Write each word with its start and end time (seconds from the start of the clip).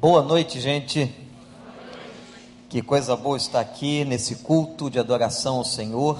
Boa 0.00 0.22
noite, 0.22 0.58
gente. 0.58 1.14
Que 2.70 2.80
coisa 2.80 3.14
boa 3.14 3.36
estar 3.36 3.60
aqui 3.60 4.02
nesse 4.02 4.36
culto 4.36 4.88
de 4.88 4.98
adoração 4.98 5.58
ao 5.58 5.64
Senhor, 5.64 6.18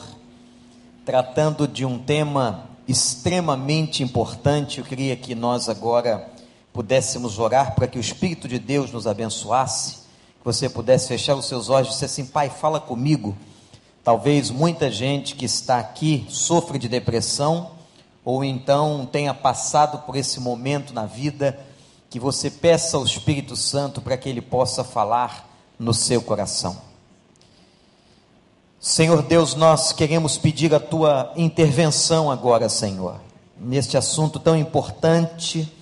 tratando 1.03 1.67
de 1.67 1.87
um 1.87 1.99
tema 1.99 2.69
extremamente 2.87 4.03
importante. 4.03 4.81
Eu 4.81 4.85
queria 4.85 5.17
que 5.17 5.35
nós 5.35 5.67
agora 5.71 6.29
pudéssemos 6.75 7.39
orar 7.39 7.75
para 7.75 7.87
que 7.87 7.97
o 7.97 8.03
Espírito 8.03 8.47
de 8.47 8.59
Deus 8.59 8.93
nos 8.93 9.07
abençoasse, 9.07 9.95
que 9.95 10.45
você 10.45 10.69
pudesse 10.69 11.09
fechar 11.09 11.35
os 11.35 11.47
seus 11.47 11.71
olhos 11.71 11.89
e 11.89 11.93
dizer 11.93 12.05
assim: 12.05 12.27
Pai, 12.27 12.51
fala 12.51 12.81
comigo. 12.81 13.35
Talvez 14.05 14.51
muita 14.51 14.91
gente 14.91 15.35
que 15.35 15.47
está 15.47 15.79
aqui 15.79 16.27
sofra 16.29 16.79
de 16.79 16.87
depressão, 16.87 17.71
ou 18.27 18.45
então 18.45 19.09
tenha 19.11 19.33
passado 19.33 20.01
por 20.05 20.17
esse 20.17 20.39
momento 20.39 20.93
na 20.93 21.07
vida 21.07 21.70
que 22.11 22.19
você 22.19 22.51
peça 22.51 22.97
ao 22.97 23.05
Espírito 23.05 23.55
Santo 23.55 24.01
para 24.01 24.17
que 24.17 24.29
ele 24.29 24.43
possa 24.43 24.83
falar 24.83 25.49
no 25.79 25.95
seu 25.95 26.21
coração. 26.21 26.77
Senhor 28.81 29.23
Deus, 29.23 29.55
nós 29.55 29.93
queremos 29.93 30.37
pedir 30.37 30.75
a 30.75 30.81
tua 30.81 31.33
intervenção 31.37 32.29
agora, 32.29 32.69
Senhor, 32.69 33.21
neste 33.57 33.97
assunto 33.97 34.41
tão 34.41 34.57
importante, 34.57 35.73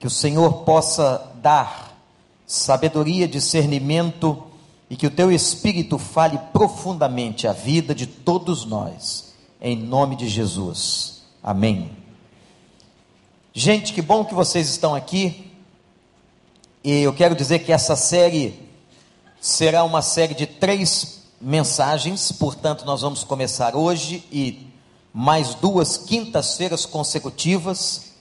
que 0.00 0.06
o 0.06 0.10
Senhor 0.10 0.64
possa 0.64 1.30
dar 1.36 1.96
sabedoria, 2.44 3.28
discernimento 3.28 4.42
e 4.90 4.96
que 4.96 5.06
o 5.06 5.10
teu 5.10 5.30
Espírito 5.30 5.96
fale 5.96 6.38
profundamente 6.52 7.46
a 7.46 7.52
vida 7.52 7.94
de 7.94 8.06
todos 8.06 8.64
nós, 8.64 9.34
em 9.60 9.76
nome 9.76 10.16
de 10.16 10.28
Jesus. 10.28 11.22
Amém. 11.40 11.96
Gente, 13.54 13.92
que 13.92 14.02
bom 14.02 14.24
que 14.24 14.34
vocês 14.34 14.68
estão 14.68 14.94
aqui. 14.94 15.51
E 16.84 17.02
eu 17.02 17.12
quero 17.12 17.36
dizer 17.36 17.60
que 17.60 17.70
essa 17.70 17.94
série 17.94 18.68
será 19.40 19.84
uma 19.84 20.02
série 20.02 20.34
de 20.34 20.46
três 20.46 21.22
mensagens, 21.40 22.32
portanto, 22.32 22.84
nós 22.84 23.02
vamos 23.02 23.22
começar 23.22 23.76
hoje 23.76 24.24
e 24.32 24.66
mais 25.14 25.54
duas 25.54 25.96
quintas-feiras 25.96 26.84
consecutivas. 26.84 28.14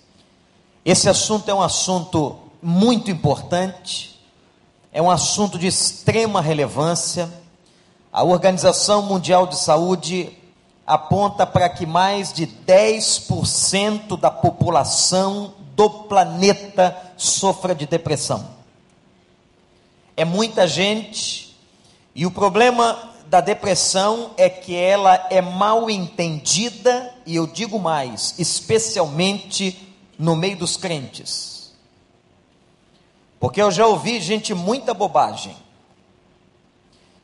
Esse 0.86 1.10
assunto 1.10 1.50
é 1.50 1.54
um 1.56 1.62
assunto 1.62 2.38
muito 2.62 3.10
importante, 3.10 4.22
é 4.94 5.02
um 5.02 5.10
assunto 5.10 5.58
de 5.58 5.66
extrema 5.66 6.40
relevância. 6.40 7.34
A 8.14 8.24
Organização 8.24 9.02
Mundial 9.02 9.48
de 9.48 9.58
Saúde 9.58 10.38
aponta 10.86 11.48
para 11.48 11.68
que 11.68 11.88
mais 11.88 12.32
de 12.32 12.46
10% 12.46 14.20
da 14.20 14.30
população 14.30 15.56
do 15.76 15.90
planeta 15.90 16.96
sofra 17.18 17.74
de 17.74 17.86
depressão. 17.86 18.50
É 20.16 20.26
muita 20.26 20.68
gente, 20.68 21.56
e 22.14 22.26
o 22.26 22.32
problema 22.32 23.12
da 23.28 23.40
depressão 23.40 24.32
é 24.36 24.50
que 24.50 24.76
ela 24.76 25.28
é 25.30 25.42
mal 25.42 25.90
entendida, 25.90 27.14
e 27.26 27.36
eu 27.36 27.48
digo 27.48 27.80
mais, 27.80 28.36
especialmente 28.38 29.96
no 30.20 30.36
meio 30.36 30.58
dos 30.58 30.76
crentes. 30.76 31.72
Porque 33.40 33.62
eu 33.62 33.72
já 33.72 33.88
ouvi 33.88 34.22
gente 34.22 34.54
muita 34.54 34.94
bobagem. 34.94 35.56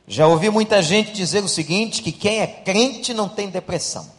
Já 0.06 0.26
ouvi 0.26 0.50
muita 0.50 0.82
gente 0.82 1.12
dizer 1.12 1.44
o 1.44 1.48
seguinte: 1.48 2.02
que 2.02 2.10
quem 2.10 2.40
é 2.40 2.46
crente 2.46 3.14
não 3.14 3.28
tem 3.28 3.48
depressão. 3.48 4.17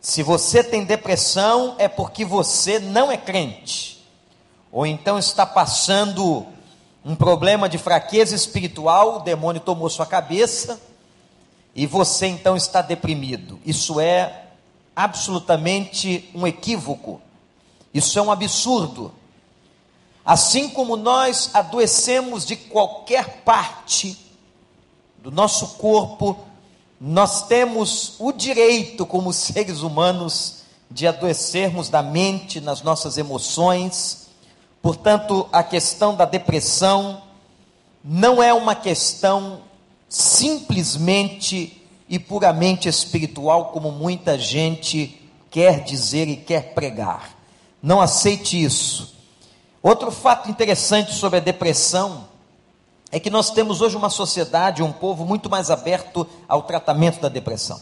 Se 0.00 0.22
você 0.22 0.62
tem 0.62 0.84
depressão, 0.84 1.74
é 1.78 1.88
porque 1.88 2.24
você 2.24 2.78
não 2.78 3.10
é 3.10 3.16
crente, 3.16 4.04
ou 4.70 4.86
então 4.86 5.18
está 5.18 5.44
passando 5.44 6.46
um 7.04 7.16
problema 7.16 7.68
de 7.68 7.78
fraqueza 7.78 8.34
espiritual, 8.34 9.16
o 9.16 9.20
demônio 9.20 9.60
tomou 9.60 9.88
sua 9.88 10.06
cabeça 10.06 10.80
e 11.74 11.86
você 11.86 12.26
então 12.26 12.56
está 12.56 12.82
deprimido. 12.82 13.58
Isso 13.64 13.98
é 13.98 14.46
absolutamente 14.94 16.28
um 16.34 16.46
equívoco, 16.46 17.20
isso 17.92 18.18
é 18.18 18.22
um 18.22 18.30
absurdo. 18.30 19.12
Assim 20.24 20.68
como 20.68 20.96
nós 20.96 21.50
adoecemos 21.54 22.44
de 22.44 22.54
qualquer 22.54 23.42
parte 23.44 24.18
do 25.18 25.30
nosso 25.30 25.78
corpo, 25.78 26.38
nós 27.00 27.46
temos 27.46 28.14
o 28.18 28.32
direito, 28.32 29.06
como 29.06 29.32
seres 29.32 29.82
humanos, 29.82 30.62
de 30.90 31.06
adoecermos 31.06 31.88
da 31.88 32.02
mente, 32.02 32.60
nas 32.60 32.82
nossas 32.82 33.18
emoções. 33.18 34.28
Portanto, 34.82 35.48
a 35.52 35.62
questão 35.62 36.14
da 36.14 36.24
depressão 36.24 37.22
não 38.02 38.42
é 38.42 38.52
uma 38.52 38.74
questão 38.74 39.60
simplesmente 40.08 41.84
e 42.08 42.18
puramente 42.18 42.88
espiritual, 42.88 43.66
como 43.66 43.92
muita 43.92 44.38
gente 44.38 45.20
quer 45.50 45.84
dizer 45.84 46.26
e 46.26 46.36
quer 46.36 46.74
pregar. 46.74 47.36
Não 47.82 48.00
aceite 48.00 48.60
isso. 48.60 49.14
Outro 49.82 50.10
fato 50.10 50.50
interessante 50.50 51.12
sobre 51.12 51.38
a 51.38 51.42
depressão 51.42 52.26
é 53.10 53.18
que 53.18 53.30
nós 53.30 53.50
temos 53.50 53.80
hoje 53.80 53.96
uma 53.96 54.10
sociedade, 54.10 54.82
um 54.82 54.92
povo 54.92 55.24
muito 55.24 55.48
mais 55.48 55.70
aberto 55.70 56.26
ao 56.46 56.62
tratamento 56.62 57.20
da 57.20 57.28
depressão. 57.28 57.80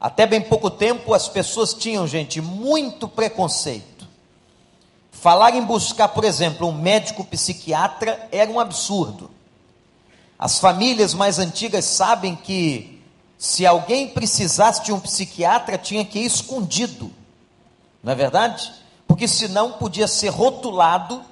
Até 0.00 0.26
bem 0.26 0.40
pouco 0.40 0.70
tempo 0.70 1.12
as 1.12 1.28
pessoas 1.28 1.74
tinham, 1.74 2.06
gente, 2.06 2.40
muito 2.40 3.06
preconceito. 3.06 4.08
Falar 5.12 5.54
em 5.54 5.62
buscar, 5.62 6.08
por 6.08 6.24
exemplo, 6.24 6.66
um 6.66 6.72
médico 6.72 7.22
psiquiatra 7.24 8.26
era 8.32 8.50
um 8.50 8.58
absurdo. 8.58 9.30
As 10.38 10.58
famílias 10.58 11.12
mais 11.12 11.38
antigas 11.38 11.84
sabem 11.84 12.34
que 12.34 13.02
se 13.36 13.66
alguém 13.66 14.08
precisasse 14.08 14.82
de 14.82 14.92
um 14.92 14.98
psiquiatra, 14.98 15.76
tinha 15.76 16.04
que 16.04 16.20
ir 16.20 16.24
escondido. 16.24 17.12
Não 18.02 18.12
é 18.12 18.14
verdade? 18.14 18.72
Porque 19.06 19.28
senão 19.28 19.72
podia 19.72 20.08
ser 20.08 20.30
rotulado 20.30 21.22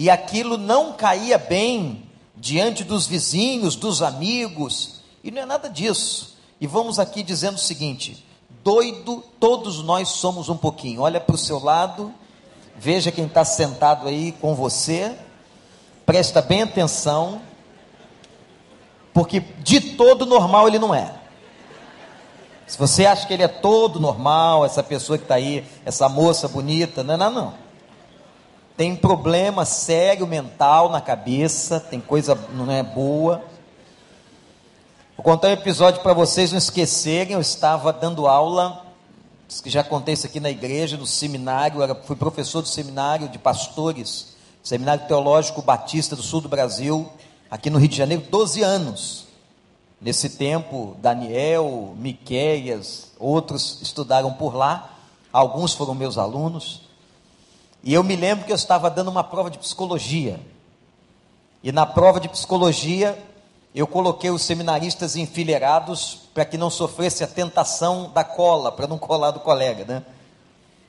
e 0.00 0.08
aquilo 0.08 0.56
não 0.56 0.94
caía 0.94 1.36
bem 1.36 2.04
diante 2.34 2.82
dos 2.82 3.06
vizinhos, 3.06 3.76
dos 3.76 4.00
amigos, 4.00 5.02
e 5.22 5.30
não 5.30 5.42
é 5.42 5.44
nada 5.44 5.68
disso. 5.68 6.38
E 6.58 6.66
vamos 6.66 6.98
aqui 6.98 7.22
dizendo 7.22 7.56
o 7.56 7.60
seguinte: 7.60 8.24
doido, 8.64 9.22
todos 9.38 9.82
nós 9.82 10.08
somos 10.08 10.48
um 10.48 10.56
pouquinho. 10.56 11.02
Olha 11.02 11.20
para 11.20 11.34
o 11.34 11.38
seu 11.38 11.62
lado, 11.62 12.14
veja 12.78 13.12
quem 13.12 13.26
está 13.26 13.44
sentado 13.44 14.08
aí 14.08 14.32
com 14.40 14.54
você, 14.54 15.14
presta 16.06 16.40
bem 16.40 16.62
atenção, 16.62 17.42
porque 19.12 19.40
de 19.58 19.82
todo 19.98 20.24
normal 20.24 20.66
ele 20.66 20.78
não 20.78 20.94
é. 20.94 21.14
Se 22.66 22.78
você 22.78 23.04
acha 23.04 23.26
que 23.26 23.34
ele 23.34 23.42
é 23.42 23.48
todo 23.48 24.00
normal, 24.00 24.64
essa 24.64 24.82
pessoa 24.82 25.18
que 25.18 25.24
está 25.24 25.34
aí, 25.34 25.62
essa 25.84 26.08
moça 26.08 26.48
bonita, 26.48 27.04
não, 27.04 27.18
não, 27.18 27.30
não 27.30 27.59
tem 28.80 28.96
problema 28.96 29.66
sério 29.66 30.26
mental 30.26 30.88
na 30.88 31.02
cabeça, 31.02 31.78
tem 31.78 32.00
coisa 32.00 32.34
não 32.54 32.72
é 32.72 32.82
boa. 32.82 33.44
Vou 35.14 35.22
contar 35.22 35.48
um 35.48 35.52
episódio 35.52 36.00
para 36.00 36.14
vocês 36.14 36.50
não 36.50 36.56
esquecerem. 36.56 37.34
Eu 37.34 37.42
estava 37.42 37.92
dando 37.92 38.26
aula, 38.26 38.86
que 39.62 39.68
já 39.68 39.84
contei 39.84 40.14
isso 40.14 40.24
aqui 40.24 40.40
na 40.40 40.48
igreja, 40.48 40.96
no 40.96 41.04
seminário. 41.04 41.82
Era, 41.82 41.94
fui 41.94 42.16
professor 42.16 42.62
do 42.62 42.68
seminário 42.68 43.28
de 43.28 43.38
pastores, 43.38 44.28
seminário 44.62 45.06
teológico 45.06 45.60
batista 45.60 46.16
do 46.16 46.22
sul 46.22 46.40
do 46.40 46.48
Brasil, 46.48 47.06
aqui 47.50 47.68
no 47.68 47.76
Rio 47.76 47.88
de 47.88 47.98
Janeiro, 47.98 48.24
12 48.30 48.62
anos. 48.62 49.26
Nesse 50.00 50.30
tempo, 50.30 50.96
Daniel, 51.02 51.94
Miqueias, 51.98 53.12
outros 53.18 53.82
estudaram 53.82 54.32
por 54.32 54.56
lá. 54.56 54.94
Alguns 55.30 55.74
foram 55.74 55.94
meus 55.94 56.16
alunos. 56.16 56.88
E 57.82 57.94
eu 57.94 58.04
me 58.04 58.14
lembro 58.14 58.44
que 58.44 58.52
eu 58.52 58.56
estava 58.56 58.90
dando 58.90 59.08
uma 59.08 59.24
prova 59.24 59.50
de 59.50 59.58
psicologia. 59.58 60.38
E 61.62 61.72
na 61.72 61.86
prova 61.86 62.20
de 62.20 62.28
psicologia, 62.28 63.18
eu 63.74 63.86
coloquei 63.86 64.30
os 64.30 64.42
seminaristas 64.42 65.16
enfileirados 65.16 66.18
para 66.34 66.44
que 66.44 66.58
não 66.58 66.68
sofresse 66.68 67.24
a 67.24 67.26
tentação 67.26 68.10
da 68.12 68.24
cola, 68.24 68.70
para 68.70 68.86
não 68.86 68.98
colar 68.98 69.30
do 69.30 69.40
colega, 69.40 69.84
né? 69.84 70.02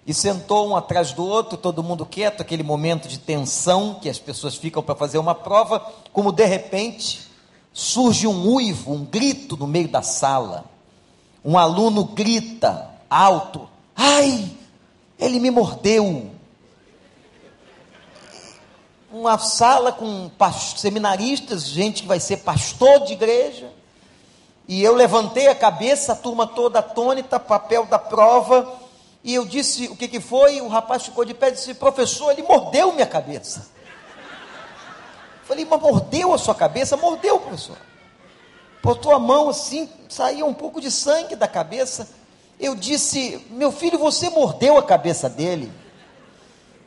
E 0.06 0.14
sentou 0.14 0.68
um 0.68 0.76
atrás 0.76 1.14
do 1.14 1.24
outro, 1.24 1.58
todo 1.58 1.84
mundo 1.84 2.06
quieto, 2.06 2.42
aquele 2.42 2.64
momento 2.64 3.08
de 3.08 3.20
tensão 3.20 3.94
que 4.02 4.10
as 4.10 4.18
pessoas 4.18 4.56
ficam 4.56 4.82
para 4.82 4.96
fazer 4.96 5.20
uma 5.20 5.36
prova, 5.36 5.80
como 6.12 6.32
de 6.32 6.46
repente 6.46 7.30
surge 7.72 8.28
um 8.28 8.54
uivo, 8.54 8.94
um 8.94 9.06
grito 9.06 9.56
no 9.56 9.68
meio 9.68 9.88
da 9.88 10.02
sala. 10.02 10.66
Um 11.46 11.58
aluno 11.58 12.04
grita 12.04 12.90
alto: 13.10 13.70
Ai, 13.96 14.52
ele 15.20 15.40
me 15.40 15.52
mordeu 15.52 16.32
uma 19.12 19.38
sala 19.38 19.92
com 19.92 20.30
seminaristas, 20.78 21.66
gente 21.68 22.04
que 22.04 22.08
vai 22.08 22.20
ser 22.20 22.38
pastor 22.38 23.06
de 23.06 23.14
igreja. 23.14 23.72
E 24.68 24.82
eu 24.84 24.96
levantei 24.96 25.48
a 25.48 25.56
cabeça, 25.56 26.14
a 26.14 26.16
turma 26.16 26.48
toda 26.48 26.80
atônita, 26.80 27.40
papel 27.40 27.86
da 27.86 28.00
prova. 28.00 28.80
E 29.24 29.34
eu 29.34 29.46
disse: 29.46 29.88
O 29.88 29.96
que, 29.96 30.08
que 30.08 30.20
foi? 30.20 30.62
O 30.62 30.68
rapaz 30.68 31.04
ficou 31.04 31.26
de 31.26 31.34
pé 31.34 31.50
e 31.50 31.52
disse: 31.52 31.74
Professor, 31.74 32.32
ele 32.32 32.44
mordeu 32.44 32.94
minha 32.94 33.06
cabeça. 33.06 33.70
Falei, 35.44 35.66
mas 35.66 35.82
mordeu 35.82 36.34
a 36.34 36.38
sua 36.38 36.56
cabeça? 36.56 36.96
Mordeu, 36.96 37.38
professor. 37.38 37.76
Botou 38.82 39.14
a 39.14 39.20
mão 39.20 39.50
assim, 39.50 39.90
saía 40.08 40.46
um 40.46 40.54
pouco 40.54 40.80
de 40.80 40.90
sangue 40.90 41.36
da 41.36 41.48
cabeça. 41.48 42.08
Eu 42.58 42.74
disse, 42.74 43.46
meu 43.50 43.72
filho, 43.72 44.00
você 44.00 44.30
mordeu 44.30 44.78
a 44.78 44.84
cabeça 44.84 45.30
dele? 45.30 45.70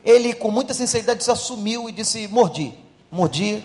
Ele, 0.05 0.33
com 0.33 0.51
muita 0.51 0.73
sinceridade, 0.73 1.23
se 1.23 1.31
assumiu 1.31 1.89
e 1.89 1.91
disse: 1.91 2.27
mordi, 2.27 2.77
mordi, 3.11 3.63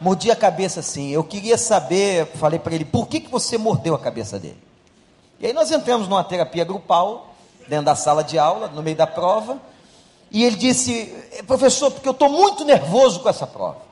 mordi 0.00 0.30
a 0.30 0.36
cabeça 0.36 0.80
assim. 0.80 1.10
Eu 1.10 1.22
queria 1.22 1.58
saber, 1.58 2.26
falei 2.34 2.58
para 2.58 2.74
ele, 2.74 2.86
por 2.86 3.06
que, 3.06 3.20
que 3.20 3.30
você 3.30 3.58
mordeu 3.58 3.94
a 3.94 3.98
cabeça 3.98 4.38
dele? 4.38 4.56
E 5.38 5.46
aí 5.46 5.52
nós 5.52 5.70
entramos 5.70 6.08
numa 6.08 6.24
terapia 6.24 6.64
grupal, 6.64 7.34
dentro 7.68 7.84
da 7.84 7.94
sala 7.94 8.24
de 8.24 8.38
aula, 8.38 8.68
no 8.68 8.82
meio 8.82 8.96
da 8.96 9.06
prova, 9.06 9.60
e 10.30 10.42
ele 10.42 10.56
disse: 10.56 11.14
professor, 11.46 11.90
porque 11.90 12.08
eu 12.08 12.12
estou 12.12 12.30
muito 12.30 12.64
nervoso 12.64 13.20
com 13.20 13.28
essa 13.28 13.46
prova. 13.46 13.82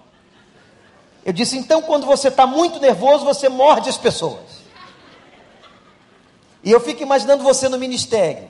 Eu 1.23 1.35
disse: 1.35 1.59
então, 1.59 1.83
quando 1.83 2.07
você 2.07 2.29
está 2.29 2.47
muito 2.47 2.81
nervoso, 2.81 3.25
você 3.25 3.51
morde 3.51 3.91
as 3.91 3.99
pessoas. 3.99 4.61
E 6.65 6.71
eu 6.71 6.81
fico 6.81 7.03
imaginando 7.03 7.43
você 7.43 7.69
no 7.69 7.79
ministério. 7.79 8.49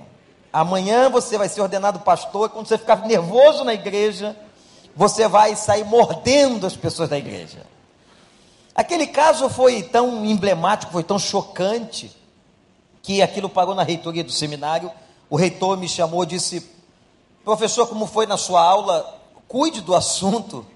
Amanhã 0.52 1.08
você 1.08 1.38
vai 1.38 1.48
ser 1.48 1.60
ordenado 1.60 2.00
pastor, 2.00 2.48
e 2.48 2.52
quando 2.52 2.66
você 2.66 2.78
ficar 2.78 3.06
nervoso 3.06 3.64
na 3.64 3.74
igreja, 3.74 4.36
você 4.94 5.28
vai 5.28 5.54
sair 5.54 5.84
mordendo 5.84 6.66
as 6.66 6.76
pessoas 6.76 7.08
da 7.08 7.18
igreja. 7.18 7.66
Aquele 8.74 9.06
caso 9.06 9.48
foi 9.48 9.82
tão 9.82 10.24
emblemático, 10.24 10.92
foi 10.92 11.04
tão 11.04 11.18
chocante, 11.18 12.16
que 13.02 13.22
aquilo 13.22 13.48
parou 13.48 13.74
na 13.74 13.82
reitoria 13.82 14.24
do 14.24 14.32
seminário. 14.32 14.90
O 15.28 15.36
reitor 15.36 15.76
me 15.76 15.88
chamou 15.88 16.24
e 16.24 16.26
disse: 16.26 16.68
Professor, 17.44 17.86
como 17.86 18.06
foi 18.06 18.26
na 18.26 18.36
sua 18.36 18.62
aula? 18.62 19.18
Cuide 19.48 19.80
do 19.80 19.94
assunto 19.94 20.66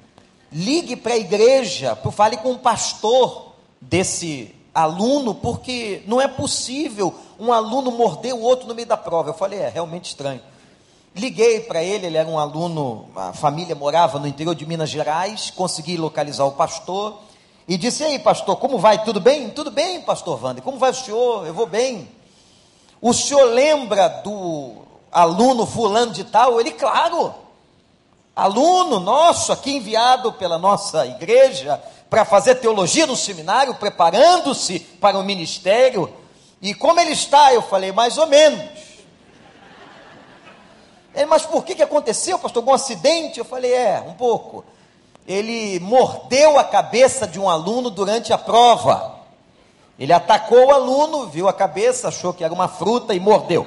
ligue 0.55 0.95
para 0.95 1.15
a 1.15 1.19
igreja, 1.19 1.97
fale 2.13 2.37
com 2.37 2.53
o 2.53 2.59
pastor 2.59 3.55
desse 3.81 4.55
aluno, 4.75 5.35
porque 5.35 6.03
não 6.07 6.21
é 6.21 6.27
possível 6.27 7.15
um 7.39 7.53
aluno 7.53 7.93
morder 7.93 8.35
o 8.35 8.41
outro 8.41 8.67
no 8.67 8.75
meio 8.75 8.89
da 8.89 8.97
prova. 8.97 9.31
Eu 9.31 9.35
falei, 9.35 9.61
é 9.61 9.69
realmente 9.69 10.07
estranho. 10.07 10.41
Liguei 11.15 11.61
para 11.61 11.83
ele, 11.83 12.07
ele 12.07 12.17
era 12.17 12.29
um 12.29 12.39
aluno, 12.39 13.09
a 13.15 13.33
família 13.33 13.75
morava 13.77 14.19
no 14.19 14.27
interior 14.27 14.55
de 14.55 14.67
Minas 14.67 14.91
Gerais, 14.91 15.49
consegui 15.51 15.97
localizar 15.97 16.45
o 16.45 16.53
pastor 16.53 17.21
e 17.69 17.79
disse: 17.79 18.03
Ei, 18.03 18.19
pastor, 18.19 18.57
como 18.57 18.79
vai? 18.79 19.05
Tudo 19.05 19.21
bem? 19.21 19.49
Tudo 19.51 19.71
bem, 19.71 20.01
pastor 20.01 20.43
Wander, 20.43 20.65
como 20.65 20.77
vai 20.77 20.91
o 20.91 20.95
senhor? 20.95 21.47
Eu 21.47 21.55
vou 21.55 21.67
bem. 21.67 22.09
O 23.01 23.13
senhor 23.13 23.45
lembra 23.45 24.09
do 24.09 24.73
aluno 25.13 25.65
fulano 25.65 26.13
de 26.13 26.25
tal? 26.25 26.61
Ele, 26.61 26.73
claro 26.73 27.45
aluno 28.35 28.99
nosso 28.99 29.53
aqui 29.53 29.77
enviado 29.77 30.33
pela 30.33 30.59
nossa 30.59 31.07
igreja 31.07 31.81
para 32.15 32.25
fazer 32.25 32.55
teologia 32.55 33.09
no 33.09 33.17
seminário, 33.17 33.75
preparando-se 33.75 34.79
para 34.79 35.19
o 35.19 35.25
ministério. 35.25 36.09
E 36.63 36.73
como 36.73 37.01
ele 37.01 37.11
está? 37.11 37.53
Eu 37.53 37.61
falei, 37.61 37.91
mais 37.91 38.17
ou 38.17 38.29
menos. 38.29 38.63
Ele, 41.13 41.27
mas 41.27 41.45
por 41.45 41.65
que, 41.65 41.75
que 41.75 41.83
aconteceu, 41.83 42.39
pastor? 42.39 42.63
Algum 42.63 42.73
acidente? 42.73 43.41
Eu 43.41 43.45
falei, 43.45 43.75
é, 43.75 44.01
um 44.07 44.13
pouco. 44.13 44.65
Ele 45.27 45.81
mordeu 45.81 46.57
a 46.57 46.63
cabeça 46.63 47.27
de 47.27 47.41
um 47.41 47.51
aluno 47.51 47.91
durante 47.91 48.33
a 48.33 48.39
prova. 48.39 49.17
Ele 49.99 50.13
atacou 50.13 50.67
o 50.67 50.71
aluno, 50.71 51.27
viu 51.27 51.49
a 51.49 51.53
cabeça, 51.53 52.07
achou 52.07 52.33
que 52.33 52.45
era 52.45 52.55
uma 52.55 52.69
fruta 52.69 53.13
e 53.13 53.19
mordeu. 53.19 53.67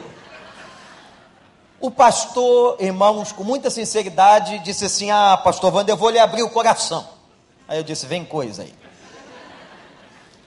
O 1.82 1.92
pastor, 1.92 2.78
irmãos, 2.80 3.34
com 3.34 3.44
muita 3.44 3.70
sinceridade, 3.70 4.60
disse 4.60 4.86
assim: 4.86 5.12
Ah, 5.12 5.36
pastor 5.36 5.74
Wander, 5.74 5.92
eu 5.92 5.98
vou 5.98 6.10
lhe 6.10 6.18
abrir 6.18 6.44
o 6.44 6.50
coração. 6.50 7.17
Aí 7.68 7.78
eu 7.78 7.84
disse: 7.84 8.06
Vem 8.06 8.24
coisa 8.24 8.64
aí. 8.64 8.74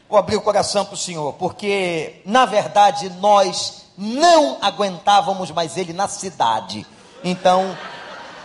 Vou 0.09 0.19
abrir 0.19 0.37
o 0.37 0.41
coração 0.41 0.85
para 0.85 0.95
o 0.95 0.99
senhor, 0.99 1.35
porque, 1.35 2.21
na 2.25 2.45
verdade, 2.45 3.09
nós 3.21 3.85
não 3.97 4.59
aguentávamos 4.61 5.51
mais 5.51 5.77
ele 5.77 5.93
na 5.93 6.09
cidade. 6.09 6.85
Então, 7.23 7.77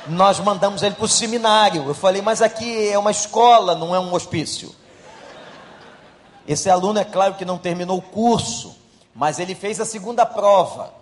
nós 0.08 0.40
mandamos 0.40 0.84
ele 0.84 0.94
para 0.94 1.06
o 1.06 1.10
seminário. 1.10 1.88
Eu 1.88 1.96
falei: 1.96 2.22
Mas 2.22 2.42
aqui 2.42 2.90
é 2.90 3.00
uma 3.00 3.12
escola, 3.12 3.74
não 3.74 3.96
é 3.96 4.00
um 4.00 4.14
hospício. 4.14 4.76
Esse 6.48 6.70
aluno, 6.70 7.00
é 7.00 7.06
claro 7.06 7.34
que 7.36 7.46
não 7.46 7.58
terminou 7.58 7.98
o 7.98 8.02
curso, 8.02 8.76
mas 9.16 9.40
ele 9.40 9.56
fez 9.56 9.80
a 9.80 9.86
segunda 9.86 10.26
prova. 10.26 10.94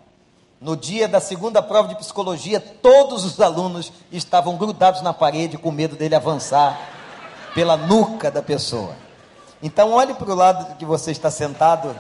No 0.61 0.77
dia 0.77 1.09
da 1.09 1.19
segunda 1.19 1.61
prova 1.61 1.89
de 1.89 1.95
psicologia, 1.95 2.57
todos 2.57 3.25
os 3.25 3.41
alunos 3.41 3.91
estavam 4.09 4.55
grudados 4.55 5.01
na 5.01 5.11
parede 5.11 5.57
com 5.57 5.69
medo 5.69 5.97
dele 5.97 6.15
avançar 6.15 6.92
pela 7.53 7.77
nuca 7.77 8.31
da 8.31 8.41
pessoa. 8.41 8.95
Então, 9.61 9.91
olhe 9.93 10.13
para 10.13 10.31
o 10.31 10.35
lado 10.35 10.75
que 10.75 10.85
você 10.85 11.11
está 11.11 11.31
sentado. 11.31 11.95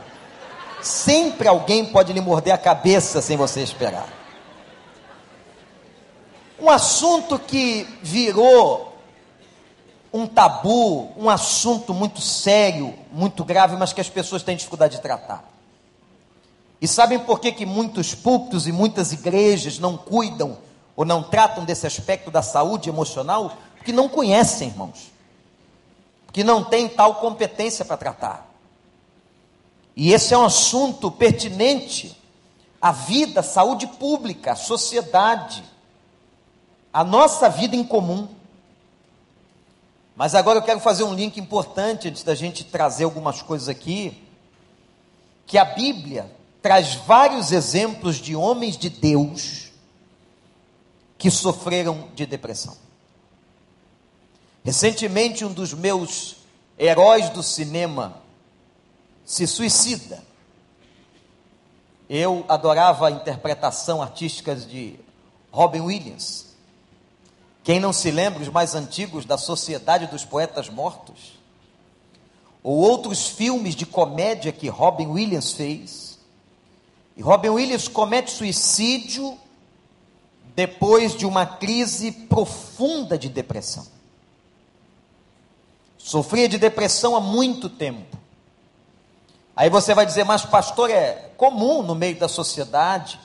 Sempre 0.81 1.47
alguém 1.47 1.85
pode 1.85 2.11
lhe 2.11 2.19
morder 2.19 2.53
a 2.53 2.57
cabeça 2.57 3.21
sem 3.21 3.37
você 3.37 3.61
esperar. 3.61 4.07
Um 6.59 6.69
assunto 6.69 7.39
que 7.39 7.87
virou 8.01 8.97
um 10.11 10.27
tabu, 10.27 11.11
um 11.17 11.29
assunto 11.29 11.93
muito 11.93 12.21
sério, 12.21 12.93
muito 13.11 13.43
grave, 13.43 13.75
mas 13.77 13.93
que 13.93 14.01
as 14.01 14.09
pessoas 14.09 14.43
têm 14.43 14.55
dificuldade 14.55 14.97
de 14.97 15.01
tratar. 15.01 15.43
E 16.81 16.87
sabem 16.87 17.17
por 17.17 17.39
que, 17.39 17.51
que 17.51 17.65
muitos 17.65 18.13
púlpitos 18.13 18.67
e 18.67 18.71
muitas 18.73 19.13
igrejas 19.13 19.79
não 19.79 19.95
cuidam 19.95 20.57
ou 20.97 21.05
não 21.05 21.23
tratam 21.23 21.63
desse 21.63 21.87
aspecto 21.87 22.29
da 22.29 22.41
saúde 22.41 22.89
emocional? 22.89 23.53
Porque 23.77 23.93
não 23.93 24.09
conhecem, 24.09 24.67
irmãos. 24.67 25.12
Porque 26.33 26.43
não 26.43 26.63
têm 26.63 26.89
tal 26.89 27.17
competência 27.17 27.85
para 27.85 27.95
tratar. 27.95 28.51
E 29.95 30.11
esse 30.11 30.33
é 30.33 30.37
um 30.37 30.45
assunto 30.45 31.11
pertinente 31.11 32.19
à 32.81 32.91
vida, 32.91 33.41
à 33.41 33.43
saúde 33.43 33.85
pública, 33.85 34.53
à 34.53 34.55
sociedade, 34.55 35.63
à 36.91 37.03
nossa 37.03 37.47
vida 37.49 37.75
em 37.75 37.83
comum. 37.83 38.27
Mas 40.15 40.33
agora 40.33 40.57
eu 40.57 40.63
quero 40.63 40.79
fazer 40.79 41.03
um 41.03 41.13
link 41.13 41.37
importante 41.39 42.07
antes 42.07 42.23
da 42.23 42.33
gente 42.33 42.63
trazer 42.63 43.03
algumas 43.03 43.43
coisas 43.43 43.69
aqui, 43.69 44.19
que 45.45 45.59
a 45.59 45.65
Bíblia 45.65 46.35
traz 46.63 46.95
vários 46.95 47.51
exemplos 47.51 48.15
de 48.15 48.35
homens 48.35 48.75
de 48.75 48.89
Deus 48.89 49.71
que 51.15 51.29
sofreram 51.29 52.07
de 52.15 52.25
depressão. 52.25 52.82
Recentemente, 54.63 55.43
um 55.43 55.51
dos 55.51 55.73
meus 55.73 56.37
heróis 56.79 57.29
do 57.29 57.43
cinema 57.43 58.21
se 59.25 59.45
suicida. 59.45 60.23
Eu 62.09 62.45
adorava 62.47 63.07
a 63.07 63.11
interpretação 63.11 64.01
artística 64.01 64.55
de 64.55 64.99
Robin 65.51 65.81
Williams. 65.81 66.47
Quem 67.63 67.79
não 67.79 67.93
se 67.93 68.11
lembra, 68.11 68.41
os 68.41 68.49
mais 68.49 68.75
antigos 68.75 69.25
da 69.25 69.37
Sociedade 69.37 70.07
dos 70.07 70.25
Poetas 70.25 70.69
Mortos, 70.69 71.39
ou 72.61 72.77
outros 72.77 73.27
filmes 73.27 73.75
de 73.75 73.85
comédia 73.85 74.51
que 74.51 74.67
Robin 74.69 75.07
Williams 75.07 75.51
fez, 75.51 76.19
e 77.15 77.21
Robin 77.21 77.49
Williams 77.49 77.87
comete 77.87 78.31
suicídio 78.31 79.37
depois 80.55 81.15
de 81.15 81.25
uma 81.25 81.45
crise 81.45 82.11
profunda 82.11 83.17
de 83.17 83.29
depressão. 83.29 83.85
Sofria 86.03 86.49
de 86.49 86.57
depressão 86.57 87.15
há 87.15 87.21
muito 87.21 87.69
tempo. 87.69 88.17
Aí 89.55 89.69
você 89.69 89.95
vai 89.95 90.05
dizer, 90.05 90.25
mas 90.25 90.43
pastor, 90.43 90.89
é 90.89 91.31
comum 91.37 91.81
no 91.81 91.95
meio 91.95 92.17
da 92.19 92.27
sociedade, 92.27 93.17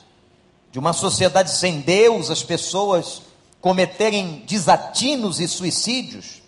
de 0.71 0.79
uma 0.79 0.93
sociedade 0.93 1.51
sem 1.51 1.81
Deus, 1.81 2.31
as 2.31 2.41
pessoas 2.41 3.23
cometerem 3.59 4.45
desatinos 4.47 5.41
e 5.41 5.47
suicídios. 5.47 6.41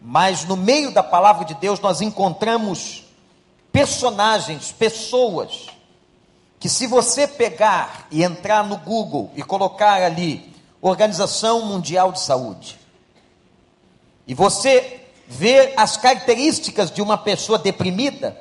Mas 0.00 0.44
no 0.44 0.56
meio 0.56 0.90
da 0.90 1.02
palavra 1.02 1.44
de 1.44 1.54
Deus 1.54 1.78
nós 1.78 2.00
encontramos 2.00 3.04
personagens, 3.70 4.72
pessoas, 4.72 5.68
que 6.58 6.68
se 6.68 6.88
você 6.88 7.28
pegar 7.28 8.08
e 8.10 8.24
entrar 8.24 8.64
no 8.66 8.78
Google 8.78 9.30
e 9.36 9.44
colocar 9.44 10.02
ali 10.02 10.52
Organização 10.80 11.66
Mundial 11.66 12.10
de 12.10 12.18
Saúde, 12.18 12.80
e 14.26 14.34
você 14.34 15.00
ver 15.30 15.74
as 15.76 15.96
características 15.96 16.90
de 16.90 17.00
uma 17.00 17.16
pessoa 17.16 17.56
deprimida, 17.56 18.36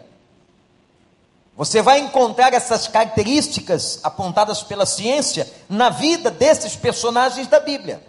você 1.55 1.83
vai 1.83 1.99
encontrar 1.99 2.51
essas 2.51 2.87
características 2.87 3.99
apontadas 4.01 4.63
pela 4.63 4.87
ciência 4.87 5.47
na 5.69 5.91
vida 5.91 6.31
desses 6.31 6.75
personagens 6.75 7.45
da 7.45 7.59
Bíblia. 7.59 8.01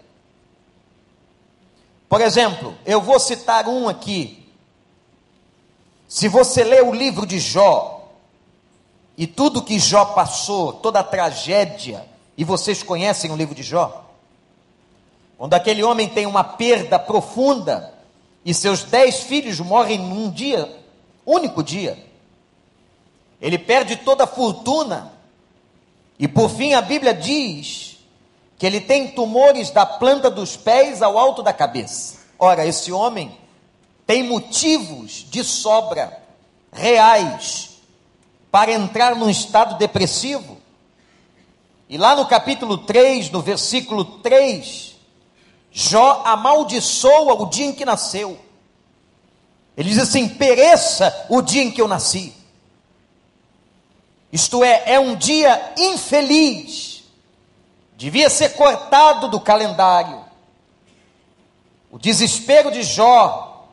Por 2.08 2.22
exemplo, 2.22 2.74
eu 2.86 3.02
vou 3.02 3.20
citar 3.20 3.68
um 3.68 3.86
aqui. 3.86 4.48
Se 6.08 6.26
você 6.26 6.64
ler 6.64 6.82
o 6.82 6.94
livro 6.94 7.26
de 7.26 7.38
Jó, 7.38 8.08
e 9.16 9.26
tudo 9.26 9.62
que 9.62 9.78
Jó 9.78 10.06
passou, 10.06 10.72
toda 10.72 11.00
a 11.00 11.04
tragédia, 11.04 12.06
e 12.34 12.44
vocês 12.44 12.82
conhecem 12.82 13.30
o 13.30 13.36
livro 13.36 13.54
de 13.54 13.62
Jó? 13.62 14.06
Quando 15.36 15.52
aquele 15.52 15.84
homem 15.84 16.08
tem 16.08 16.24
uma 16.24 16.42
perda 16.42 16.98
profunda, 16.98 17.99
e 18.44 18.54
seus 18.54 18.84
dez 18.84 19.20
filhos 19.20 19.60
morrem 19.60 19.98
num 19.98 20.30
dia, 20.30 20.68
único 21.24 21.62
dia. 21.62 21.98
Ele 23.40 23.58
perde 23.58 23.96
toda 23.96 24.24
a 24.24 24.26
fortuna, 24.26 25.12
e 26.18 26.28
por 26.28 26.50
fim 26.50 26.74
a 26.74 26.80
Bíblia 26.80 27.14
diz 27.14 27.98
que 28.58 28.66
ele 28.66 28.80
tem 28.80 29.08
tumores 29.08 29.70
da 29.70 29.86
planta 29.86 30.30
dos 30.30 30.56
pés 30.56 31.00
ao 31.00 31.18
alto 31.18 31.42
da 31.42 31.52
cabeça. 31.52 32.18
Ora, 32.38 32.66
esse 32.66 32.92
homem 32.92 33.34
tem 34.06 34.22
motivos 34.22 35.26
de 35.30 35.42
sobra 35.42 36.20
reais 36.72 37.70
para 38.50 38.72
entrar 38.72 39.14
num 39.14 39.30
estado 39.30 39.78
depressivo. 39.78 40.58
E 41.88 41.96
lá 41.96 42.14
no 42.14 42.26
capítulo 42.26 42.78
3, 42.78 43.30
no 43.30 43.40
versículo 43.40 44.04
3, 44.04 44.89
Jó 45.72 46.22
amaldiçoa 46.24 47.34
o 47.34 47.46
dia 47.46 47.66
em 47.66 47.72
que 47.72 47.84
nasceu. 47.84 48.38
Ele 49.76 49.88
diz 49.88 49.98
assim: 49.98 50.28
pereça 50.28 51.26
o 51.28 51.40
dia 51.40 51.62
em 51.62 51.70
que 51.70 51.80
eu 51.80 51.88
nasci. 51.88 52.34
Isto 54.32 54.62
é, 54.62 54.82
é 54.92 55.00
um 55.00 55.16
dia 55.16 55.72
infeliz, 55.76 57.02
devia 57.96 58.30
ser 58.30 58.50
cortado 58.50 59.28
do 59.28 59.40
calendário. 59.40 60.24
O 61.90 61.98
desespero 61.98 62.70
de 62.70 62.84
Jó 62.84 63.66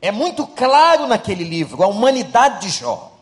é 0.00 0.12
muito 0.12 0.46
claro 0.46 1.06
naquele 1.08 1.42
livro, 1.42 1.82
a 1.82 1.88
humanidade 1.88 2.66
de 2.66 2.70
Jó. 2.70 3.13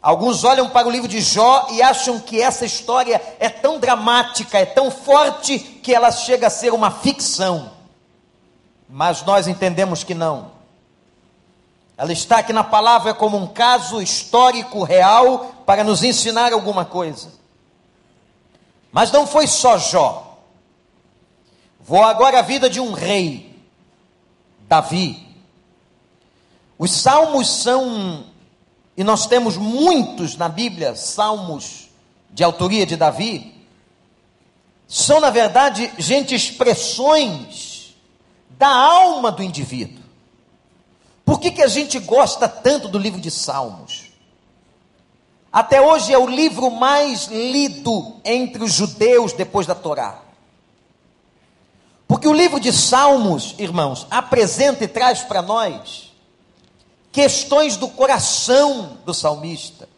Alguns 0.00 0.44
olham 0.44 0.68
para 0.70 0.86
o 0.86 0.90
livro 0.90 1.08
de 1.08 1.20
Jó 1.20 1.68
e 1.72 1.82
acham 1.82 2.20
que 2.20 2.40
essa 2.40 2.64
história 2.64 3.20
é 3.40 3.48
tão 3.48 3.80
dramática, 3.80 4.58
é 4.58 4.64
tão 4.64 4.90
forte, 4.90 5.58
que 5.58 5.92
ela 5.92 6.12
chega 6.12 6.46
a 6.46 6.50
ser 6.50 6.72
uma 6.72 6.90
ficção. 6.90 7.72
Mas 8.88 9.22
nós 9.22 9.48
entendemos 9.48 10.04
que 10.04 10.14
não. 10.14 10.52
Ela 11.96 12.12
está 12.12 12.38
aqui 12.38 12.52
na 12.52 12.62
palavra 12.62 13.12
como 13.12 13.36
um 13.36 13.48
caso 13.48 14.00
histórico 14.00 14.84
real 14.84 15.52
para 15.66 15.82
nos 15.82 16.04
ensinar 16.04 16.52
alguma 16.52 16.84
coisa. 16.84 17.32
Mas 18.92 19.10
não 19.10 19.26
foi 19.26 19.48
só 19.48 19.76
Jó. 19.76 20.38
Vou 21.80 22.04
agora 22.04 22.38
à 22.38 22.42
vida 22.42 22.70
de 22.70 22.80
um 22.80 22.92
rei, 22.92 23.58
Davi. 24.68 25.26
Os 26.78 26.92
salmos 26.92 27.48
são, 27.48 28.26
e 28.98 29.04
nós 29.04 29.28
temos 29.28 29.56
muitos 29.56 30.36
na 30.36 30.48
Bíblia, 30.48 30.96
salmos 30.96 31.88
de 32.30 32.42
autoria 32.42 32.84
de 32.84 32.96
Davi, 32.96 33.54
são 34.88 35.20
na 35.20 35.30
verdade, 35.30 35.88
gente, 35.96 36.34
expressões 36.34 37.94
da 38.50 38.66
alma 38.66 39.30
do 39.30 39.40
indivíduo. 39.40 40.02
Por 41.24 41.38
que, 41.38 41.52
que 41.52 41.62
a 41.62 41.68
gente 41.68 42.00
gosta 42.00 42.48
tanto 42.48 42.88
do 42.88 42.98
livro 42.98 43.20
de 43.20 43.30
Salmos? 43.30 44.06
Até 45.52 45.80
hoje 45.80 46.12
é 46.12 46.18
o 46.18 46.26
livro 46.26 46.68
mais 46.68 47.26
lido 47.26 48.16
entre 48.24 48.64
os 48.64 48.72
judeus 48.72 49.32
depois 49.32 49.64
da 49.64 49.76
Torá. 49.76 50.22
Porque 52.08 52.26
o 52.26 52.32
livro 52.32 52.58
de 52.58 52.72
Salmos, 52.72 53.54
irmãos, 53.58 54.08
apresenta 54.10 54.82
e 54.82 54.88
traz 54.88 55.20
para 55.20 55.40
nós 55.40 56.07
questões 57.18 57.76
do 57.76 57.88
coração 57.88 58.96
do 59.04 59.12
salmista. 59.12 59.88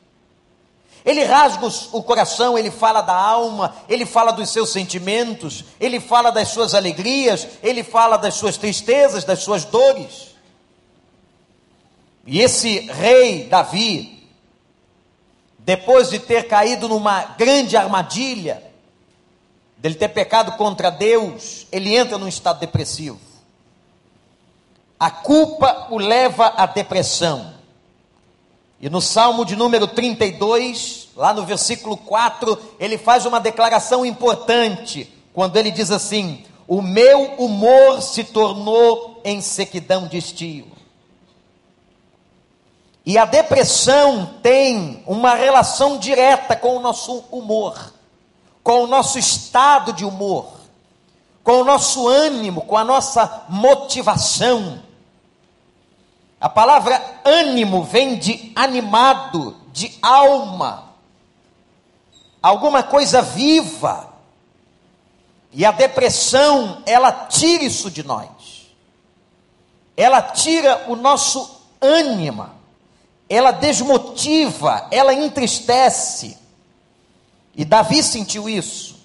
Ele 1.05 1.23
rasga 1.23 1.67
o 1.93 2.03
coração, 2.03 2.57
ele 2.57 2.71
fala 2.71 3.03
da 3.03 3.15
alma, 3.15 3.77
ele 3.91 4.07
fala 4.07 4.33
dos 4.33 4.49
seus 4.49 4.73
sentimentos, 4.73 5.67
ele 5.79 6.01
fala 6.01 6.31
das 6.31 6.49
suas 6.49 6.75
alegrias, 6.75 7.47
ele 7.63 7.85
fala 7.85 8.17
das 8.17 8.37
suas 8.37 8.57
tristezas, 8.57 9.23
das 9.23 9.41
suas 9.41 9.67
dores. 9.67 10.35
E 12.25 12.41
esse 12.41 12.79
rei 12.91 13.45
Davi, 13.45 14.27
depois 15.59 16.09
de 16.09 16.19
ter 16.19 16.49
caído 16.49 16.89
numa 16.89 17.35
grande 17.37 17.77
armadilha, 17.77 18.63
dele 19.77 19.95
ter 19.95 20.09
pecado 20.09 20.53
contra 20.53 20.89
Deus, 20.89 21.67
ele 21.71 21.95
entra 21.95 22.17
num 22.17 22.29
estado 22.29 22.61
depressivo. 22.61 23.30
A 25.01 25.11
culpa 25.11 25.87
o 25.89 25.97
leva 25.97 26.53
à 26.55 26.67
depressão. 26.67 27.55
E 28.79 28.91
no 28.91 29.01
Salmo 29.01 29.47
de 29.47 29.57
número 29.57 29.87
32, 29.87 31.09
lá 31.17 31.33
no 31.33 31.47
versículo 31.47 31.97
4, 31.97 32.59
ele 32.79 32.99
faz 32.99 33.25
uma 33.25 33.41
declaração 33.41 34.05
importante, 34.05 35.11
quando 35.33 35.57
ele 35.57 35.71
diz 35.71 35.91
assim: 35.91 36.45
O 36.69 36.83
meu 36.83 37.35
humor 37.39 38.03
se 38.03 38.25
tornou 38.25 39.23
em 39.25 39.41
sequidão 39.41 40.07
de 40.07 40.19
estio. 40.19 40.67
E 43.07 43.17
a 43.17 43.25
depressão 43.25 44.35
tem 44.43 45.03
uma 45.07 45.35
relação 45.35 45.97
direta 45.97 46.55
com 46.55 46.77
o 46.77 46.81
nosso 46.81 47.25
humor, 47.33 47.95
com 48.63 48.85
o 48.85 48.87
nosso 48.87 49.19
estado 49.19 49.95
de 49.95 50.05
humor, 50.05 50.47
com 51.43 51.63
o 51.63 51.65
nosso 51.65 52.07
ânimo, 52.07 52.61
com 52.61 52.77
a 52.77 52.85
nossa 52.85 53.45
motivação. 53.49 54.90
A 56.41 56.49
palavra 56.49 57.21
ânimo 57.25 57.83
vem 57.83 58.19
de 58.19 58.53
animado, 58.57 59.57
de 59.73 59.99
alma, 60.01 60.95
alguma 62.43 62.83
coisa 62.83 63.21
viva. 63.21 64.09
E 65.53 65.65
a 65.67 65.73
depressão, 65.73 66.83
ela 66.87 67.13
tira 67.13 67.65
isso 67.65 67.91
de 67.91 68.03
nós. 68.03 68.29
Ela 69.97 70.23
tira 70.23 70.87
o 70.89 70.97
nosso 70.97 71.61
ânimo 71.81 72.61
ela 73.31 73.53
desmotiva, 73.53 74.89
ela 74.91 75.15
entristece. 75.15 76.37
E 77.55 77.65
Davi 77.65 78.03
sentiu 78.03 78.49
isso. 78.49 78.99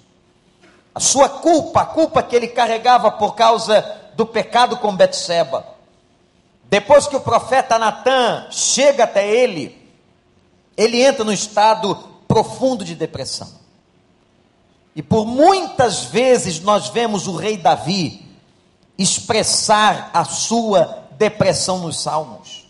A 0.92 0.98
sua 0.98 1.28
culpa, 1.28 1.82
a 1.82 1.86
culpa 1.86 2.24
que 2.24 2.34
ele 2.34 2.48
carregava 2.48 3.12
por 3.12 3.36
causa 3.36 3.82
do 4.16 4.26
pecado 4.26 4.78
com 4.78 4.96
Betseba. 4.96 5.64
Depois 6.68 7.06
que 7.06 7.16
o 7.16 7.20
profeta 7.20 7.78
Natan 7.78 8.48
chega 8.50 9.04
até 9.04 9.28
ele, 9.28 9.86
ele 10.76 11.02
entra 11.02 11.24
no 11.24 11.32
estado 11.32 11.94
profundo 12.26 12.84
de 12.84 12.94
depressão. 12.94 13.48
E 14.94 15.02
por 15.02 15.26
muitas 15.26 16.04
vezes 16.04 16.60
nós 16.60 16.88
vemos 16.88 17.26
o 17.26 17.36
rei 17.36 17.56
Davi 17.56 18.26
expressar 18.98 20.10
a 20.12 20.24
sua 20.24 21.04
depressão 21.12 21.78
nos 21.78 22.00
salmos. 22.00 22.66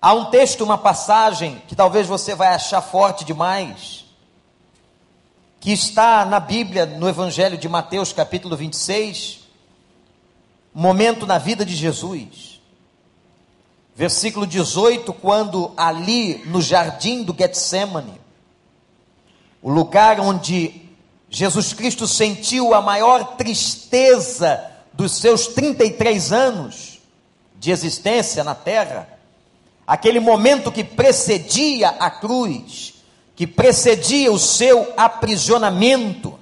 Há 0.00 0.14
um 0.14 0.26
texto, 0.26 0.64
uma 0.64 0.78
passagem 0.78 1.62
que 1.68 1.76
talvez 1.76 2.06
você 2.06 2.34
vai 2.34 2.48
achar 2.48 2.80
forte 2.80 3.24
demais, 3.24 4.04
que 5.60 5.72
está 5.72 6.24
na 6.24 6.40
Bíblia, 6.40 6.86
no 6.86 7.08
Evangelho 7.08 7.56
de 7.56 7.68
Mateus, 7.68 8.12
capítulo 8.12 8.56
26, 8.56 9.41
momento 10.74 11.26
na 11.26 11.38
vida 11.38 11.64
de 11.64 11.74
Jesus. 11.74 12.60
Versículo 13.94 14.46
18, 14.46 15.12
quando 15.12 15.72
ali 15.76 16.42
no 16.46 16.62
jardim 16.62 17.22
do 17.22 17.34
Getsemane, 17.38 18.20
o 19.60 19.70
lugar 19.70 20.18
onde 20.18 20.82
Jesus 21.28 21.72
Cristo 21.72 22.06
sentiu 22.06 22.74
a 22.74 22.80
maior 22.80 23.36
tristeza 23.36 24.70
dos 24.92 25.12
seus 25.12 25.46
33 25.48 26.32
anos 26.32 27.00
de 27.58 27.70
existência 27.70 28.42
na 28.42 28.54
terra, 28.54 29.08
aquele 29.86 30.20
momento 30.20 30.72
que 30.72 30.82
precedia 30.82 31.90
a 31.90 32.10
cruz, 32.10 32.94
que 33.36 33.46
precedia 33.46 34.32
o 34.32 34.38
seu 34.38 34.92
aprisionamento. 34.96 36.38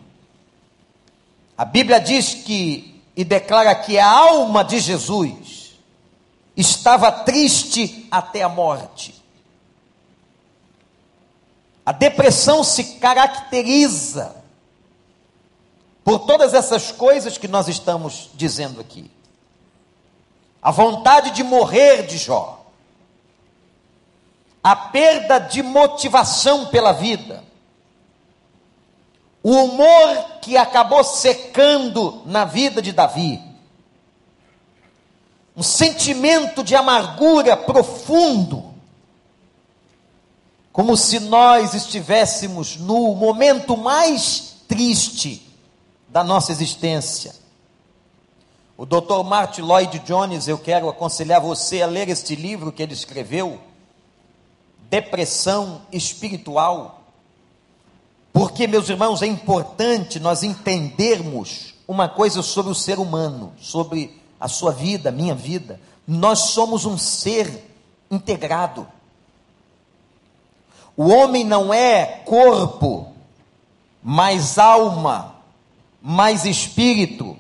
A 1.59 1.65
Bíblia 1.65 2.01
diz 2.01 2.35
que 2.35 2.90
e 3.17 3.25
declara 3.25 3.75
que 3.75 3.99
a 3.99 4.09
alma 4.09 4.65
de 4.65 4.79
Jesus 4.79 5.79
estava 6.57 7.11
triste 7.11 8.07
até 8.11 8.43
a 8.43 8.49
morte. 8.49 9.15
A 11.85 11.93
depressão 11.93 12.63
se 12.63 12.99
caracteriza 12.99 14.37
por 16.05 16.21
todas 16.21 16.55
essas 16.55 16.93
coisas 16.93 17.37
que 17.37 17.49
nós 17.49 17.69
estamos 17.69 18.31
dizendo 18.35 18.81
aqui. 18.81 19.11
A 20.63 20.71
vontade 20.71 21.31
de 21.31 21.43
morrer 21.43 22.07
de 22.07 22.19
Jó 22.19 22.61
a 24.63 24.77
perda 24.77 25.39
de 25.39 25.63
motivação 25.63 26.67
pela 26.67 26.93
vida, 26.93 27.43
o 29.43 29.51
humor 29.51 30.39
que 30.43 30.57
acabou 30.57 31.03
secando 31.03 32.23
na 32.27 32.45
vida 32.45 32.83
de 32.83 32.93
Davi, 32.93 33.41
um 35.57 35.63
sentimento 35.63 36.63
de 36.63 36.75
amargura 36.75 37.57
profundo, 37.57 38.71
como 40.73 40.97
se 40.97 41.21
nós 41.21 41.75
estivéssemos 41.75 42.77
no 42.77 43.15
momento 43.15 43.77
mais 43.77 44.57
triste 44.69 45.47
da 46.09 46.23
nossa 46.23 46.53
existência. 46.53 47.35
O 48.77 48.87
Dr. 48.87 49.23
Martin 49.25 49.63
Lloyd 49.63 49.99
Jones, 50.01 50.49
eu 50.49 50.57
quero 50.57 50.89
aconselhar 50.89 51.41
você 51.41 51.83
a 51.83 51.87
ler 51.87 52.09
este 52.09 52.35
livro 52.35 52.73
que 52.73 52.83
ele 52.83 52.95
escreveu, 52.95 53.61
Depressão 54.89 55.83
Espiritual. 55.93 57.00
Porque, 58.33 58.67
meus 58.67 58.89
irmãos, 58.89 59.23
é 59.23 59.27
importante 59.27 60.21
nós 60.21 60.43
entendermos 60.43 61.75
uma 61.87 62.09
coisa 62.09 62.43
sobre 62.43 62.71
o 62.71 62.75
ser 62.75 62.99
humano, 62.99 63.53
sobre 63.61 64.21
a 64.39 64.47
sua 64.47 64.73
vida, 64.73 65.09
a 65.09 65.13
minha 65.13 65.35
vida. 65.35 65.81
Nós 66.07 66.39
somos 66.51 66.85
um 66.85 66.97
ser 66.97 67.69
integrado. 68.11 68.87
O 70.97 71.09
homem 71.09 71.45
não 71.45 71.73
é 71.73 72.05
corpo, 72.25 73.13
mais 74.03 74.59
alma, 74.59 75.37
mais 76.01 76.45
espírito, 76.45 77.37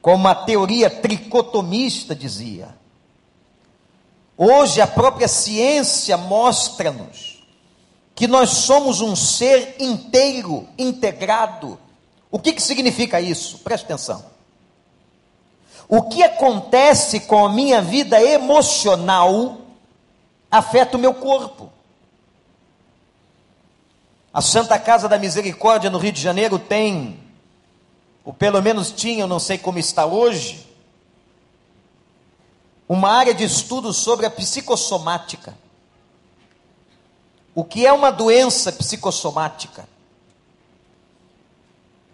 como 0.00 0.26
a 0.26 0.34
teoria 0.34 0.88
tricotomista 0.88 2.14
dizia. 2.14 2.76
Hoje 4.36 4.80
a 4.80 4.86
própria 4.86 5.28
ciência 5.28 6.16
mostra-nos 6.16 7.27
que 8.18 8.26
nós 8.26 8.50
somos 8.50 9.00
um 9.00 9.14
ser 9.14 9.76
inteiro, 9.78 10.66
integrado. 10.76 11.78
O 12.28 12.40
que, 12.40 12.52
que 12.52 12.60
significa 12.60 13.20
isso? 13.20 13.58
Preste 13.58 13.84
atenção. 13.84 14.24
O 15.88 16.02
que 16.02 16.24
acontece 16.24 17.20
com 17.20 17.46
a 17.46 17.48
minha 17.48 17.80
vida 17.80 18.20
emocional 18.20 19.58
afeta 20.50 20.96
o 20.96 21.00
meu 21.00 21.14
corpo. 21.14 21.70
A 24.34 24.42
Santa 24.42 24.80
Casa 24.80 25.08
da 25.08 25.16
Misericórdia 25.16 25.88
no 25.88 25.98
Rio 25.98 26.10
de 26.10 26.20
Janeiro 26.20 26.58
tem, 26.58 27.20
ou 28.24 28.32
pelo 28.32 28.60
menos 28.60 28.90
tinha, 28.90 29.20
eu 29.20 29.28
não 29.28 29.38
sei 29.38 29.58
como 29.58 29.78
está 29.78 30.04
hoje, 30.06 30.66
uma 32.88 33.12
área 33.12 33.32
de 33.32 33.44
estudo 33.44 33.92
sobre 33.92 34.26
a 34.26 34.30
psicossomática. 34.30 35.56
O 37.58 37.64
que 37.64 37.84
é 37.84 37.92
uma 37.92 38.12
doença 38.12 38.70
psicossomática? 38.70 39.88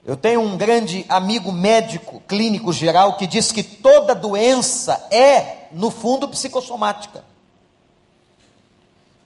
Eu 0.03 0.17
tenho 0.17 0.41
um 0.41 0.57
grande 0.57 1.05
amigo 1.07 1.53
médico, 1.53 2.23
clínico 2.27 2.73
geral, 2.73 3.19
que 3.19 3.27
diz 3.27 3.53
que 3.53 3.63
toda 3.63 4.15
doença 4.15 5.07
é, 5.11 5.69
no 5.71 5.91
fundo, 5.91 6.27
psicossomática. 6.29 7.23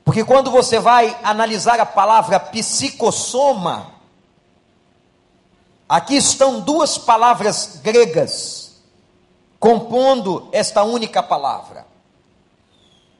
Porque 0.04 0.24
quando 0.24 0.50
você 0.50 0.80
vai 0.80 1.16
analisar 1.22 1.78
a 1.78 1.86
palavra 1.86 2.40
psicossoma, 2.40 3.92
aqui 5.88 6.16
estão 6.16 6.58
duas 6.58 6.98
palavras 6.98 7.78
gregas 7.80 8.72
compondo 9.60 10.48
esta 10.50 10.82
única 10.82 11.22
palavra. 11.22 11.86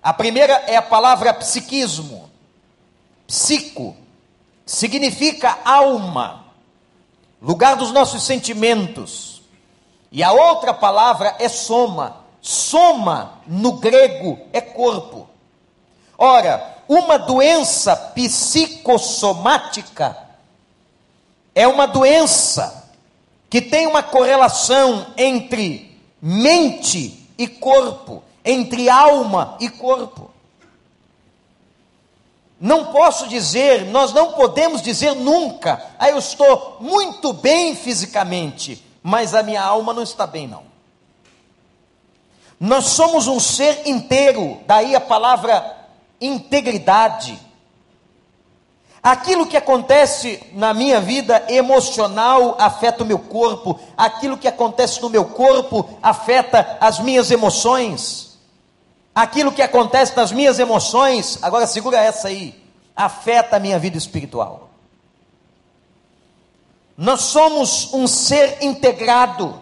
A 0.03 0.13
primeira 0.13 0.55
é 0.67 0.75
a 0.75 0.83
palavra 0.83 1.33
psiquismo. 1.33 2.28
Psico 3.29 3.95
significa 4.65 5.59
alma, 5.63 6.47
lugar 7.43 7.77
dos 7.77 7.93
nossos 7.93 8.23
sentimentos. 8.23 9.43
E 10.11 10.23
a 10.23 10.33
outra 10.33 10.73
palavra 10.73 11.37
é 11.39 11.47
soma. 11.47 12.25
Soma 12.41 13.35
no 13.47 13.73
grego 13.73 14.39
é 14.51 14.63
corpo. 14.63 15.29
Ora, 16.17 16.79
uma 16.89 17.19
doença 17.19 17.95
psicossomática 17.95 20.17
é 21.55 21.69
uma 21.69 21.87
doença 21.87 22.91
que 23.51 23.61
tem 23.61 23.87
uma 23.87 24.03
correlação 24.03 25.09
entre 25.19 26.01
mente 26.23 27.29
e 27.37 27.47
corpo, 27.47 28.23
entre 28.43 28.89
alma 28.89 29.59
e 29.61 29.69
corpo. 29.69 30.31
Não 32.61 32.87
posso 32.87 33.29
dizer, 33.29 33.85
nós 33.87 34.13
não 34.13 34.33
podemos 34.33 34.83
dizer 34.83 35.15
nunca, 35.15 35.81
ah, 35.99 36.09
eu 36.09 36.19
estou 36.19 36.79
muito 36.81 37.33
bem 37.33 37.77
fisicamente, 37.77 38.85
mas 39.03 39.33
a 39.33 39.43
minha 39.43 39.63
alma 39.63 39.93
não 39.93 40.03
está 40.03 40.27
bem, 40.27 40.49
não. 40.49 40.65
Nós 42.59 42.87
somos 42.87 43.29
um 43.29 43.39
ser 43.39 43.87
inteiro, 43.87 44.59
daí 44.67 44.97
a 44.97 45.01
palavra 45.01 45.77
integridade. 46.21 47.39
Aquilo 49.01 49.47
que 49.47 49.57
acontece 49.57 50.43
na 50.53 50.75
minha 50.75 51.01
vida 51.01 51.45
emocional 51.49 52.57
afeta 52.59 53.05
o 53.05 53.07
meu 53.07 53.21
corpo, 53.21 53.79
aquilo 53.97 54.37
que 54.37 54.49
acontece 54.49 55.01
no 55.01 55.09
meu 55.09 55.27
corpo 55.27 55.89
afeta 56.03 56.77
as 56.81 56.99
minhas 56.99 57.31
emoções. 57.31 58.28
Aquilo 59.19 59.51
que 59.51 59.63
acontece 59.63 60.17
nas 60.17 60.31
minhas 60.31 60.61
emoções, 60.61 61.41
agora 61.43 61.67
segura 61.67 61.99
essa 62.01 62.29
aí, 62.29 62.55
afeta 62.95 63.57
a 63.57 63.59
minha 63.59 63.77
vida 63.77 63.99
espiritual. 63.99 64.71
Nós 66.97 67.23
somos 67.23 67.93
um 67.93 68.07
ser 68.07 68.59
integrado. 68.61 69.61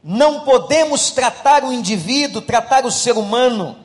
Não 0.00 0.42
podemos 0.44 1.10
tratar 1.10 1.64
o 1.64 1.72
indivíduo, 1.72 2.40
tratar 2.40 2.86
o 2.86 2.90
ser 2.92 3.18
humano 3.18 3.76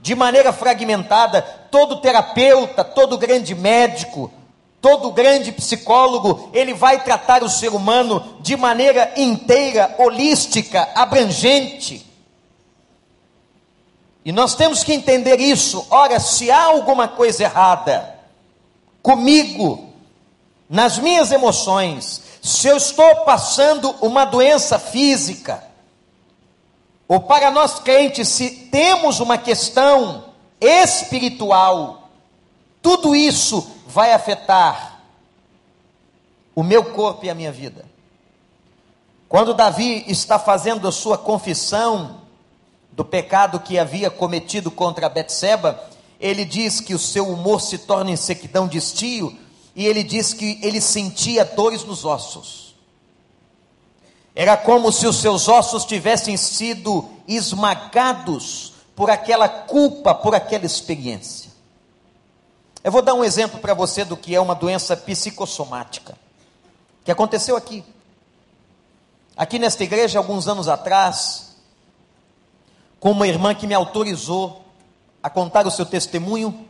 de 0.00 0.14
maneira 0.14 0.50
fragmentada. 0.50 1.42
Todo 1.70 2.00
terapeuta, 2.00 2.82
todo 2.82 3.18
grande 3.18 3.54
médico, 3.54 4.32
todo 4.80 5.12
grande 5.12 5.52
psicólogo, 5.52 6.48
ele 6.54 6.72
vai 6.72 7.04
tratar 7.04 7.42
o 7.42 7.50
ser 7.50 7.74
humano 7.74 8.38
de 8.40 8.56
maneira 8.56 9.12
inteira, 9.18 9.96
holística, 9.98 10.88
abrangente. 10.94 12.10
E 14.24 14.30
nós 14.32 14.54
temos 14.54 14.84
que 14.84 14.92
entender 14.92 15.40
isso. 15.40 15.86
Ora, 15.90 16.20
se 16.20 16.50
há 16.50 16.64
alguma 16.64 17.08
coisa 17.08 17.42
errada 17.42 18.18
comigo, 19.02 19.92
nas 20.68 20.98
minhas 20.98 21.32
emoções, 21.32 22.22
se 22.40 22.68
eu 22.68 22.76
estou 22.76 23.24
passando 23.24 23.90
uma 24.00 24.24
doença 24.24 24.78
física, 24.78 25.62
ou 27.08 27.20
para 27.20 27.50
nós 27.50 27.80
crentes, 27.80 28.28
se 28.28 28.48
temos 28.70 29.20
uma 29.20 29.36
questão 29.36 30.26
espiritual, 30.60 32.08
tudo 32.80 33.14
isso 33.14 33.70
vai 33.86 34.12
afetar 34.12 35.00
o 36.54 36.62
meu 36.62 36.84
corpo 36.92 37.24
e 37.26 37.30
a 37.30 37.34
minha 37.34 37.52
vida. 37.52 37.84
Quando 39.28 39.54
Davi 39.54 40.04
está 40.06 40.38
fazendo 40.38 40.86
a 40.86 40.92
sua 40.92 41.18
confissão 41.18 42.21
do 42.92 43.04
pecado 43.04 43.60
que 43.60 43.78
havia 43.78 44.10
cometido 44.10 44.70
contra 44.70 45.08
Betseba, 45.08 45.82
ele 46.20 46.44
diz 46.44 46.80
que 46.80 46.94
o 46.94 46.98
seu 46.98 47.28
humor 47.28 47.60
se 47.60 47.78
torna 47.78 48.10
em 48.10 48.16
sequidão 48.16 48.68
de 48.68 48.78
estio, 48.78 49.36
e 49.74 49.86
ele 49.86 50.04
diz 50.04 50.34
que 50.34 50.58
ele 50.62 50.80
sentia 50.80 51.44
dores 51.44 51.82
nos 51.84 52.04
ossos. 52.04 52.74
Era 54.34 54.56
como 54.56 54.92
se 54.92 55.06
os 55.06 55.16
seus 55.16 55.48
ossos 55.48 55.84
tivessem 55.84 56.36
sido 56.36 57.08
esmagados 57.26 58.74
por 58.94 59.10
aquela 59.10 59.48
culpa, 59.48 60.14
por 60.14 60.34
aquela 60.34 60.64
experiência. 60.64 61.50
Eu 62.84 62.92
vou 62.92 63.02
dar 63.02 63.14
um 63.14 63.24
exemplo 63.24 63.60
para 63.60 63.74
você 63.74 64.04
do 64.04 64.16
que 64.16 64.34
é 64.34 64.40
uma 64.40 64.54
doença 64.54 64.96
psicossomática, 64.96 66.16
que 67.04 67.10
aconteceu 67.10 67.56
aqui. 67.56 67.84
Aqui 69.36 69.58
nesta 69.58 69.82
igreja, 69.84 70.18
alguns 70.18 70.46
anos 70.46 70.68
atrás, 70.68 71.51
com 73.02 73.10
uma 73.10 73.26
irmã 73.26 73.52
que 73.52 73.66
me 73.66 73.74
autorizou 73.74 74.64
a 75.20 75.28
contar 75.28 75.66
o 75.66 75.72
seu 75.72 75.84
testemunho, 75.84 76.68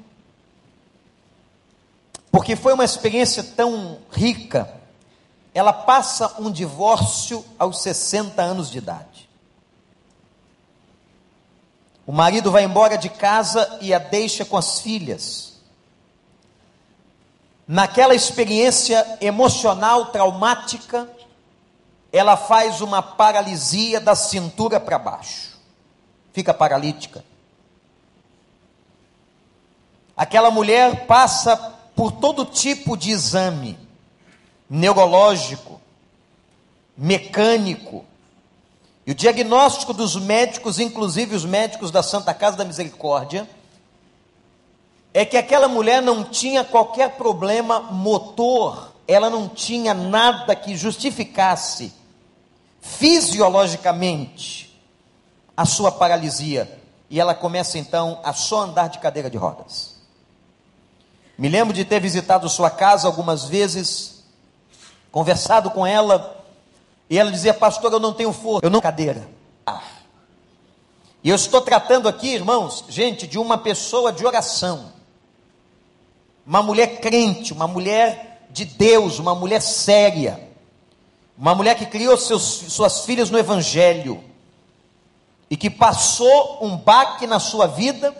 porque 2.30 2.56
foi 2.56 2.72
uma 2.72 2.86
experiência 2.86 3.44
tão 3.44 3.98
rica, 4.10 4.80
ela 5.52 5.74
passa 5.74 6.40
um 6.40 6.50
divórcio 6.50 7.44
aos 7.58 7.82
60 7.82 8.40
anos 8.40 8.70
de 8.70 8.78
idade. 8.78 9.28
O 12.06 12.12
marido 12.12 12.50
vai 12.50 12.64
embora 12.64 12.96
de 12.96 13.10
casa 13.10 13.78
e 13.82 13.92
a 13.92 13.98
deixa 13.98 14.42
com 14.42 14.56
as 14.56 14.80
filhas. 14.80 15.60
Naquela 17.68 18.14
experiência 18.14 19.18
emocional 19.20 20.06
traumática, 20.06 21.06
ela 22.10 22.38
faz 22.38 22.80
uma 22.80 23.02
paralisia 23.02 24.00
da 24.00 24.14
cintura 24.14 24.80
para 24.80 24.98
baixo. 24.98 25.52
Fica 26.32 26.54
paralítica. 26.54 27.24
Aquela 30.16 30.50
mulher 30.50 31.06
passa 31.06 31.56
por 31.94 32.12
todo 32.12 32.44
tipo 32.44 32.96
de 32.96 33.10
exame 33.10 33.78
neurológico, 34.68 35.80
mecânico. 36.96 38.04
E 39.06 39.12
o 39.12 39.14
diagnóstico 39.14 39.92
dos 39.92 40.16
médicos, 40.16 40.78
inclusive 40.78 41.34
os 41.34 41.44
médicos 41.44 41.90
da 41.90 42.02
Santa 42.02 42.32
Casa 42.32 42.56
da 42.56 42.64
Misericórdia, 42.64 43.46
é 45.12 45.26
que 45.26 45.36
aquela 45.36 45.68
mulher 45.68 46.00
não 46.00 46.24
tinha 46.24 46.64
qualquer 46.64 47.16
problema 47.16 47.80
motor, 47.80 48.92
ela 49.06 49.28
não 49.28 49.46
tinha 49.48 49.92
nada 49.92 50.56
que 50.56 50.74
justificasse 50.74 51.92
fisiologicamente 52.80 54.71
a 55.56 55.64
sua 55.64 55.92
paralisia 55.92 56.80
e 57.12 57.20
ela 57.20 57.34
começa 57.34 57.78
então 57.78 58.18
a 58.24 58.32
só 58.32 58.62
andar 58.62 58.88
de 58.88 58.98
cadeira 58.98 59.28
de 59.28 59.36
rodas. 59.36 59.96
Me 61.36 61.46
lembro 61.46 61.74
de 61.74 61.84
ter 61.84 62.00
visitado 62.00 62.48
sua 62.48 62.70
casa 62.70 63.06
algumas 63.06 63.44
vezes, 63.44 64.24
conversado 65.10 65.70
com 65.70 65.86
ela, 65.86 66.42
e 67.10 67.18
ela 67.18 67.30
dizia: 67.30 67.52
Pastor, 67.52 67.92
eu 67.92 68.00
não 68.00 68.14
tenho 68.14 68.32
força, 68.32 68.64
eu 68.64 68.70
não 68.70 68.80
cadeira. 68.80 69.28
Ah. 69.66 69.82
E 71.22 71.28
eu 71.28 71.36
estou 71.36 71.60
tratando 71.60 72.08
aqui, 72.08 72.28
irmãos, 72.28 72.84
gente, 72.88 73.26
de 73.26 73.38
uma 73.38 73.58
pessoa 73.58 74.10
de 74.10 74.24
oração, 74.24 74.90
uma 76.46 76.62
mulher 76.62 76.98
crente, 77.00 77.52
uma 77.52 77.68
mulher 77.68 78.46
de 78.48 78.64
Deus, 78.64 79.18
uma 79.18 79.34
mulher 79.34 79.60
séria, 79.60 80.48
uma 81.36 81.54
mulher 81.54 81.76
que 81.76 81.84
criou 81.84 82.16
seus, 82.16 82.42
suas 82.42 83.04
filhas 83.04 83.28
no 83.28 83.38
Evangelho 83.38 84.31
e 85.52 85.56
que 85.58 85.68
passou 85.68 86.60
um 86.62 86.78
baque 86.78 87.26
na 87.26 87.38
sua 87.38 87.66
vida 87.66 88.16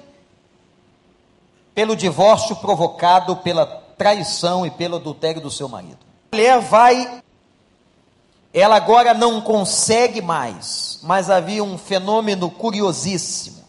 pelo 1.75 1.97
divórcio 1.97 2.55
provocado 2.57 3.37
pela 3.37 3.65
traição 3.97 4.67
e 4.67 4.71
pelo 4.71 4.97
adultério 4.97 5.41
do 5.41 5.51
seu 5.51 5.67
marido. 5.67 5.97
A 6.31 6.37
mulher 6.37 6.61
vai, 6.61 7.23
ela 8.53 8.77
agora 8.77 9.15
não 9.15 9.41
consegue 9.41 10.21
mais, 10.21 11.01
mas 11.03 11.31
havia 11.31 11.65
um 11.65 11.79
fenômeno 11.79 12.51
curiosíssimo. 12.51 13.65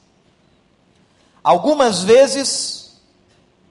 Algumas 1.42 2.04
vezes, 2.04 3.00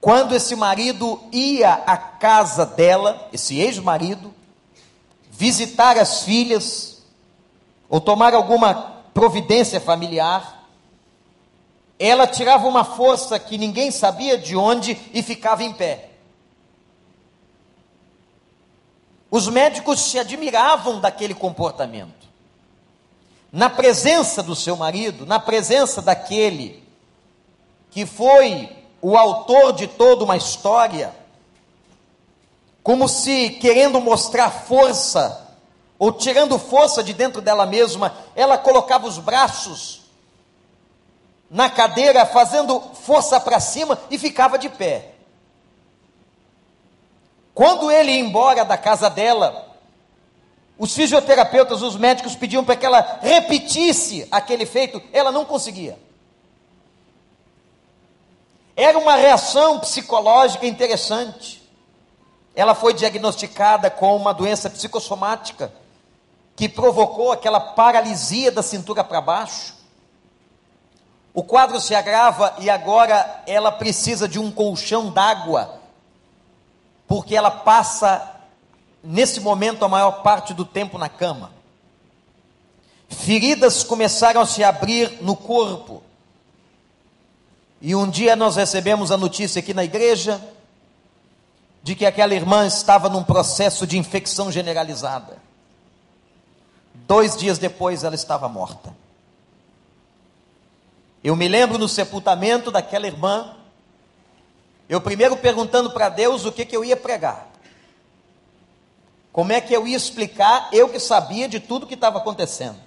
quando 0.01 0.33
esse 0.33 0.55
marido 0.55 1.21
ia 1.31 1.71
à 1.71 1.97
casa 1.97 2.65
dela, 2.65 3.29
esse 3.31 3.59
ex-marido, 3.59 4.33
visitar 5.29 5.99
as 5.99 6.23
filhas, 6.23 7.03
ou 7.87 8.01
tomar 8.01 8.33
alguma 8.33 8.92
providência 9.13 9.79
familiar, 9.79 10.67
ela 11.99 12.27
tirava 12.27 12.67
uma 12.67 12.83
força 12.83 13.39
que 13.39 13.57
ninguém 13.57 13.91
sabia 13.91 14.37
de 14.37 14.55
onde 14.55 14.99
e 15.13 15.21
ficava 15.21 15.63
em 15.63 15.73
pé. 15.73 16.09
Os 19.29 19.47
médicos 19.47 19.99
se 19.99 20.19
admiravam 20.19 20.99
daquele 20.99 21.33
comportamento. 21.33 22.27
Na 23.51 23.69
presença 23.69 24.41
do 24.43 24.55
seu 24.55 24.75
marido, 24.75 25.25
na 25.25 25.39
presença 25.39 26.01
daquele 26.01 26.83
que 27.89 28.05
foi 28.05 28.75
o 29.01 29.15
autor 29.17 29.73
de 29.73 29.85
toda 29.85 30.23
uma 30.23 30.35
história, 30.35 31.13
como 32.81 33.07
se 33.07 33.51
querendo 33.51 34.01
mostrar 34.01 34.49
força, 34.49 35.42
ou 36.03 36.11
tirando 36.11 36.59
força 36.59 37.01
de 37.01 37.13
dentro 37.13 37.41
dela 37.41 37.65
mesma, 37.65 38.13
ela 38.35 38.57
colocava 38.57 39.07
os 39.07 39.19
braços 39.19 40.01
na 41.49 41.69
cadeira, 41.69 42.25
fazendo 42.25 42.77
força 42.93 43.39
para 43.39 43.57
cima 43.61 43.97
e 44.11 44.17
ficava 44.17 44.57
de 44.59 44.67
pé. 44.67 45.13
Quando 47.53 47.89
ele 47.89 48.11
ia 48.11 48.19
embora 48.19 48.65
da 48.65 48.77
casa 48.77 49.09
dela, 49.09 49.77
os 50.77 50.93
fisioterapeutas, 50.93 51.81
os 51.81 51.95
médicos 51.95 52.35
pediam 52.35 52.65
para 52.65 52.75
que 52.75 52.85
ela 52.85 53.19
repetisse 53.21 54.27
aquele 54.29 54.65
feito, 54.65 55.01
ela 55.13 55.31
não 55.31 55.45
conseguia. 55.45 55.97
Era 58.75 58.99
uma 58.99 59.15
reação 59.15 59.79
psicológica 59.79 60.67
interessante. 60.67 61.63
Ela 62.53 62.75
foi 62.75 62.93
diagnosticada 62.93 63.89
com 63.89 64.13
uma 64.17 64.33
doença 64.33 64.69
psicossomática 64.69 65.71
que 66.55 66.69
provocou 66.69 67.31
aquela 67.31 67.59
paralisia 67.59 68.51
da 68.51 68.61
cintura 68.61 69.03
para 69.03 69.21
baixo. 69.21 69.73
O 71.33 71.43
quadro 71.43 71.79
se 71.81 71.95
agrava 71.95 72.55
e 72.59 72.69
agora 72.69 73.43
ela 73.47 73.71
precisa 73.71 74.27
de 74.27 74.39
um 74.39 74.51
colchão 74.51 75.09
d'água, 75.09 75.79
porque 77.07 77.35
ela 77.35 77.49
passa, 77.49 78.39
nesse 79.03 79.39
momento, 79.39 79.83
a 79.83 79.89
maior 79.89 80.21
parte 80.21 80.53
do 80.53 80.63
tempo 80.63 80.97
na 80.97 81.09
cama. 81.09 81.51
Feridas 83.09 83.83
começaram 83.83 84.41
a 84.41 84.45
se 84.45 84.63
abrir 84.63 85.19
no 85.21 85.35
corpo. 85.35 86.03
E 87.81 87.95
um 87.95 88.09
dia 88.09 88.35
nós 88.35 88.55
recebemos 88.55 89.11
a 89.11 89.17
notícia 89.17 89.59
aqui 89.59 89.73
na 89.73 89.83
igreja 89.83 90.41
de 91.81 91.95
que 91.95 92.05
aquela 92.05 92.33
irmã 92.33 92.65
estava 92.65 93.09
num 93.09 93.23
processo 93.23 93.85
de 93.85 93.97
infecção 93.97 94.51
generalizada. 94.51 95.42
Dois 97.13 97.37
dias 97.37 97.59
depois 97.59 98.03
ela 98.03 98.15
estava 98.15 98.49
morta. 98.49 98.91
Eu 101.23 101.35
me 101.35 101.47
lembro 101.47 101.77
no 101.77 101.87
sepultamento 101.87 102.71
daquela 102.71 103.05
irmã, 103.05 103.55
eu 104.89 104.99
primeiro 104.99 105.37
perguntando 105.37 105.91
para 105.91 106.09
Deus 106.09 106.43
o 106.43 106.51
que, 106.51 106.65
que 106.65 106.75
eu 106.75 106.83
ia 106.83 106.97
pregar. 106.97 107.49
Como 109.31 109.53
é 109.53 109.61
que 109.61 109.71
eu 109.75 109.85
ia 109.85 109.95
explicar, 109.95 110.69
eu 110.71 110.89
que 110.89 110.99
sabia 110.99 111.47
de 111.47 111.59
tudo 111.59 111.85
que 111.85 111.93
estava 111.93 112.17
acontecendo. 112.17 112.79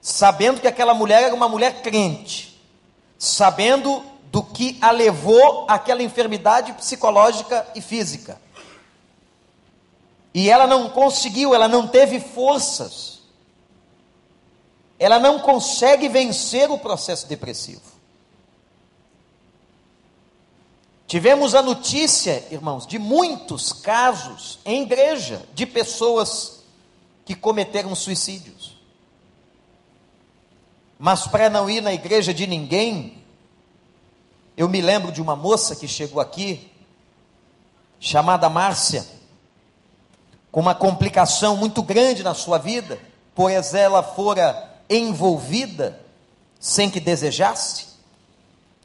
Sabendo 0.00 0.58
que 0.58 0.66
aquela 0.66 0.94
mulher 0.94 1.24
era 1.24 1.34
uma 1.34 1.50
mulher 1.50 1.82
crente, 1.82 2.58
sabendo 3.18 4.02
do 4.30 4.42
que 4.42 4.78
a 4.80 4.90
levou 4.90 5.66
àquela 5.68 6.02
enfermidade 6.02 6.72
psicológica 6.72 7.66
e 7.74 7.82
física. 7.82 8.40
E 10.34 10.48
ela 10.48 10.66
não 10.66 10.88
conseguiu, 10.88 11.54
ela 11.54 11.68
não 11.68 11.86
teve 11.86 12.18
forças 12.18 13.12
ela 15.02 15.18
não 15.18 15.40
consegue 15.40 16.08
vencer 16.08 16.70
o 16.70 16.78
processo 16.78 17.26
depressivo. 17.26 17.82
Tivemos 21.08 21.56
a 21.56 21.60
notícia, 21.60 22.46
irmãos, 22.52 22.86
de 22.86 23.00
muitos 23.00 23.72
casos 23.72 24.60
em 24.64 24.82
igreja 24.82 25.44
de 25.54 25.66
pessoas 25.66 26.62
que 27.24 27.34
cometeram 27.34 27.96
suicídios. 27.96 28.76
Mas 31.00 31.26
para 31.26 31.50
não 31.50 31.68
ir 31.68 31.80
na 31.80 31.92
igreja 31.92 32.32
de 32.32 32.46
ninguém, 32.46 33.24
eu 34.56 34.68
me 34.68 34.80
lembro 34.80 35.10
de 35.10 35.20
uma 35.20 35.34
moça 35.34 35.74
que 35.74 35.88
chegou 35.88 36.20
aqui, 36.20 36.70
chamada 37.98 38.48
Márcia, 38.48 39.04
com 40.52 40.60
uma 40.60 40.74
complicação 40.74 41.56
muito 41.56 41.82
grande 41.82 42.22
na 42.22 42.34
sua 42.34 42.58
vida, 42.58 43.00
pois 43.34 43.72
ela 43.72 44.02
fora 44.02 44.70
envolvida, 44.88 45.98
sem 46.60 46.90
que 46.90 47.00
desejasse, 47.00 47.86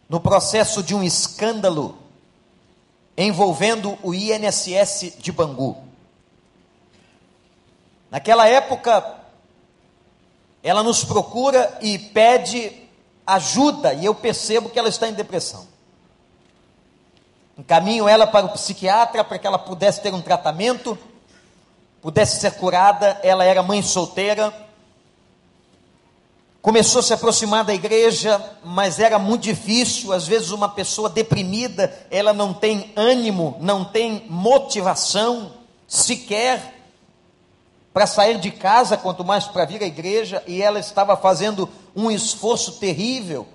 no 0.08 0.21
processo 0.21 0.82
de 0.82 0.95
um 0.95 1.03
escândalo 1.03 1.97
envolvendo 3.17 3.99
o 4.01 4.13
INSS 4.13 5.17
de 5.19 5.32
Bangu. 5.34 5.77
Naquela 8.10 8.47
época, 8.47 9.15
ela 10.63 10.82
nos 10.82 11.03
procura 11.03 11.77
e 11.82 11.99
pede 11.99 12.71
ajuda, 13.25 13.93
e 13.93 14.06
eu 14.06 14.15
percebo 14.15 14.69
que 14.69 14.80
ela 14.80 14.88
está 14.88 15.10
em 15.10 15.13
depressão. 15.13 15.67
Encaminho 17.58 18.08
ela 18.08 18.25
para 18.25 18.45
o 18.45 18.53
psiquiatra 18.53 19.23
para 19.23 19.38
que 19.38 19.45
ela 19.45 19.60
pudesse 19.60 19.99
ter 19.99 20.13
um 20.13 20.21
tratamento, 20.21 20.97
pudesse 22.01 22.39
ser 22.39 22.53
curada. 22.53 23.19
Ela 23.23 23.43
era 23.43 23.63
mãe 23.63 23.81
solteira, 23.81 24.53
começou 26.62 26.99
a 26.99 27.03
se 27.03 27.13
aproximar 27.13 27.63
da 27.63 27.73
igreja, 27.73 28.43
mas 28.63 28.99
era 28.99 29.17
muito 29.17 29.43
difícil. 29.43 30.12
Às 30.12 30.27
vezes, 30.27 30.51
uma 30.51 30.69
pessoa 30.69 31.10
deprimida, 31.10 31.93
ela 32.12 32.33
não 32.33 32.53
tem 32.53 32.91
ânimo, 32.95 33.57
não 33.62 33.86
tem 33.86 34.25
motivação 34.29 35.53
sequer 35.88 36.75
para 37.93 38.05
sair 38.05 38.39
de 38.39 38.51
casa, 38.51 38.95
quanto 38.95 39.25
mais 39.25 39.45
para 39.45 39.65
vir 39.65 39.81
à 39.81 39.88
igreja, 39.88 40.43
e 40.45 40.62
ela 40.62 40.79
estava 40.79 41.17
fazendo 41.17 41.67
um 41.95 42.12
esforço 42.12 42.73
terrível. 42.73 43.47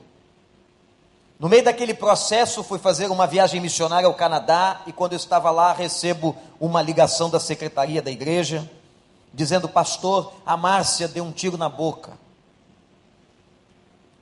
No 1.42 1.48
meio 1.48 1.64
daquele 1.64 1.92
processo, 1.92 2.62
fui 2.62 2.78
fazer 2.78 3.10
uma 3.10 3.26
viagem 3.26 3.60
missionária 3.60 4.06
ao 4.06 4.14
Canadá, 4.14 4.80
e 4.86 4.92
quando 4.92 5.14
eu 5.14 5.16
estava 5.16 5.50
lá, 5.50 5.72
recebo 5.72 6.36
uma 6.60 6.80
ligação 6.80 7.28
da 7.28 7.40
secretaria 7.40 8.00
da 8.00 8.12
igreja, 8.12 8.70
dizendo: 9.34 9.68
Pastor, 9.68 10.32
a 10.46 10.56
Márcia 10.56 11.08
deu 11.08 11.24
um 11.24 11.32
tiro 11.32 11.58
na 11.58 11.68
boca 11.68 12.16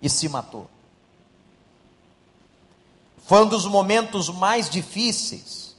e 0.01 0.09
se 0.09 0.31
matou. 0.31 0.67
Foi 3.27 3.45
um 3.45 3.49
dos 3.49 3.67
momentos 3.67 4.31
mais 4.31 4.71
difíceis 4.71 5.77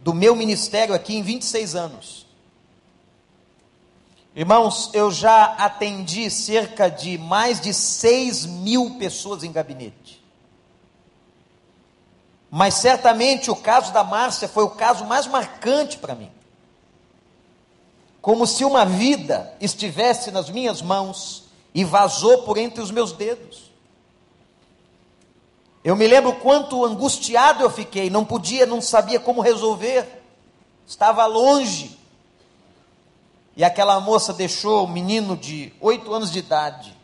do 0.00 0.12
meu 0.12 0.36
ministério 0.36 0.94
aqui 0.94 1.16
em 1.16 1.22
26 1.22 1.74
anos. 1.74 2.26
Irmãos, 4.34 4.90
eu 4.92 5.10
já 5.10 5.44
atendi 5.54 6.28
cerca 6.28 6.90
de 6.90 7.16
mais 7.16 7.58
de 7.58 7.72
6 7.72 8.44
mil 8.44 8.98
pessoas 8.98 9.42
em 9.42 9.50
gabinete. 9.50 10.15
Mas 12.50 12.74
certamente 12.74 13.50
o 13.50 13.56
caso 13.56 13.92
da 13.92 14.04
Márcia 14.04 14.48
foi 14.48 14.64
o 14.64 14.70
caso 14.70 15.04
mais 15.04 15.26
marcante 15.26 15.98
para 15.98 16.14
mim. 16.14 16.30
como 18.26 18.44
se 18.44 18.64
uma 18.64 18.84
vida 18.84 19.54
estivesse 19.60 20.32
nas 20.32 20.50
minhas 20.50 20.82
mãos 20.82 21.44
e 21.72 21.84
vazou 21.84 22.42
por 22.42 22.58
entre 22.58 22.82
os 22.82 22.90
meus 22.90 23.12
dedos. 23.12 23.70
Eu 25.84 25.94
me 25.94 26.08
lembro 26.08 26.32
quanto 26.40 26.84
angustiado 26.84 27.62
eu 27.62 27.70
fiquei, 27.70 28.10
não 28.10 28.24
podia, 28.24 28.66
não 28.66 28.82
sabia 28.82 29.20
como 29.20 29.40
resolver, 29.40 30.24
estava 30.84 31.24
longe. 31.24 31.96
E 33.56 33.62
aquela 33.62 34.00
moça 34.00 34.32
deixou 34.32 34.86
o 34.86 34.88
menino 34.88 35.36
de 35.36 35.72
oito 35.80 36.12
anos 36.12 36.32
de 36.32 36.40
idade 36.40 36.96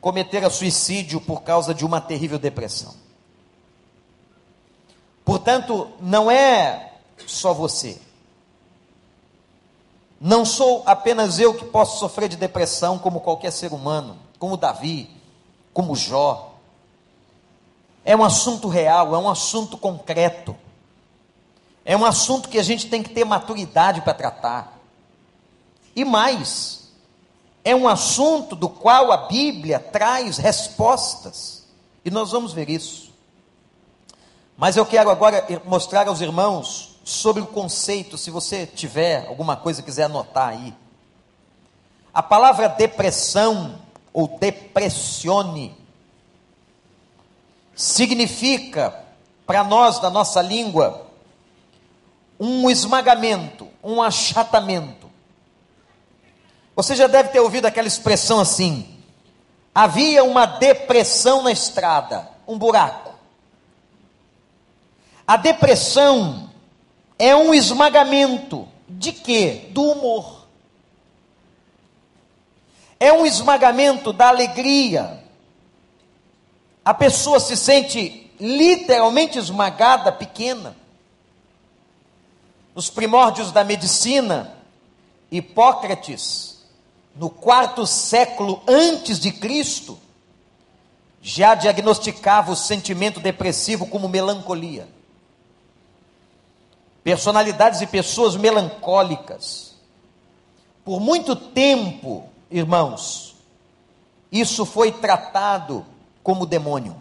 cometer 0.00 0.48
suicídio 0.50 1.20
por 1.20 1.42
causa 1.42 1.74
de 1.74 1.84
uma 1.84 2.00
terrível 2.00 2.38
depressão. 2.38 3.01
Portanto, 5.42 5.88
não 6.00 6.30
é 6.30 6.92
só 7.26 7.52
você. 7.52 8.00
Não 10.20 10.44
sou 10.44 10.84
apenas 10.86 11.40
eu 11.40 11.52
que 11.52 11.64
posso 11.64 11.98
sofrer 11.98 12.28
de 12.28 12.36
depressão, 12.36 12.96
como 12.96 13.18
qualquer 13.18 13.50
ser 13.50 13.72
humano, 13.72 14.16
como 14.38 14.56
Davi, 14.56 15.10
como 15.74 15.96
Jó. 15.96 16.54
É 18.04 18.14
um 18.14 18.22
assunto 18.22 18.68
real, 18.68 19.16
é 19.16 19.18
um 19.18 19.28
assunto 19.28 19.76
concreto. 19.76 20.56
É 21.84 21.96
um 21.96 22.04
assunto 22.04 22.48
que 22.48 22.60
a 22.60 22.62
gente 22.62 22.86
tem 22.86 23.02
que 23.02 23.10
ter 23.10 23.24
maturidade 23.24 24.00
para 24.02 24.14
tratar. 24.14 24.78
E 25.96 26.04
mais, 26.04 26.92
é 27.64 27.74
um 27.74 27.88
assunto 27.88 28.54
do 28.54 28.68
qual 28.68 29.10
a 29.10 29.26
Bíblia 29.26 29.80
traz 29.80 30.38
respostas. 30.38 31.64
E 32.04 32.12
nós 32.12 32.30
vamos 32.30 32.52
ver 32.52 32.70
isso. 32.70 33.11
Mas 34.62 34.76
eu 34.76 34.86
quero 34.86 35.10
agora 35.10 35.44
mostrar 35.64 36.06
aos 36.06 36.20
irmãos 36.20 36.94
sobre 37.02 37.42
o 37.42 37.46
conceito, 37.48 38.16
se 38.16 38.30
você 38.30 38.64
tiver 38.64 39.26
alguma 39.26 39.56
coisa 39.56 39.82
quiser 39.82 40.04
anotar 40.04 40.50
aí. 40.50 40.72
A 42.14 42.22
palavra 42.22 42.68
depressão 42.68 43.80
ou 44.12 44.38
depressione 44.38 45.76
significa, 47.74 49.04
para 49.44 49.64
nós, 49.64 49.98
da 49.98 50.08
nossa 50.08 50.40
língua, 50.40 51.08
um 52.38 52.70
esmagamento, 52.70 53.66
um 53.82 54.00
achatamento. 54.00 55.10
Você 56.76 56.94
já 56.94 57.08
deve 57.08 57.30
ter 57.30 57.40
ouvido 57.40 57.66
aquela 57.66 57.88
expressão 57.88 58.38
assim: 58.38 59.02
havia 59.74 60.22
uma 60.22 60.46
depressão 60.46 61.42
na 61.42 61.50
estrada, 61.50 62.28
um 62.46 62.56
buraco. 62.56 63.11
A 65.26 65.36
depressão 65.36 66.50
é 67.18 67.34
um 67.34 67.54
esmagamento 67.54 68.68
de 68.88 69.12
quê? 69.12 69.68
Do 69.70 69.82
humor. 69.82 70.46
É 72.98 73.12
um 73.12 73.26
esmagamento 73.26 74.12
da 74.12 74.28
alegria, 74.28 75.22
a 76.84 76.92
pessoa 76.92 77.38
se 77.38 77.56
sente 77.56 78.30
literalmente 78.40 79.38
esmagada, 79.38 80.10
pequena. 80.10 80.76
Nos 82.74 82.90
primórdios 82.90 83.52
da 83.52 83.62
medicina, 83.62 84.56
Hipócrates, 85.30 86.64
no 87.14 87.30
quarto 87.30 87.86
século 87.86 88.62
antes 88.66 89.18
de 89.20 89.30
Cristo, 89.30 89.98
já 91.20 91.54
diagnosticava 91.54 92.50
o 92.50 92.56
sentimento 92.56 93.20
depressivo 93.20 93.86
como 93.86 94.08
melancolia. 94.08 94.88
Personalidades 97.04 97.80
e 97.80 97.86
pessoas 97.86 98.36
melancólicas. 98.36 99.74
Por 100.84 101.00
muito 101.00 101.34
tempo, 101.34 102.28
irmãos, 102.50 103.34
isso 104.30 104.64
foi 104.64 104.92
tratado 104.92 105.84
como 106.22 106.46
demônio. 106.46 106.96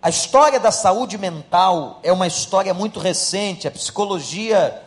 A 0.00 0.08
história 0.08 0.60
da 0.60 0.70
saúde 0.70 1.18
mental 1.18 1.98
é 2.02 2.12
uma 2.12 2.26
história 2.26 2.72
muito 2.72 3.00
recente, 3.00 3.66
a 3.66 3.70
psicologia 3.70 4.82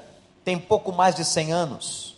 tem 0.46 0.58
pouco 0.58 0.92
mais 0.92 1.16
de 1.16 1.26
100 1.26 1.52
anos. 1.52 2.16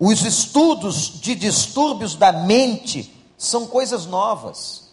Os 0.00 0.22
estudos 0.22 1.20
de 1.20 1.34
distúrbios 1.34 2.16
da 2.16 2.32
mente 2.32 3.14
são 3.36 3.66
coisas 3.66 4.06
novas. 4.06 4.90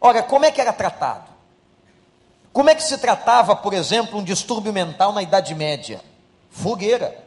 Ora, 0.00 0.22
como 0.22 0.44
é 0.44 0.50
que 0.50 0.60
era 0.60 0.72
tratado? 0.72 1.29
Como 2.52 2.68
é 2.68 2.74
que 2.74 2.82
se 2.82 2.98
tratava, 2.98 3.54
por 3.54 3.72
exemplo, 3.72 4.18
um 4.18 4.24
distúrbio 4.24 4.72
mental 4.72 5.12
na 5.12 5.22
Idade 5.22 5.54
Média? 5.54 6.00
Fogueira. 6.50 7.24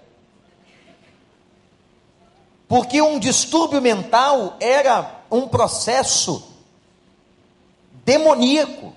Porque 2.67 3.01
um 3.01 3.19
distúrbio 3.19 3.81
mental 3.81 4.57
era 4.59 5.21
um 5.31 5.47
processo 5.47 6.51
demoníaco. 8.03 8.93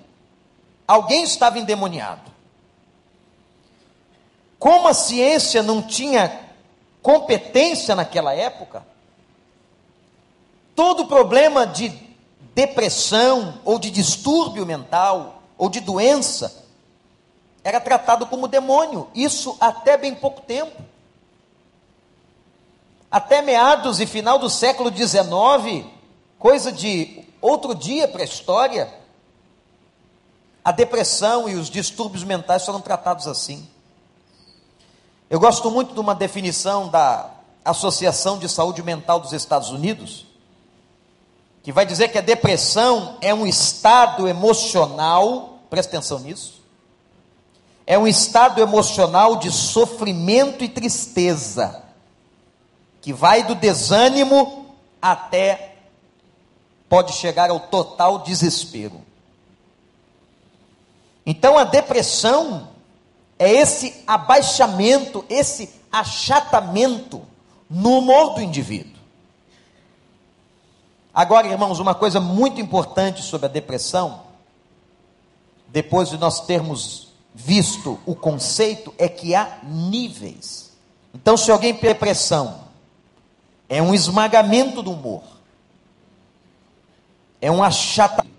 Alguém 0.87 1.23
estava 1.23 1.59
endemoniado. 1.59 2.31
Como 4.59 4.87
a 4.87 4.93
ciência 4.93 5.61
não 5.61 5.81
tinha 5.81 6.45
competência 7.01 7.95
naquela 7.95 8.33
época, 8.33 8.85
todo 10.75 11.07
problema 11.07 11.65
de 11.65 11.89
depressão 12.53 13.61
ou 13.63 13.77
de 13.79 13.91
distúrbio 13.91 14.65
mental 14.65 15.36
ou 15.57 15.69
de 15.69 15.79
doença 15.79 16.65
era 17.63 17.79
tratado 17.79 18.25
como 18.27 18.47
demônio. 18.47 19.09
Isso 19.15 19.57
até 19.59 19.97
bem 19.97 20.13
pouco 20.13 20.41
tempo. 20.41 20.81
Até 23.09 23.41
meados 23.41 23.99
e 23.99 24.05
final 24.05 24.37
do 24.37 24.49
século 24.49 24.89
XIX, 24.95 25.85
coisa 26.37 26.71
de 26.71 27.25
outro 27.41 27.73
dia 27.73 28.07
para 28.07 28.21
a 28.21 28.25
história, 28.25 28.93
a 30.63 30.71
depressão 30.71 31.47
e 31.47 31.55
os 31.55 31.69
distúrbios 31.69 32.23
mentais 32.23 32.65
foram 32.65 32.81
tratados 32.81 33.27
assim. 33.27 33.67
Eu 35.29 35.39
gosto 35.39 35.71
muito 35.71 35.93
de 35.93 35.99
uma 35.99 36.13
definição 36.13 36.89
da 36.89 37.31
Associação 37.65 38.37
de 38.37 38.47
Saúde 38.47 38.83
Mental 38.83 39.19
dos 39.19 39.33
Estados 39.33 39.71
Unidos, 39.71 40.26
que 41.67 41.71
vai 41.73 41.85
dizer 41.85 42.07
que 42.07 42.17
a 42.17 42.21
depressão 42.21 43.17
é 43.19 43.33
um 43.33 43.45
estado 43.45 44.25
emocional, 44.25 45.59
presta 45.69 45.97
atenção 45.97 46.17
nisso, 46.19 46.63
é 47.85 47.99
um 47.99 48.07
estado 48.07 48.61
emocional 48.61 49.35
de 49.35 49.51
sofrimento 49.51 50.63
e 50.63 50.69
tristeza, 50.69 51.83
que 53.01 53.11
vai 53.11 53.43
do 53.43 53.53
desânimo 53.53 54.73
até 55.01 55.75
pode 56.87 57.11
chegar 57.11 57.49
ao 57.49 57.59
total 57.59 58.19
desespero. 58.19 59.01
Então 61.25 61.57
a 61.57 61.65
depressão 61.65 62.69
é 63.37 63.51
esse 63.51 64.05
abaixamento, 64.07 65.25
esse 65.27 65.69
achatamento 65.91 67.21
no 67.69 67.97
humor 67.97 68.35
do 68.35 68.41
indivíduo. 68.41 68.96
Agora, 71.17 71.47
irmãos, 71.47 71.79
uma 71.79 71.95
coisa 71.95 72.19
muito 72.19 72.61
importante 72.61 73.23
sobre 73.23 73.47
a 73.47 73.49
depressão, 73.49 74.21
depois 75.67 76.09
de 76.09 76.17
nós 76.19 76.41
termos 76.41 77.07
visto 77.33 77.99
o 78.05 78.13
conceito, 78.13 78.93
é 78.99 79.09
que 79.09 79.33
há 79.33 79.57
níveis. 79.63 80.73
Então, 81.15 81.35
se 81.35 81.49
alguém 81.49 81.73
tem 81.73 81.89
depressão, 81.89 82.59
é 83.67 83.81
um 83.81 83.95
esmagamento 83.95 84.83
do 84.83 84.91
humor 84.91 85.23
é 87.41 87.51
um 87.51 87.63
achatamento, 87.63 88.35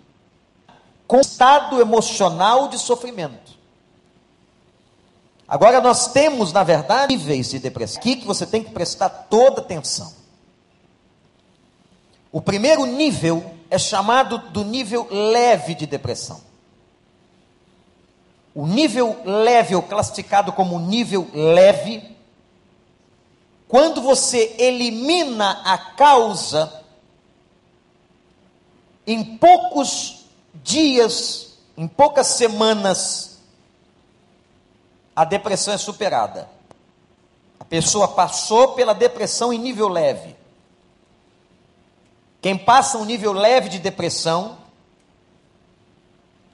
com 1.06 1.20
estado 1.20 1.80
emocional 1.80 2.68
de 2.68 2.78
sofrimento. 2.78 3.56
Agora 5.46 5.80
nós 5.80 6.12
temos, 6.12 6.52
na 6.52 6.62
verdade, 6.62 7.14
níveis 7.14 7.48
de 7.48 7.58
depressão 7.58 7.98
aqui 7.98 8.16
que 8.16 8.26
você 8.26 8.46
tem 8.46 8.62
que 8.62 8.70
prestar 8.70 9.08
toda 9.08 9.60
atenção. 9.60 10.12
O 12.30 12.40
primeiro 12.40 12.84
nível 12.84 13.54
é 13.70 13.78
chamado 13.78 14.38
do 14.38 14.64
nível 14.64 15.06
leve 15.10 15.74
de 15.74 15.86
depressão. 15.86 16.40
O 18.54 18.66
nível 18.66 19.20
leve, 19.24 19.74
ou 19.74 19.82
classificado 19.82 20.52
como 20.52 20.78
nível 20.78 21.28
leve, 21.32 22.16
quando 23.68 24.00
você 24.00 24.56
elimina 24.58 25.62
a 25.64 25.76
causa 25.76 26.82
em 29.06 29.36
poucos 29.36 30.24
dias, 30.54 31.58
em 31.76 31.86
poucas 31.86 32.26
semanas, 32.26 33.38
a 35.14 35.24
depressão 35.24 35.74
é 35.74 35.78
superada. 35.78 36.48
A 37.60 37.64
pessoa 37.64 38.08
passou 38.08 38.74
pela 38.74 38.94
depressão 38.94 39.52
em 39.52 39.58
nível 39.58 39.88
leve. 39.88 40.36
Quem 42.40 42.56
passa 42.56 42.98
um 42.98 43.04
nível 43.04 43.32
leve 43.32 43.68
de 43.68 43.78
depressão 43.78 44.58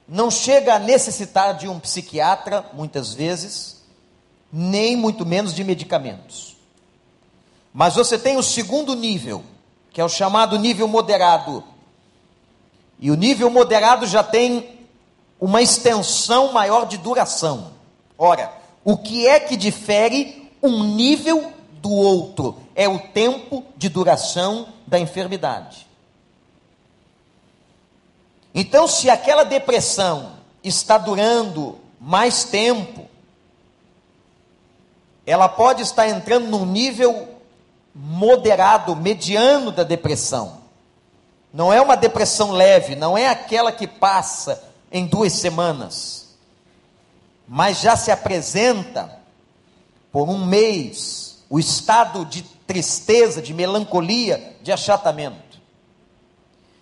não 0.07 0.29
chega 0.29 0.75
a 0.75 0.79
necessitar 0.79 1.55
de 1.55 1.67
um 1.67 1.79
psiquiatra, 1.79 2.65
muitas 2.73 3.13
vezes, 3.13 3.83
nem 4.51 4.95
muito 4.95 5.25
menos 5.25 5.53
de 5.53 5.63
medicamentos. 5.63 6.55
Mas 7.73 7.95
você 7.95 8.17
tem 8.17 8.37
o 8.37 8.43
segundo 8.43 8.95
nível, 8.95 9.43
que 9.91 9.99
é 9.99 10.05
o 10.05 10.09
chamado 10.09 10.57
nível 10.57 10.87
moderado. 10.87 11.63
E 12.99 13.11
o 13.11 13.15
nível 13.15 13.49
moderado 13.49 14.07
já 14.07 14.23
tem 14.23 14.79
uma 15.39 15.61
extensão 15.61 16.53
maior 16.53 16.85
de 16.85 16.97
duração. 16.97 17.73
Ora, 18.17 18.51
o 18.83 18.97
que 18.97 19.27
é 19.27 19.39
que 19.39 19.57
difere 19.57 20.49
um 20.61 20.83
nível 20.83 21.51
do 21.81 21.91
outro? 21.91 22.57
É 22.73 22.87
o 22.87 22.99
tempo 22.99 23.63
de 23.75 23.89
duração 23.89 24.67
da 24.85 24.99
enfermidade. 24.99 25.87
Então, 28.53 28.87
se 28.87 29.09
aquela 29.09 29.43
depressão 29.43 30.33
está 30.63 30.97
durando 30.97 31.77
mais 31.99 32.45
tempo, 32.45 33.07
ela 35.25 35.49
pode 35.49 35.81
estar 35.81 36.07
entrando 36.07 36.47
num 36.47 36.65
nível 36.65 37.27
moderado, 37.93 38.95
mediano 38.95 39.71
da 39.71 39.83
depressão. 39.83 40.61
Não 41.53 41.71
é 41.71 41.81
uma 41.81 41.95
depressão 41.95 42.51
leve, 42.51 42.95
não 42.95 43.17
é 43.17 43.27
aquela 43.27 43.71
que 43.71 43.87
passa 43.87 44.61
em 44.91 45.05
duas 45.05 45.33
semanas, 45.33 46.35
mas 47.47 47.79
já 47.79 47.95
se 47.95 48.11
apresenta 48.11 49.19
por 50.11 50.29
um 50.29 50.45
mês 50.45 51.43
o 51.49 51.59
estado 51.59 52.25
de 52.25 52.41
tristeza, 52.41 53.41
de 53.41 53.53
melancolia, 53.53 54.54
de 54.65 54.71
achatamento. 54.71 55.61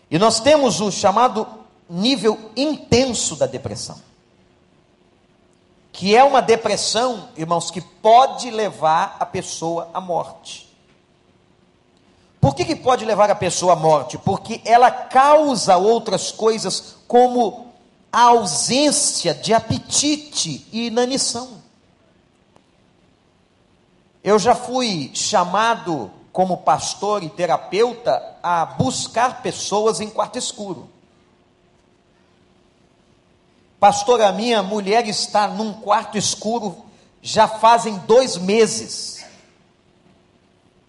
E 0.10 0.18
nós 0.18 0.40
temos 0.40 0.80
o 0.80 0.90
chamado 0.90 1.46
nível 1.90 2.40
intenso 2.56 3.36
da 3.36 3.46
depressão. 3.46 4.02
Que 5.92 6.16
é 6.16 6.24
uma 6.24 6.42
depressão, 6.42 7.28
irmãos, 7.36 7.70
que 7.70 7.82
pode 7.82 8.50
levar 8.50 9.18
a 9.20 9.26
pessoa 9.26 9.90
à 9.94 10.00
morte. 10.00 10.74
Por 12.40 12.56
que, 12.56 12.64
que 12.64 12.76
pode 12.76 13.04
levar 13.04 13.30
a 13.30 13.36
pessoa 13.36 13.74
à 13.74 13.76
morte? 13.76 14.18
Porque 14.18 14.62
ela 14.64 14.90
causa 14.90 15.76
outras 15.76 16.32
coisas, 16.32 16.96
como 17.06 17.68
a 18.10 18.22
ausência 18.22 19.34
de 19.34 19.54
apetite 19.54 20.66
e 20.72 20.88
inanição. 20.88 21.62
Eu 24.24 24.40
já 24.40 24.56
fui 24.56 25.12
chamado 25.14 26.10
como 26.34 26.58
pastor 26.58 27.24
e 27.24 27.30
terapeuta 27.30 28.38
a 28.42 28.66
buscar 28.66 29.44
pessoas 29.44 30.02
em 30.02 30.10
quarto 30.10 30.38
escuro. 30.38 30.90
Pastor, 33.80 34.20
a 34.22 34.32
minha 34.32 34.64
mulher 34.64 35.08
está 35.08 35.48
num 35.48 35.74
quarto 35.74 36.18
escuro 36.18 36.84
já 37.22 37.48
fazem 37.48 37.98
dois 38.00 38.36
meses. 38.36 39.24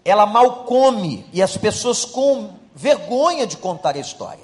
Ela 0.03 0.25
mal 0.25 0.65
come 0.65 1.25
e 1.31 1.41
as 1.41 1.55
pessoas 1.55 2.03
com 2.03 2.55
vergonha 2.73 3.45
de 3.45 3.55
contar 3.55 3.95
a 3.95 3.99
história. 3.99 4.43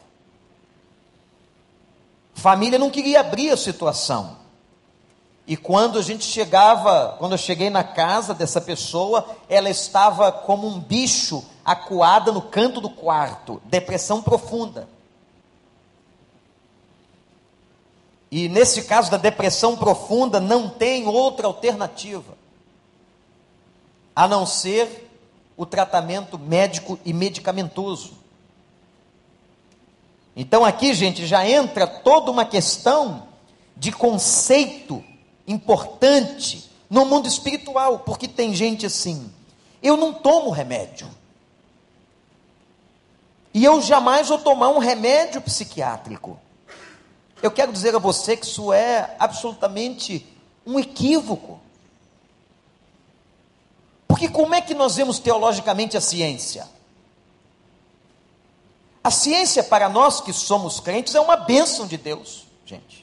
Família 2.34 2.80
não 2.80 2.90
queria 2.90 3.20
abrir 3.20 3.52
a 3.52 3.58
situação. 3.58 4.38
E 5.52 5.58
quando 5.58 6.00
a 6.00 6.02
gente 6.02 6.24
chegava, 6.24 7.18
quando 7.20 7.34
eu 7.34 7.38
cheguei 7.38 7.70
na 7.70 7.84
casa 7.84 8.34
dessa 8.34 8.62
pessoa, 8.62 9.36
ela 9.50 9.70
estava 9.70 10.32
como 10.32 10.66
um 10.66 10.80
bicho 10.80 11.44
acuada 11.66 12.32
no 12.32 12.42
canto 12.42 12.80
do 12.80 12.90
quarto, 12.90 13.62
depressão 13.66 14.22
profunda. 14.22 14.88
E 18.32 18.48
nesse 18.48 18.84
caso 18.84 19.12
da 19.12 19.18
depressão 19.18 19.76
profunda, 19.76 20.40
não 20.40 20.70
tem 20.70 21.06
outra 21.06 21.48
alternativa 21.48 22.38
a 24.16 24.30
não 24.30 24.46
ser 24.46 25.12
o 25.58 25.66
tratamento 25.66 26.40
médico 26.40 26.98
e 27.04 27.12
medicamentoso. 27.12 28.14
Então 30.34 30.64
aqui, 30.64 30.94
gente, 30.94 31.28
já 31.28 31.46
entra 31.46 31.86
toda 31.86 32.32
uma 32.32 32.46
questão 32.46 33.28
de 33.76 33.92
conceito 33.92 35.11
importante 35.48 36.70
no 36.90 37.06
mundo 37.06 37.28
espiritual, 37.28 38.00
porque 38.00 38.28
tem 38.28 38.54
gente 38.54 38.86
assim, 38.86 39.32
eu 39.82 39.96
não 39.96 40.14
tomo 40.14 40.50
remédio. 40.50 41.08
E 43.54 43.64
eu 43.64 43.82
jamais 43.82 44.30
vou 44.30 44.38
tomar 44.38 44.70
um 44.70 44.78
remédio 44.78 45.42
psiquiátrico. 45.42 46.40
Eu 47.42 47.52
quero 47.52 47.72
dizer 47.72 47.96
a 47.96 48.00
você 48.00 48.38
que 48.38 48.46
isso 48.46 48.72
é 48.72 49.16
absolutamente 49.20 50.26
um 50.66 50.80
equívoco. 50.80 51.60
Porque 54.08 54.30
como 54.30 54.54
é 54.54 54.62
que 54.62 54.74
nós 54.74 54.96
vemos 54.96 55.20
teologicamente 55.20 55.98
a 55.98 56.02
ciência? 56.02 56.68
A 59.04 59.10
ciência, 59.10 59.64
para 59.64 59.90
nós 59.90 60.22
que 60.22 60.32
somos 60.32 60.80
crentes, 60.80 61.16
é 61.16 61.20
uma 61.20 61.36
bênção 61.36 61.88
de 61.88 61.98
Deus, 61.98 62.46
gente. 62.66 63.01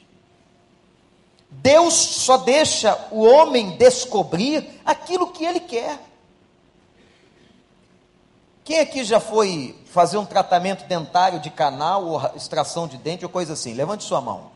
Deus 1.49 1.93
só 1.93 2.37
deixa 2.37 3.07
o 3.11 3.23
homem 3.23 3.71
descobrir 3.77 4.79
aquilo 4.85 5.31
que 5.31 5.43
ele 5.43 5.59
quer. 5.59 5.99
Quem 8.63 8.79
aqui 8.79 9.03
já 9.03 9.19
foi 9.19 9.75
fazer 9.85 10.17
um 10.17 10.25
tratamento 10.25 10.85
dentário 10.85 11.39
de 11.39 11.49
canal, 11.49 12.05
ou 12.05 12.21
extração 12.35 12.87
de 12.87 12.97
dente, 12.97 13.25
ou 13.25 13.31
coisa 13.31 13.53
assim? 13.53 13.73
Levante 13.73 14.03
sua 14.03 14.21
mão. 14.21 14.51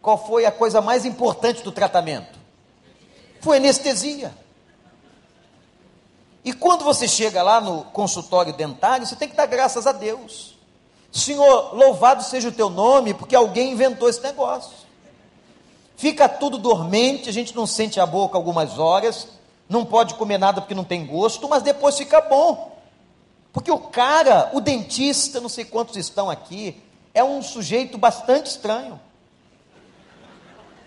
Qual 0.00 0.16
foi 0.16 0.46
a 0.46 0.52
coisa 0.52 0.80
mais 0.80 1.04
importante 1.04 1.62
do 1.62 1.70
tratamento? 1.70 2.38
Foi 3.40 3.58
anestesia. 3.58 4.32
E 6.42 6.52
quando 6.52 6.84
você 6.84 7.06
chega 7.06 7.42
lá 7.42 7.60
no 7.60 7.82
consultório 7.84 8.52
dentário, 8.52 9.04
você 9.06 9.16
tem 9.16 9.28
que 9.28 9.36
dar 9.36 9.46
graças 9.46 9.86
a 9.86 9.92
Deus. 9.92 10.56
Senhor, 11.12 11.74
louvado 11.74 12.22
seja 12.22 12.48
o 12.48 12.52
teu 12.52 12.70
nome, 12.70 13.12
porque 13.12 13.36
alguém 13.36 13.72
inventou 13.72 14.08
esse 14.08 14.22
negócio. 14.22 14.85
Fica 15.96 16.28
tudo 16.28 16.58
dormente, 16.58 17.28
a 17.28 17.32
gente 17.32 17.56
não 17.56 17.66
sente 17.66 17.98
a 17.98 18.04
boca 18.04 18.36
algumas 18.36 18.78
horas, 18.78 19.28
não 19.68 19.84
pode 19.84 20.14
comer 20.14 20.38
nada 20.38 20.60
porque 20.60 20.74
não 20.74 20.84
tem 20.84 21.06
gosto, 21.06 21.48
mas 21.48 21.62
depois 21.62 21.96
fica 21.96 22.20
bom. 22.20 22.76
Porque 23.52 23.70
o 23.70 23.78
cara, 23.78 24.50
o 24.52 24.60
dentista, 24.60 25.40
não 25.40 25.48
sei 25.48 25.64
quantos 25.64 25.96
estão 25.96 26.28
aqui, 26.28 26.82
é 27.14 27.24
um 27.24 27.40
sujeito 27.40 27.96
bastante 27.96 28.50
estranho. 28.50 29.00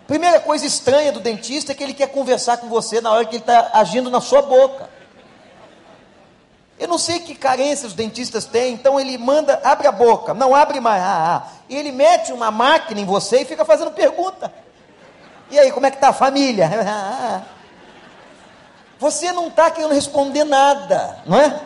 Primeira 0.06 0.38
coisa 0.40 0.64
estranha 0.64 1.10
do 1.10 1.18
dentista 1.18 1.72
é 1.72 1.74
que 1.74 1.82
ele 1.82 1.94
quer 1.94 2.08
conversar 2.08 2.58
com 2.58 2.68
você 2.68 3.00
na 3.00 3.10
hora 3.10 3.24
que 3.24 3.36
ele 3.36 3.42
está 3.42 3.70
agindo 3.74 4.10
na 4.10 4.20
sua 4.20 4.42
boca. 4.42 4.88
Eu 6.78 6.86
não 6.86 6.98
sei 6.98 7.18
que 7.18 7.34
carência 7.34 7.86
os 7.86 7.94
dentistas 7.94 8.44
têm, 8.44 8.74
então 8.74 8.98
ele 8.98 9.18
manda, 9.18 9.60
abre 9.64 9.86
a 9.86 9.92
boca, 9.92 10.32
não 10.32 10.54
abre 10.54 10.80
mais, 10.80 11.02
ah, 11.02 11.36
ah. 11.36 11.52
e 11.68 11.76
ele 11.76 11.92
mete 11.92 12.32
uma 12.32 12.50
máquina 12.50 13.00
em 13.00 13.04
você 13.04 13.42
e 13.42 13.44
fica 13.44 13.64
fazendo 13.64 13.90
pergunta. 13.90 14.52
E 15.50 15.58
aí, 15.58 15.72
como 15.72 15.86
é 15.86 15.90
que 15.90 15.96
está 15.96 16.10
a 16.10 16.12
família? 16.12 16.70
Você 18.98 19.32
não 19.32 19.48
está 19.48 19.70
querendo 19.70 19.94
responder 19.94 20.44
nada, 20.44 21.22
não 21.24 21.38
é? 21.38 21.60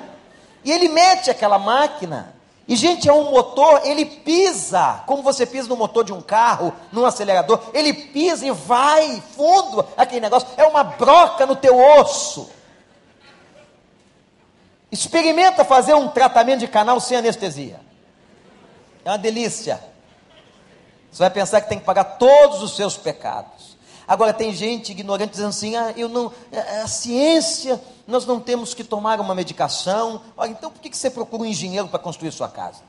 E 0.64 0.70
ele 0.70 0.88
mete 0.88 1.30
aquela 1.30 1.58
máquina. 1.58 2.32
E, 2.66 2.76
gente, 2.76 3.08
é 3.08 3.12
um 3.12 3.30
motor, 3.30 3.82
ele 3.84 4.06
pisa, 4.06 5.02
como 5.06 5.22
você 5.22 5.44
pisa 5.44 5.68
no 5.68 5.76
motor 5.76 6.02
de 6.02 6.14
um 6.14 6.22
carro, 6.22 6.72
num 6.90 7.04
acelerador, 7.04 7.60
ele 7.74 7.92
pisa 7.92 8.46
e 8.46 8.50
vai 8.50 9.22
fundo 9.36 9.86
aquele 9.96 10.22
negócio, 10.22 10.48
é 10.56 10.64
uma 10.64 10.82
broca 10.82 11.44
no 11.44 11.54
teu 11.56 11.78
osso. 11.78 12.48
Experimenta 14.90 15.64
fazer 15.64 15.92
um 15.92 16.08
tratamento 16.08 16.60
de 16.60 16.68
canal 16.68 16.98
sem 17.00 17.18
anestesia. 17.18 17.80
É 19.04 19.10
uma 19.10 19.18
delícia. 19.18 19.78
Você 21.10 21.18
vai 21.18 21.30
pensar 21.30 21.60
que 21.60 21.68
tem 21.68 21.78
que 21.78 21.84
pagar 21.84 22.04
todos 22.04 22.62
os 22.62 22.74
seus 22.74 22.96
pecados. 22.96 23.53
Agora 24.06 24.32
tem 24.32 24.52
gente 24.52 24.92
ignorante 24.92 25.30
dizendo 25.30 25.48
assim: 25.48 25.76
ah, 25.76 25.92
eu 25.96 26.08
não, 26.08 26.32
a 26.82 26.86
ciência 26.86 27.80
nós 28.06 28.26
não 28.26 28.38
temos 28.38 28.74
que 28.74 28.84
tomar 28.84 29.20
uma 29.20 29.34
medicação. 29.34 30.20
Olha, 30.36 30.50
então 30.50 30.70
por 30.70 30.80
que 30.80 30.94
você 30.94 31.10
procura 31.10 31.42
um 31.42 31.46
engenheiro 31.46 31.88
para 31.88 31.98
construir 31.98 32.32
sua 32.32 32.48
casa? 32.48 32.82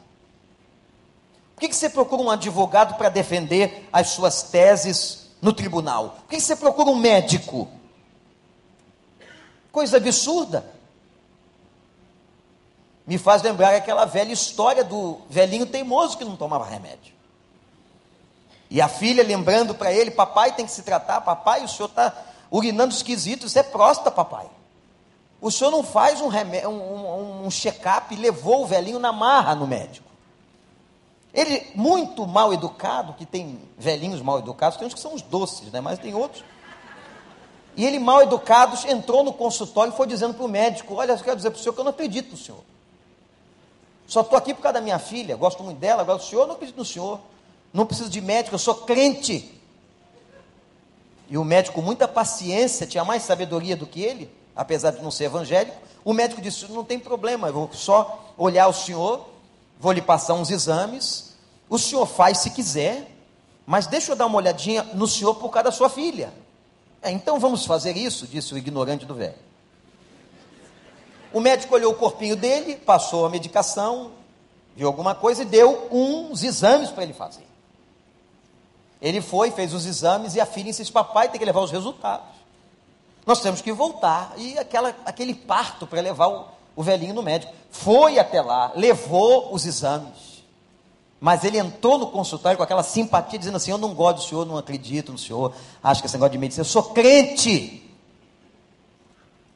Por 1.55 1.61
que 1.61 1.73
você 1.73 1.89
procura 1.89 2.21
um 2.21 2.29
advogado 2.29 2.97
para 2.97 3.07
defender 3.07 3.87
as 3.91 4.09
suas 4.09 4.43
teses 4.43 5.29
no 5.41 5.53
tribunal? 5.53 6.17
Por 6.23 6.29
que 6.29 6.39
você 6.39 6.55
procura 6.55 6.89
um 6.89 6.97
médico? 6.97 7.69
Coisa 9.71 9.97
absurda. 9.97 10.65
Me 13.07 13.17
faz 13.17 13.41
lembrar 13.41 13.73
aquela 13.73 14.03
velha 14.03 14.33
história 14.33 14.83
do 14.83 15.21
velhinho 15.29 15.65
teimoso 15.65 16.17
que 16.17 16.25
não 16.25 16.35
tomava 16.35 16.65
remédio. 16.65 17.14
E 18.75 18.81
a 18.81 18.89
filha 18.89 19.23
lembrando 19.23 19.73
para 19.73 19.89
ele: 19.93 20.11
Papai 20.11 20.51
tem 20.53 20.65
que 20.65 20.71
se 20.73 20.83
tratar, 20.83 21.21
papai, 21.21 21.63
o 21.63 21.67
senhor 21.67 21.87
está 21.87 22.13
urinando 22.51 22.93
esquisito, 22.93 23.45
isso 23.45 23.57
é 23.57 23.63
próstata, 23.63 24.11
papai. 24.11 24.47
O 25.39 25.49
senhor 25.49 25.71
não 25.71 25.81
faz 25.81 26.19
um, 26.19 26.27
um, 26.27 26.69
um, 26.69 27.45
um 27.45 27.49
check-up, 27.49 28.13
levou 28.17 28.63
o 28.63 28.65
velhinho 28.65 28.99
na 28.99 29.13
marra 29.13 29.55
no 29.55 29.65
médico. 29.65 30.09
Ele, 31.33 31.71
muito 31.73 32.27
mal 32.27 32.53
educado, 32.53 33.13
que 33.13 33.25
tem 33.25 33.61
velhinhos 33.77 34.21
mal 34.21 34.39
educados, 34.39 34.77
tem 34.77 34.85
uns 34.85 34.93
que 34.93 34.99
são 34.99 35.13
os 35.13 35.21
doces, 35.21 35.71
né? 35.71 35.79
mas 35.79 35.97
tem 35.97 36.13
outros. 36.13 36.43
E 37.77 37.85
ele, 37.85 37.97
mal 37.97 38.23
educado, 38.23 38.77
entrou 38.89 39.23
no 39.23 39.31
consultório 39.31 39.93
e 39.93 39.95
foi 39.95 40.05
dizendo 40.05 40.33
para 40.33 40.43
o 40.43 40.49
médico: 40.49 40.95
Olha, 40.95 41.13
eu 41.13 41.17
quero 41.19 41.37
dizer 41.37 41.49
para 41.49 41.59
o 41.59 41.61
senhor 41.61 41.71
que 41.71 41.79
eu 41.79 41.85
não 41.85 41.91
acredito 41.91 42.31
no 42.31 42.37
senhor. 42.37 42.59
Só 44.05 44.19
estou 44.19 44.37
aqui 44.37 44.53
por 44.53 44.61
causa 44.61 44.73
da 44.73 44.81
minha 44.81 44.99
filha, 44.99 45.37
gosto 45.37 45.63
muito 45.63 45.77
dela, 45.77 46.01
agora 46.01 46.17
o 46.17 46.21
senhor, 46.21 46.45
não 46.45 46.55
acredito 46.55 46.75
no 46.75 46.83
senhor. 46.83 47.21
Não 47.75 47.85
preciso 47.85 48.09
de 48.09 48.21
médico, 48.21 48.55
eu 48.55 48.59
sou 48.59 48.73
crente. 48.73 49.51
E 51.27 51.37
o 51.37 51.43
médico, 51.43 51.75
com 51.75 51.81
muita 51.81 52.07
paciência, 52.07 52.87
tinha 52.87 53.03
mais 53.03 53.23
sabedoria 53.23 53.75
do 53.75 53.85
que 53.85 54.01
ele, 54.01 54.31
apesar 54.55 54.91
de 54.91 55.03
não 55.03 55.11
ser 55.11 55.25
evangélico. 55.25 55.75
O 56.01 56.13
médico 56.13 56.41
disse: 56.41 56.71
Não 56.71 56.85
tem 56.85 56.97
problema, 56.97 57.49
eu 57.49 57.53
vou 57.53 57.69
só 57.73 58.33
olhar 58.37 58.69
o 58.69 58.73
senhor, 58.73 59.27
vou 59.77 59.91
lhe 59.91 60.01
passar 60.01 60.35
uns 60.35 60.49
exames. 60.49 61.35
O 61.69 61.77
senhor 61.77 62.05
faz 62.05 62.37
se 62.37 62.51
quiser, 62.51 63.11
mas 63.65 63.87
deixa 63.87 64.13
eu 64.13 64.15
dar 64.15 64.27
uma 64.27 64.37
olhadinha 64.37 64.81
no 64.93 65.05
senhor 65.05 65.35
por 65.35 65.49
causa 65.49 65.65
da 65.65 65.71
sua 65.73 65.89
filha. 65.89 66.31
É, 67.01 67.11
então 67.11 67.41
vamos 67.41 67.65
fazer 67.65 67.97
isso, 67.97 68.25
disse 68.25 68.53
o 68.53 68.57
ignorante 68.57 69.05
do 69.05 69.15
velho. 69.15 69.35
O 71.33 71.41
médico 71.41 71.75
olhou 71.75 71.91
o 71.91 71.97
corpinho 71.97 72.37
dele, 72.37 72.77
passou 72.77 73.25
a 73.25 73.29
medicação, 73.29 74.13
viu 74.77 74.87
alguma 74.87 75.13
coisa 75.13 75.41
e 75.41 75.45
deu 75.45 75.89
uns 75.91 76.41
exames 76.41 76.89
para 76.89 77.03
ele 77.03 77.11
fazer. 77.13 77.44
Ele 79.05 79.21
foi, 79.21 79.51
fez 79.51 79.71
os 79.71 79.85
exames 79.85 80.33
e 80.33 80.41
a 80.41 80.47
filha 80.47 80.71
insiste: 80.71 80.91
Papai 80.91 81.29
tem 81.29 81.37
que 81.37 81.45
levar 81.45 81.61
os 81.61 81.69
resultados. 81.69 82.25
Nós 83.23 83.39
temos 83.39 83.61
que 83.61 83.71
voltar. 83.71 84.33
E 84.35 84.57
aquela, 84.57 84.95
aquele 85.05 85.35
parto 85.35 85.85
para 85.85 86.01
levar 86.01 86.27
o, 86.27 86.45
o 86.75 86.81
velhinho 86.81 87.13
no 87.13 87.21
médico. 87.21 87.53
Foi 87.69 88.17
até 88.17 88.41
lá, 88.41 88.71
levou 88.75 89.53
os 89.53 89.63
exames. 89.63 90.43
Mas 91.21 91.43
ele 91.43 91.59
entrou 91.59 91.99
no 91.99 92.07
consultório 92.07 92.57
com 92.57 92.63
aquela 92.63 92.81
simpatia, 92.81 93.37
dizendo 93.37 93.57
assim: 93.57 93.69
Eu 93.69 93.77
não 93.77 93.93
gosto 93.93 94.17
do 94.17 94.23
senhor, 94.23 94.43
não 94.43 94.57
acredito 94.57 95.11
no 95.11 95.19
senhor, 95.19 95.53
acho 95.83 96.01
que 96.01 96.07
esse 96.07 96.15
negócio 96.15 96.31
de 96.31 96.39
medicina, 96.39 96.61
eu 96.61 96.65
sou 96.65 96.85
crente. 96.85 97.87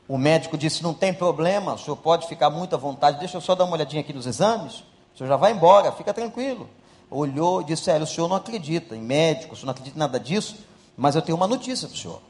O 0.07 0.15
médico 0.15 0.59
disse: 0.59 0.83
Não 0.83 0.93
tem 0.93 1.11
problema, 1.11 1.73
o 1.73 1.79
senhor 1.79 1.97
pode 1.97 2.27
ficar 2.27 2.51
muito 2.51 2.75
à 2.75 2.77
vontade, 2.77 3.17
deixa 3.17 3.37
eu 3.37 3.41
só 3.41 3.55
dar 3.55 3.65
uma 3.65 3.73
olhadinha 3.73 4.01
aqui 4.01 4.13
nos 4.13 4.27
exames, 4.27 4.83
o 5.15 5.17
senhor 5.17 5.27
já 5.27 5.37
vai 5.37 5.53
embora, 5.53 5.91
fica 5.91 6.13
tranquilo. 6.13 6.69
Olhou 7.11 7.61
e 7.61 7.65
disse: 7.65 7.91
o 7.91 8.07
senhor 8.07 8.27
não 8.27 8.35
acredita 8.35 8.95
em 8.95 9.01
médico, 9.01 9.53
o 9.53 9.55
senhor 9.55 9.67
não 9.67 9.71
acredita 9.71 9.97
em 9.97 9.99
nada 9.99 10.19
disso, 10.19 10.57
mas 10.95 11.15
eu 11.15 11.21
tenho 11.21 11.35
uma 11.35 11.47
notícia 11.47 11.87
para 11.87 11.95
o 11.95 11.97
senhor. 11.97 12.21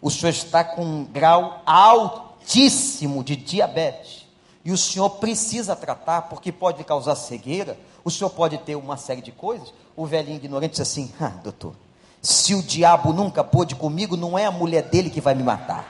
O 0.00 0.10
senhor 0.10 0.30
está 0.30 0.64
com 0.64 0.84
um 0.84 1.04
grau 1.04 1.62
altíssimo 1.64 3.22
de 3.22 3.36
diabetes. 3.36 4.26
E 4.64 4.72
o 4.72 4.78
senhor 4.78 5.10
precisa 5.10 5.74
tratar, 5.74 6.22
porque 6.22 6.52
pode 6.52 6.82
causar 6.84 7.16
cegueira, 7.16 7.78
o 8.04 8.10
senhor 8.10 8.30
pode 8.30 8.58
ter 8.58 8.76
uma 8.76 8.96
série 8.96 9.20
de 9.20 9.32
coisas. 9.32 9.72
O 9.96 10.06
velhinho 10.06 10.36
ignorante 10.36 10.70
disse 10.70 10.82
assim: 10.82 11.12
Ah, 11.20 11.32
doutor, 11.42 11.74
se 12.20 12.54
o 12.54 12.62
diabo 12.62 13.12
nunca 13.12 13.42
pôde 13.44 13.74
comigo, 13.74 14.16
não 14.16 14.38
é 14.38 14.46
a 14.46 14.50
mulher 14.50 14.84
dele 14.84 15.10
que 15.10 15.20
vai 15.20 15.34
me 15.34 15.42
matar. 15.42 15.84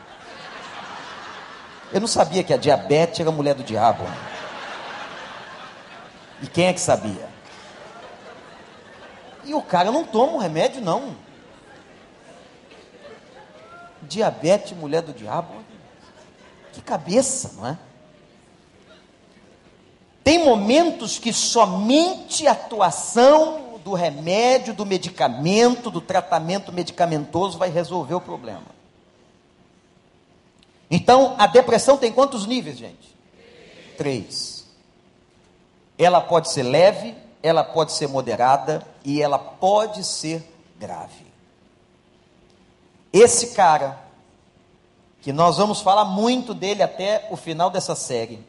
Eu 1.92 2.00
não 2.00 2.08
sabia 2.08 2.42
que 2.42 2.54
a 2.54 2.56
diabetes 2.56 3.20
era 3.20 3.28
a 3.28 3.32
mulher 3.32 3.54
do 3.54 3.62
diabo. 3.62 4.04
E 6.40 6.46
quem 6.46 6.66
é 6.66 6.72
que 6.72 6.80
sabia? 6.80 7.31
E 9.44 9.54
o 9.54 9.62
cara 9.62 9.90
não 9.90 10.04
toma 10.04 10.34
o 10.34 10.38
remédio, 10.38 10.80
não. 10.80 11.16
Diabetes, 14.02 14.76
mulher 14.76 15.02
do 15.02 15.12
diabo. 15.12 15.54
Que 16.72 16.80
cabeça, 16.80 17.52
não 17.56 17.66
é? 17.66 17.78
Tem 20.24 20.44
momentos 20.44 21.18
que 21.18 21.32
somente 21.32 22.46
a 22.46 22.52
atuação 22.52 23.80
do 23.84 23.92
remédio, 23.92 24.72
do 24.72 24.86
medicamento, 24.86 25.90
do 25.90 26.00
tratamento 26.00 26.72
medicamentoso 26.72 27.58
vai 27.58 27.68
resolver 27.68 28.14
o 28.14 28.20
problema. 28.20 28.66
Então, 30.88 31.34
a 31.38 31.46
depressão 31.46 31.96
tem 31.96 32.12
quantos 32.12 32.46
níveis, 32.46 32.78
gente? 32.78 33.16
Três. 33.96 34.66
Ela 35.98 36.20
pode 36.20 36.50
ser 36.50 36.62
leve, 36.62 37.14
ela 37.42 37.64
pode 37.64 37.92
ser 37.92 38.08
moderada 38.08 38.86
e 39.04 39.20
ela 39.20 39.38
pode 39.38 40.04
ser 40.04 40.46
grave. 40.78 41.26
Esse 43.12 43.48
cara, 43.48 43.98
que 45.20 45.32
nós 45.32 45.56
vamos 45.56 45.80
falar 45.80 46.04
muito 46.04 46.54
dele 46.54 46.82
até 46.82 47.28
o 47.30 47.36
final 47.36 47.68
dessa 47.68 47.94
série, 47.94 48.44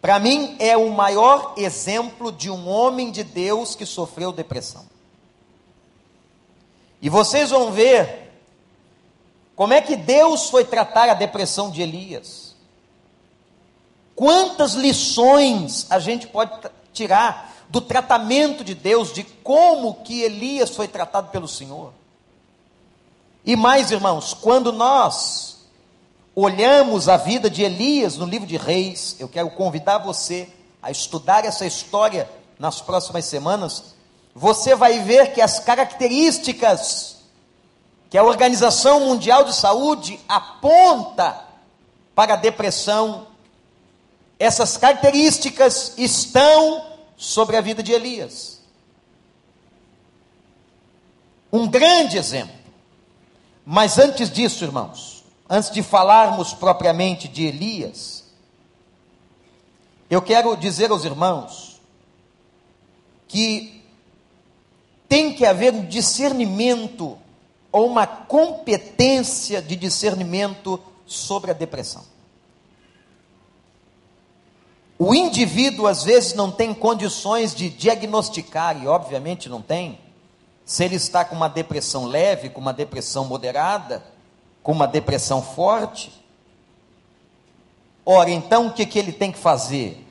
para 0.00 0.18
mim 0.18 0.56
é 0.58 0.76
o 0.76 0.90
maior 0.90 1.54
exemplo 1.56 2.30
de 2.30 2.50
um 2.50 2.68
homem 2.68 3.10
de 3.10 3.24
Deus 3.24 3.74
que 3.74 3.86
sofreu 3.86 4.30
depressão. 4.30 4.84
E 7.00 7.08
vocês 7.08 7.50
vão 7.50 7.72
ver 7.72 8.30
como 9.56 9.72
é 9.72 9.80
que 9.80 9.96
Deus 9.96 10.50
foi 10.50 10.64
tratar 10.64 11.08
a 11.08 11.14
depressão 11.14 11.70
de 11.70 11.80
Elias? 11.80 12.54
Quantas 14.14 14.74
lições 14.74 15.86
a 15.90 15.98
gente 15.98 16.26
pode 16.26 16.52
tirar 16.92 17.53
do 17.68 17.80
tratamento 17.80 18.62
de 18.62 18.74
Deus, 18.74 19.12
de 19.12 19.24
como 19.24 19.94
que 20.02 20.22
Elias 20.22 20.70
foi 20.70 20.88
tratado 20.88 21.30
pelo 21.30 21.48
Senhor? 21.48 21.92
E 23.44 23.56
mais, 23.56 23.90
irmãos, 23.90 24.32
quando 24.34 24.72
nós 24.72 25.66
olhamos 26.34 27.08
a 27.08 27.16
vida 27.16 27.48
de 27.48 27.62
Elias 27.62 28.16
no 28.16 28.26
livro 28.26 28.46
de 28.46 28.56
Reis, 28.56 29.16
eu 29.18 29.28
quero 29.28 29.50
convidar 29.50 29.98
você 29.98 30.48
a 30.82 30.90
estudar 30.90 31.44
essa 31.44 31.66
história 31.66 32.28
nas 32.58 32.80
próximas 32.80 33.24
semanas, 33.24 33.94
você 34.34 34.74
vai 34.74 35.00
ver 35.00 35.32
que 35.32 35.40
as 35.40 35.58
características 35.58 37.14
que 38.10 38.18
a 38.18 38.22
Organização 38.22 39.00
Mundial 39.00 39.44
de 39.44 39.52
Saúde 39.52 40.20
aponta 40.28 41.36
para 42.14 42.34
a 42.34 42.36
depressão, 42.36 43.26
essas 44.38 44.76
características 44.76 45.94
estão 45.98 46.93
sobre 47.16 47.56
a 47.56 47.60
vida 47.60 47.82
de 47.82 47.92
Elias. 47.92 48.60
Um 51.52 51.68
grande 51.68 52.16
exemplo. 52.16 52.54
Mas 53.64 53.98
antes 53.98 54.30
disso, 54.30 54.64
irmãos, 54.64 55.24
antes 55.48 55.70
de 55.70 55.82
falarmos 55.82 56.52
propriamente 56.52 57.28
de 57.28 57.44
Elias, 57.44 58.24
eu 60.10 60.20
quero 60.20 60.56
dizer 60.56 60.90
aos 60.90 61.04
irmãos 61.04 61.80
que 63.26 63.82
tem 65.08 65.32
que 65.32 65.46
haver 65.46 65.72
um 65.72 65.86
discernimento 65.86 67.16
ou 67.70 67.86
uma 67.86 68.06
competência 68.06 69.62
de 69.62 69.76
discernimento 69.76 70.80
sobre 71.06 71.50
a 71.50 71.54
depressão. 71.54 72.13
O 75.04 75.14
indivíduo 75.14 75.86
às 75.86 76.02
vezes 76.02 76.34
não 76.34 76.50
tem 76.50 76.72
condições 76.72 77.54
de 77.54 77.68
diagnosticar, 77.68 78.82
e 78.82 78.86
obviamente 78.86 79.48
não 79.48 79.60
tem, 79.60 79.98
se 80.64 80.84
ele 80.84 80.96
está 80.96 81.24
com 81.24 81.36
uma 81.36 81.48
depressão 81.48 82.06
leve, 82.06 82.48
com 82.48 82.60
uma 82.60 82.72
depressão 82.72 83.24
moderada, 83.24 84.02
com 84.62 84.72
uma 84.72 84.86
depressão 84.86 85.42
forte. 85.42 86.10
Ora, 88.06 88.30
então 88.30 88.68
o 88.68 88.72
que, 88.72 88.86
que 88.86 88.98
ele 88.98 89.12
tem 89.12 89.30
que 89.30 89.38
fazer? 89.38 90.06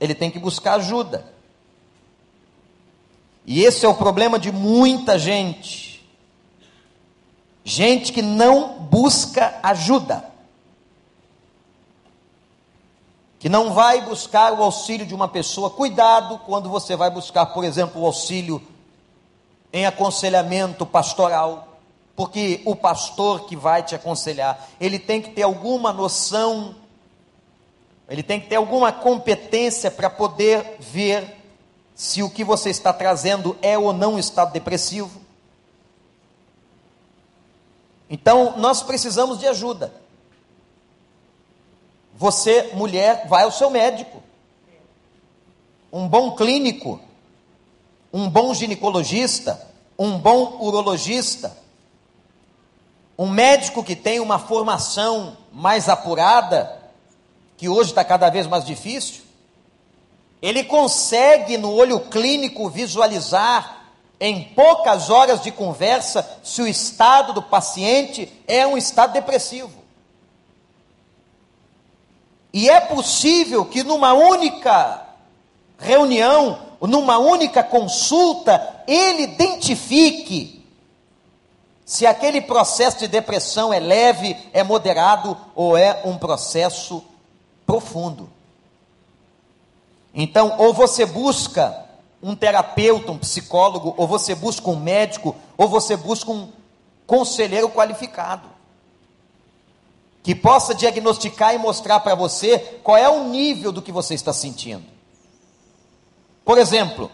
Ele 0.00 0.14
tem 0.14 0.30
que 0.30 0.38
buscar 0.38 0.74
ajuda. 0.74 1.24
E 3.46 3.62
esse 3.62 3.84
é 3.86 3.88
o 3.88 3.94
problema 3.94 4.38
de 4.38 4.50
muita 4.50 5.18
gente 5.18 5.92
Gente 7.64 8.12
que 8.12 8.22
não 8.22 8.80
busca 8.80 9.58
ajuda. 9.62 10.24
Que 13.42 13.48
não 13.48 13.72
vai 13.72 14.00
buscar 14.02 14.52
o 14.52 14.62
auxílio 14.62 15.04
de 15.04 15.12
uma 15.12 15.26
pessoa. 15.26 15.68
Cuidado 15.68 16.38
quando 16.46 16.70
você 16.70 16.94
vai 16.94 17.10
buscar, 17.10 17.46
por 17.46 17.64
exemplo, 17.64 18.00
o 18.00 18.06
auxílio 18.06 18.62
em 19.72 19.84
aconselhamento 19.84 20.86
pastoral. 20.86 21.76
Porque 22.14 22.62
o 22.64 22.76
pastor 22.76 23.44
que 23.46 23.56
vai 23.56 23.82
te 23.82 23.96
aconselhar, 23.96 24.64
ele 24.80 24.96
tem 24.96 25.20
que 25.20 25.30
ter 25.30 25.42
alguma 25.42 25.92
noção, 25.92 26.76
ele 28.08 28.22
tem 28.22 28.38
que 28.38 28.46
ter 28.46 28.54
alguma 28.54 28.92
competência 28.92 29.90
para 29.90 30.08
poder 30.08 30.76
ver 30.78 31.36
se 31.96 32.22
o 32.22 32.30
que 32.30 32.44
você 32.44 32.70
está 32.70 32.92
trazendo 32.92 33.58
é 33.60 33.76
ou 33.76 33.92
não 33.92 34.14
um 34.14 34.18
estado 34.20 34.52
depressivo. 34.52 35.20
Então, 38.08 38.56
nós 38.56 38.84
precisamos 38.84 39.40
de 39.40 39.48
ajuda. 39.48 40.01
Você, 42.14 42.70
mulher, 42.74 43.26
vai 43.28 43.44
ao 43.44 43.50
seu 43.50 43.70
médico. 43.70 44.22
Um 45.92 46.08
bom 46.08 46.34
clínico, 46.34 47.00
um 48.12 48.28
bom 48.28 48.54
ginecologista, 48.54 49.60
um 49.98 50.18
bom 50.18 50.58
urologista, 50.60 51.56
um 53.18 53.28
médico 53.28 53.84
que 53.84 53.94
tem 53.94 54.20
uma 54.20 54.38
formação 54.38 55.36
mais 55.52 55.88
apurada, 55.88 56.80
que 57.56 57.68
hoje 57.68 57.90
está 57.90 58.04
cada 58.04 58.30
vez 58.30 58.46
mais 58.46 58.64
difícil, 58.64 59.22
ele 60.40 60.64
consegue 60.64 61.56
no 61.56 61.72
olho 61.72 62.00
clínico 62.00 62.68
visualizar 62.68 63.82
em 64.18 64.42
poucas 64.42 65.10
horas 65.10 65.40
de 65.40 65.50
conversa 65.50 66.28
se 66.42 66.62
o 66.62 66.66
estado 66.66 67.32
do 67.32 67.42
paciente 67.42 68.32
é 68.46 68.66
um 68.66 68.76
estado 68.76 69.12
depressivo. 69.12 69.81
E 72.52 72.68
é 72.68 72.80
possível 72.80 73.64
que 73.64 73.82
numa 73.82 74.12
única 74.12 75.02
reunião, 75.78 76.58
numa 76.80 77.16
única 77.18 77.62
consulta, 77.62 78.84
ele 78.86 79.22
identifique 79.22 80.62
se 81.84 82.06
aquele 82.06 82.40
processo 82.40 82.98
de 82.98 83.08
depressão 83.08 83.72
é 83.72 83.80
leve, 83.80 84.36
é 84.52 84.62
moderado 84.62 85.36
ou 85.54 85.76
é 85.76 86.02
um 86.04 86.18
processo 86.18 87.02
profundo. 87.64 88.28
Então, 90.14 90.56
ou 90.58 90.74
você 90.74 91.06
busca 91.06 91.86
um 92.22 92.36
terapeuta, 92.36 93.12
um 93.12 93.18
psicólogo, 93.18 93.94
ou 93.96 94.06
você 94.06 94.34
busca 94.34 94.70
um 94.70 94.78
médico, 94.78 95.34
ou 95.56 95.68
você 95.68 95.96
busca 95.96 96.30
um 96.30 96.48
conselheiro 97.06 97.68
qualificado 97.70 98.51
que 100.22 100.34
possa 100.34 100.74
diagnosticar 100.74 101.54
e 101.54 101.58
mostrar 101.58 102.00
para 102.00 102.14
você 102.14 102.58
qual 102.82 102.96
é 102.96 103.08
o 103.08 103.24
nível 103.24 103.72
do 103.72 103.82
que 103.82 103.90
você 103.90 104.14
está 104.14 104.32
sentindo. 104.32 104.84
Por 106.44 106.58
exemplo, 106.58 107.10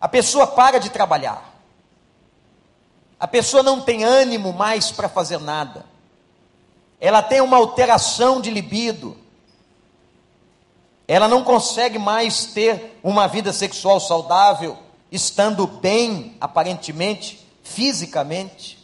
a 0.00 0.08
pessoa 0.08 0.46
para 0.46 0.78
de 0.78 0.90
trabalhar. 0.90 1.50
A 3.18 3.28
pessoa 3.28 3.62
não 3.62 3.80
tem 3.80 4.02
ânimo 4.02 4.52
mais 4.52 4.90
para 4.90 5.08
fazer 5.08 5.38
nada. 5.38 5.84
Ela 6.98 7.22
tem 7.22 7.40
uma 7.40 7.58
alteração 7.58 8.40
de 8.40 8.50
libido. 8.50 9.16
Ela 11.06 11.28
não 11.28 11.44
consegue 11.44 11.98
mais 11.98 12.46
ter 12.46 12.98
uma 13.02 13.26
vida 13.26 13.52
sexual 13.52 14.00
saudável, 14.00 14.78
estando 15.12 15.66
bem, 15.66 16.36
aparentemente, 16.40 17.46
fisicamente. 17.62 18.78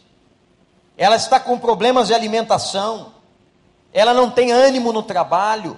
Ela 0.97 1.15
está 1.15 1.39
com 1.39 1.57
problemas 1.57 2.07
de 2.07 2.13
alimentação. 2.13 3.13
Ela 3.93 4.13
não 4.13 4.29
tem 4.29 4.51
ânimo 4.51 4.93
no 4.93 5.03
trabalho. 5.03 5.77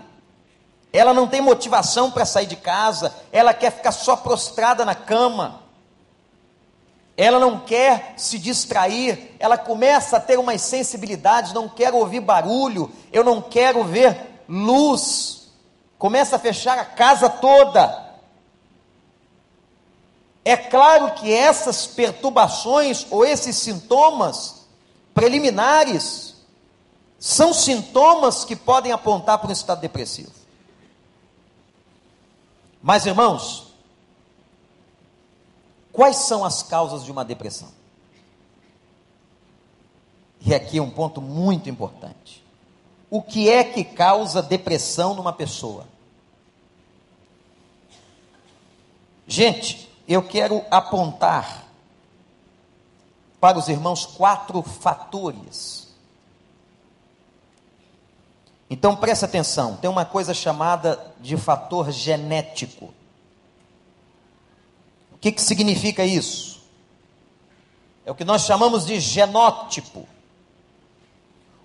Ela 0.91 1.13
não 1.13 1.27
tem 1.27 1.41
motivação 1.41 2.11
para 2.11 2.25
sair 2.25 2.47
de 2.47 2.55
casa. 2.55 3.15
Ela 3.31 3.53
quer 3.53 3.71
ficar 3.71 3.91
só 3.91 4.15
prostrada 4.15 4.83
na 4.83 4.95
cama 4.95 5.69
ela 7.19 7.37
não 7.37 7.59
quer 7.59 8.13
se 8.15 8.39
distrair, 8.39 9.35
ela 9.39 9.57
começa 9.57 10.15
a 10.15 10.21
ter 10.21 10.39
umas 10.39 10.61
sensibilidades, 10.61 11.51
não 11.51 11.67
quero 11.67 11.97
ouvir 11.97 12.21
barulho, 12.21 12.89
eu 13.11 13.25
não 13.25 13.41
quero 13.41 13.83
ver 13.83 14.41
luz, 14.47 15.49
começa 15.97 16.37
a 16.37 16.39
fechar 16.39 16.79
a 16.79 16.85
casa 16.85 17.29
toda. 17.29 18.07
É 20.45 20.55
claro 20.55 21.11
que 21.11 21.29
essas 21.29 21.85
perturbações 21.85 23.05
ou 23.11 23.25
esses 23.25 23.57
sintomas 23.57 24.65
preliminares 25.13 26.28
são 27.19 27.53
sintomas 27.53 28.45
que 28.45 28.55
podem 28.55 28.91
apontar 28.91 29.37
para 29.37 29.49
um 29.49 29.53
estado 29.53 29.81
depressivo. 29.81 30.31
Mas, 32.81 33.05
irmãos, 33.05 33.69
Quais 35.99 36.15
são 36.15 36.45
as 36.45 36.63
causas 36.63 37.03
de 37.03 37.11
uma 37.11 37.25
depressão? 37.25 37.67
E 40.39 40.55
aqui 40.55 40.77
é 40.77 40.81
um 40.81 40.89
ponto 40.89 41.21
muito 41.21 41.69
importante. 41.69 42.41
O 43.09 43.21
que 43.21 43.49
é 43.49 43.65
que 43.65 43.83
causa 43.83 44.41
depressão 44.41 45.13
numa 45.13 45.33
pessoa? 45.33 45.85
Gente, 49.27 49.89
eu 50.07 50.23
quero 50.23 50.63
apontar 50.71 51.65
para 53.39 53.57
os 53.57 53.67
irmãos 53.67 54.05
quatro 54.05 54.61
fatores. 54.61 55.88
Então 58.69 58.95
preste 58.95 59.25
atenção, 59.25 59.77
tem 59.77 59.89
uma 59.89 60.05
coisa 60.05 60.33
chamada 60.33 61.13
de 61.19 61.35
fator 61.35 61.91
genético. 61.91 62.93
O 65.11 65.17
que, 65.19 65.31
que 65.31 65.41
significa 65.41 66.05
isso? 66.05 66.61
É 68.05 68.11
o 68.11 68.15
que 68.15 68.23
nós 68.23 68.43
chamamos 68.43 68.85
de 68.85 68.99
genótipo. 68.99 70.07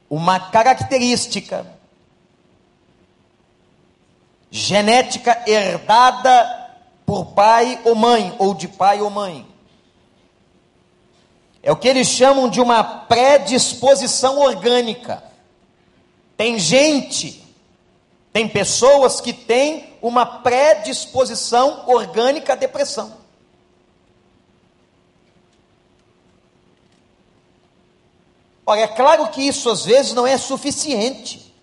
Uma 0.09 0.41
característica 0.41 1.67
genética 4.51 5.43
herdada 5.47 6.71
por 7.05 7.27
pai 7.33 7.81
ou 7.85 7.95
mãe, 7.95 8.35
ou 8.39 8.55
de 8.55 8.69
pai 8.69 9.01
ou 9.01 9.11
mãe. 9.11 9.47
É 11.63 11.73
o 11.73 11.77
que 11.77 11.89
eles 11.89 12.07
chamam 12.07 12.49
de 12.49 12.61
uma 12.61 12.85
predisposição 12.85 14.39
orgânica. 14.39 15.34
Tem 16.37 16.59
gente, 16.59 17.45
tem 18.33 18.49
pessoas 18.49 19.21
que 19.21 19.33
têm 19.33 19.95
uma 20.03 20.27
predisposição 20.27 21.85
orgânica 21.87 22.53
à 22.53 22.57
depressão. 22.57 23.25
Ora, 28.67 28.81
é 28.81 28.87
claro 28.87 29.29
que 29.29 29.43
isso 29.43 29.69
às 29.71 29.85
vezes 29.85 30.15
não 30.15 30.27
é 30.27 30.39
suficiente 30.39 31.55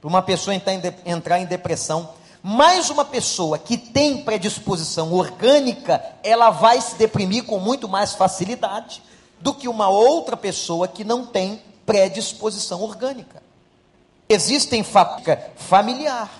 para 0.00 0.08
uma 0.08 0.22
pessoa 0.22 0.54
entrar 1.04 1.38
em 1.40 1.46
depressão, 1.46 2.14
mas 2.42 2.90
uma 2.90 3.04
pessoa 3.04 3.58
que 3.58 3.76
tem 3.76 4.22
predisposição 4.22 5.12
orgânica, 5.12 6.04
ela 6.22 6.50
vai 6.50 6.80
se 6.80 6.96
deprimir 6.96 7.44
com 7.44 7.58
muito 7.58 7.88
mais 7.88 8.14
facilidade 8.14 9.02
do 9.40 9.54
que 9.54 9.68
uma 9.68 9.88
outra 9.88 10.36
pessoa 10.36 10.86
que 10.86 11.04
não 11.04 11.24
tem 11.24 11.62
predisposição 11.86 12.82
orgânica. 12.82 13.41
Existem 14.32 14.82
fatores 14.82 15.38
familiar. 15.56 16.30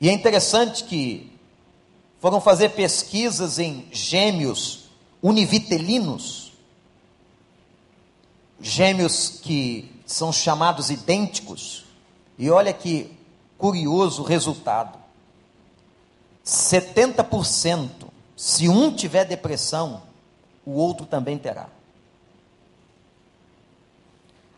E 0.00 0.08
é 0.08 0.12
interessante 0.12 0.84
que 0.84 1.32
foram 2.20 2.40
fazer 2.40 2.70
pesquisas 2.70 3.58
em 3.58 3.88
gêmeos 3.90 4.90
univitelinos 5.22 6.46
gêmeos 8.60 9.40
que 9.42 9.90
são 10.06 10.32
chamados 10.32 10.90
idênticos, 10.90 11.84
e 12.38 12.50
olha 12.50 12.72
que 12.72 13.16
curioso 13.58 14.22
resultado: 14.22 14.98
70%, 16.44 17.90
se 18.36 18.68
um 18.68 18.92
tiver 18.94 19.24
depressão, 19.24 20.02
o 20.64 20.72
outro 20.72 21.06
também 21.06 21.38
terá. 21.38 21.68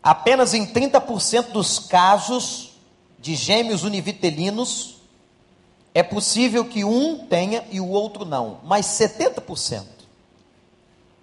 Apenas 0.08 0.54
em 0.54 0.64
30% 0.64 1.50
dos 1.50 1.78
casos 1.78 2.70
de 3.18 3.34
gêmeos 3.34 3.82
univitelinos 3.84 5.02
é 5.92 6.02
possível 6.02 6.64
que 6.64 6.82
um 6.82 7.26
tenha 7.26 7.62
e 7.70 7.78
o 7.78 7.90
outro 7.90 8.24
não, 8.24 8.58
mas 8.64 8.86
70%. 8.86 9.84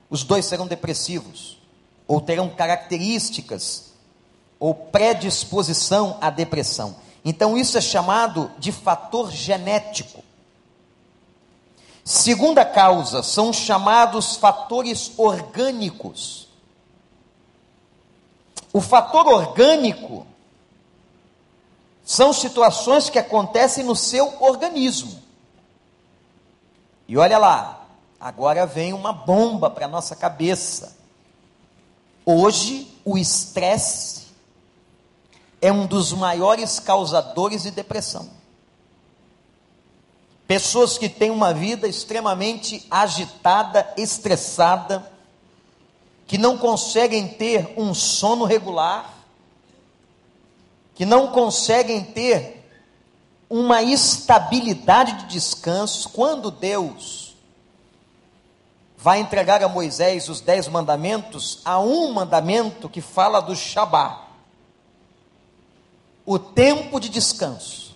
Os 0.07 0.23
dois 0.23 0.45
serão 0.45 0.67
depressivos 0.67 1.57
ou 2.07 2.21
terão 2.21 2.47
características 2.47 3.85
ou 4.59 4.75
predisposição 4.75 6.19
à 6.21 6.29
depressão. 6.29 6.95
Então, 7.25 7.57
isso 7.57 7.79
é 7.79 7.81
chamado 7.81 8.51
de 8.59 8.71
fator 8.71 9.31
genético. 9.31 10.23
Segunda 12.03 12.63
causa 12.63 13.23
são 13.23 13.51
chamados 13.51 14.35
fatores 14.35 15.11
orgânicos. 15.17 16.44
O 18.75 18.81
fator 18.81 19.25
orgânico 19.25 20.27
são 22.03 22.33
situações 22.33 23.09
que 23.09 23.17
acontecem 23.17 23.85
no 23.85 23.95
seu 23.95 24.35
organismo. 24.41 25.17
E 27.07 27.17
olha 27.17 27.37
lá, 27.37 27.85
agora 28.19 28.65
vem 28.65 28.91
uma 28.91 29.13
bomba 29.13 29.69
para 29.69 29.85
a 29.85 29.87
nossa 29.87 30.13
cabeça. 30.13 30.97
Hoje, 32.25 32.93
o 33.05 33.17
estresse 33.17 34.25
é 35.61 35.71
um 35.71 35.87
dos 35.87 36.11
maiores 36.11 36.77
causadores 36.77 37.63
de 37.63 37.71
depressão. 37.71 38.29
Pessoas 40.45 40.97
que 40.97 41.07
têm 41.07 41.31
uma 41.31 41.53
vida 41.53 41.87
extremamente 41.87 42.85
agitada, 42.91 43.93
estressada, 43.95 45.14
que 46.27 46.37
não 46.37 46.57
conseguem 46.57 47.27
ter 47.27 47.73
um 47.77 47.93
sono 47.93 48.45
regular, 48.45 49.13
que 50.95 51.05
não 51.05 51.27
conseguem 51.27 52.03
ter 52.03 52.67
uma 53.49 53.83
estabilidade 53.83 55.13
de 55.13 55.25
descanso, 55.27 56.09
quando 56.09 56.49
Deus 56.49 57.35
vai 58.97 59.19
entregar 59.19 59.63
a 59.63 59.69
Moisés 59.69 60.29
os 60.29 60.41
dez 60.41 60.67
mandamentos, 60.67 61.61
há 61.63 61.79
um 61.79 62.11
mandamento 62.11 62.89
que 62.89 63.01
fala 63.01 63.39
do 63.39 63.55
Shabá, 63.55 64.25
o 66.25 66.39
tempo 66.39 66.99
de 66.99 67.07
descanso, 67.07 67.95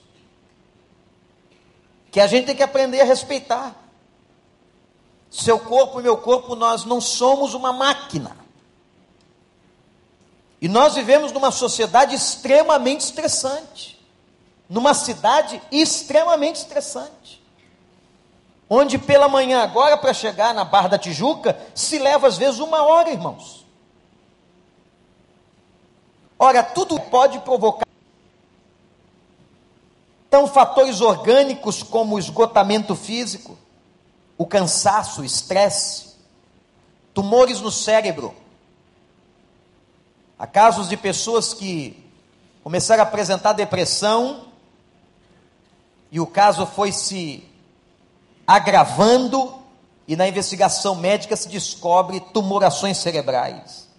que 2.11 2.19
a 2.19 2.27
gente 2.27 2.45
tem 2.45 2.55
que 2.55 2.61
aprender 2.61 3.01
a 3.01 3.05
respeitar. 3.05 3.88
Seu 5.29 5.59
corpo 5.59 5.99
e 5.99 6.03
meu 6.03 6.17
corpo, 6.17 6.55
nós 6.55 6.85
não 6.85 6.99
somos 6.99 7.53
uma 7.53 7.71
máquina. 7.71 8.35
E 10.61 10.67
nós 10.67 10.95
vivemos 10.95 11.31
numa 11.31 11.51
sociedade 11.51 12.15
extremamente 12.15 13.01
estressante, 13.01 13.99
numa 14.69 14.93
cidade 14.93 15.61
extremamente 15.71 16.57
estressante, 16.57 17.41
onde 18.69 18.97
pela 18.97 19.29
manhã, 19.29 19.61
agora 19.61 19.97
para 19.97 20.13
chegar 20.13 20.53
na 20.53 20.65
Barra 20.65 20.89
da 20.89 20.97
Tijuca, 20.97 21.57
se 21.73 21.97
leva 21.97 22.27
às 22.27 22.37
vezes 22.37 22.59
uma 22.59 22.83
hora, 22.83 23.09
irmãos. 23.09 23.65
Ora, 26.37 26.61
tudo 26.63 26.99
pode 26.99 27.39
provocar. 27.39 27.85
Então, 30.27 30.45
fatores 30.47 31.01
orgânicos 31.01 31.81
como 31.81 32.19
esgotamento 32.19 32.95
físico, 32.95 33.57
o 34.39 34.47
cansaço, 34.47 35.21
o 35.21 35.25
estresse, 35.25 36.15
tumores 37.13 37.61
no 37.61 37.69
cérebro, 37.69 38.33
Há 40.39 40.47
casos 40.47 40.87
de 40.87 40.95
pessoas 40.95 41.53
que 41.53 42.01
começaram 42.63 43.03
a 43.03 43.05
apresentar 43.05 43.51
depressão 43.51 44.45
e 46.09 46.17
o 46.17 46.25
caso 46.25 46.65
foi 46.65 46.93
se 46.93 47.43
agravando 48.47 49.53
e 50.07 50.15
na 50.15 50.29
investigação 50.29 50.95
médica 50.95 51.35
se 51.35 51.49
descobre 51.49 52.21
tumorações 52.21 52.97
cerebrais, 52.97 53.89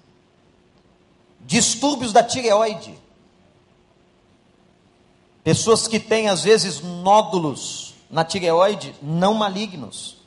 distúrbios 1.41 2.11
da 2.11 2.24
tireoide, 2.24 2.99
pessoas 5.45 5.86
que 5.86 6.01
têm 6.01 6.26
às 6.26 6.43
vezes 6.43 6.80
nódulos 6.80 7.97
na 8.11 8.24
tireoide 8.24 8.95
não 9.03 9.34
malignos, 9.34 10.20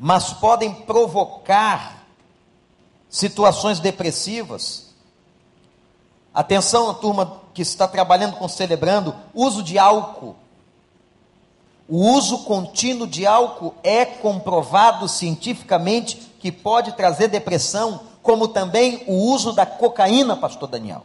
mas 0.00 0.32
podem 0.32 0.74
provocar 0.74 2.04
situações 3.08 3.78
depressivas 3.78 4.90
Atenção, 6.32 6.94
turma 6.94 7.40
que 7.52 7.62
está 7.62 7.88
trabalhando 7.88 8.36
com 8.36 8.48
celebrando, 8.48 9.14
uso 9.34 9.62
de 9.62 9.78
álcool. 9.78 10.36
O 11.88 12.12
uso 12.12 12.44
contínuo 12.44 13.06
de 13.06 13.26
álcool 13.26 13.74
é 13.82 14.04
comprovado 14.04 15.08
cientificamente 15.08 16.16
que 16.38 16.52
pode 16.52 16.92
trazer 16.92 17.26
depressão, 17.28 18.02
como 18.22 18.46
também 18.46 19.02
o 19.08 19.14
uso 19.14 19.52
da 19.52 19.66
cocaína, 19.66 20.36
pastor 20.36 20.68
Daniel. 20.68 21.04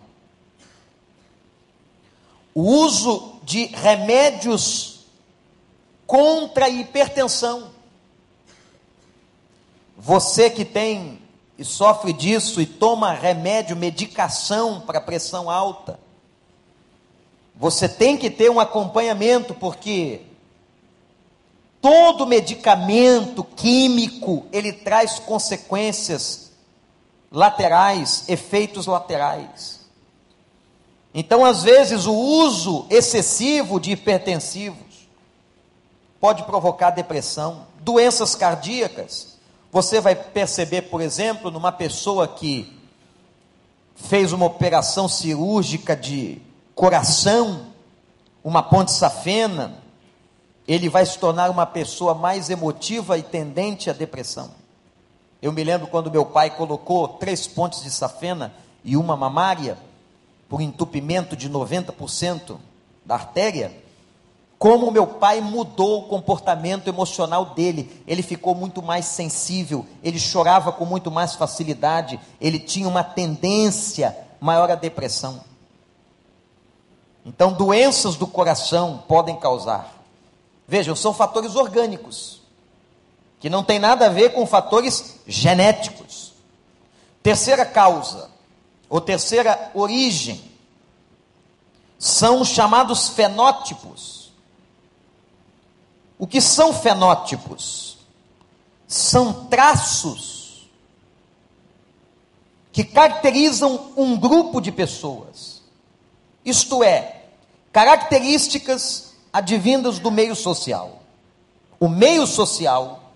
O 2.53 2.61
uso 2.61 3.39
de 3.43 3.65
remédios 3.65 5.05
contra 6.05 6.65
a 6.65 6.69
hipertensão. 6.69 7.71
Você 10.05 10.51
que 10.51 10.63
tem 10.63 11.19
e 11.57 11.65
sofre 11.65 12.13
disso 12.13 12.61
e 12.61 12.65
toma 12.67 13.11
remédio, 13.11 13.75
medicação 13.75 14.79
para 14.81 15.01
pressão 15.01 15.49
alta, 15.49 15.99
você 17.55 17.89
tem 17.89 18.15
que 18.15 18.29
ter 18.29 18.51
um 18.51 18.59
acompanhamento, 18.59 19.55
porque 19.55 20.21
todo 21.81 22.27
medicamento 22.27 23.43
químico, 23.43 24.45
ele 24.51 24.71
traz 24.71 25.17
consequências 25.17 26.51
laterais, 27.31 28.29
efeitos 28.29 28.85
laterais. 28.85 29.79
Então, 31.15 31.43
às 31.43 31.63
vezes, 31.63 32.05
o 32.05 32.13
uso 32.13 32.85
excessivo 32.91 33.79
de 33.79 33.93
hipertensivos 33.93 35.09
pode 36.21 36.43
provocar 36.43 36.91
depressão, 36.91 37.65
doenças 37.79 38.35
cardíacas, 38.35 39.34
você 39.75 39.99
vai 39.99 40.15
perceber, 40.15 40.83
por 40.83 41.01
exemplo, 41.01 41.51
numa 41.51 41.69
pessoa 41.69 42.29
que 42.29 42.79
fez 43.93 44.31
uma 44.31 44.45
operação 44.45 45.09
cirúrgica 45.09 45.93
de 45.97 46.41
coração, 46.73 47.65
uma 48.41 48.63
ponte 48.63 48.93
safena, 48.93 49.77
ele 50.65 50.87
vai 50.87 51.05
se 51.05 51.19
tornar 51.19 51.49
uma 51.49 51.65
pessoa 51.65 52.13
mais 52.13 52.49
emotiva 52.49 53.17
e 53.17 53.21
tendente 53.21 53.89
à 53.89 53.93
depressão. 53.93 54.51
Eu 55.41 55.51
me 55.51 55.61
lembro 55.61 55.87
quando 55.87 56.09
meu 56.09 56.25
pai 56.25 56.55
colocou 56.55 57.09
três 57.09 57.45
pontes 57.45 57.83
de 57.83 57.91
safena 57.91 58.53
e 58.81 58.95
uma 58.95 59.17
mamária, 59.17 59.77
por 60.47 60.61
entupimento 60.61 61.35
de 61.35 61.49
90% 61.49 62.57
da 63.05 63.15
artéria, 63.15 63.73
como 64.57 64.89
meu 64.89 65.05
pai 65.05 65.41
mudou 65.41 65.99
o 65.99 66.03
comportamento 66.07 66.87
emocional 66.87 67.45
dele. 67.47 68.03
Ele 68.07 68.23
ficou 68.23 68.55
muito 68.55 68.81
mais 68.81 69.05
sensível, 69.05 69.85
ele 70.01 70.19
chorava 70.19 70.71
com 70.71 70.85
muito 70.85 71.11
mais 71.11 71.35
facilidade, 71.35 72.19
ele 72.39 72.59
tinha 72.59 72.87
uma 72.87 73.03
tendência 73.03 74.17
maior 74.39 74.71
à 74.71 74.75
depressão. 74.75 75.41
Então, 77.25 77.51
doenças 77.51 78.15
do 78.15 78.27
coração 78.27 79.03
podem 79.07 79.35
causar. 79.35 79.93
Vejam, 80.67 80.95
são 80.95 81.13
fatores 81.13 81.55
orgânicos, 81.55 82.41
que 83.39 83.49
não 83.49 83.63
tem 83.63 83.79
nada 83.79 84.05
a 84.05 84.09
ver 84.09 84.33
com 84.33 84.45
fatores 84.45 85.19
genéticos. 85.27 86.33
Terceira 87.21 87.65
causa, 87.65 88.29
ou 88.87 89.01
terceira 89.01 89.71
origem, 89.73 90.51
são 91.97 92.41
os 92.41 92.49
chamados 92.49 93.09
fenótipos 93.09 94.24
o 96.17 96.25
que 96.25 96.39
são 96.39 96.73
fenótipos? 96.73 97.97
São 98.87 99.45
traços 99.45 100.67
que 102.71 102.83
caracterizam 102.83 103.91
um 103.95 104.17
grupo 104.17 104.59
de 104.59 104.71
pessoas. 104.71 105.61
Isto 106.43 106.83
é, 106.83 107.23
características 107.71 109.13
advindas 109.31 109.99
do 109.99 110.11
meio 110.11 110.35
social. 110.35 111.01
O 111.79 111.89
meio 111.89 112.25
social, 112.25 113.11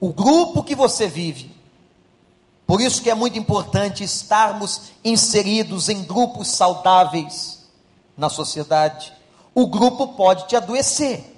o 0.00 0.12
grupo 0.12 0.62
que 0.62 0.74
você 0.74 1.06
vive. 1.08 1.54
Por 2.66 2.80
isso 2.80 3.02
que 3.02 3.10
é 3.10 3.14
muito 3.14 3.38
importante 3.38 4.02
estarmos 4.02 4.92
inseridos 5.04 5.88
em 5.88 6.02
grupos 6.02 6.48
saudáveis 6.48 7.66
na 8.16 8.28
sociedade. 8.28 9.12
O 9.54 9.66
grupo 9.66 10.08
pode 10.08 10.48
te 10.48 10.56
adoecer. 10.56 11.35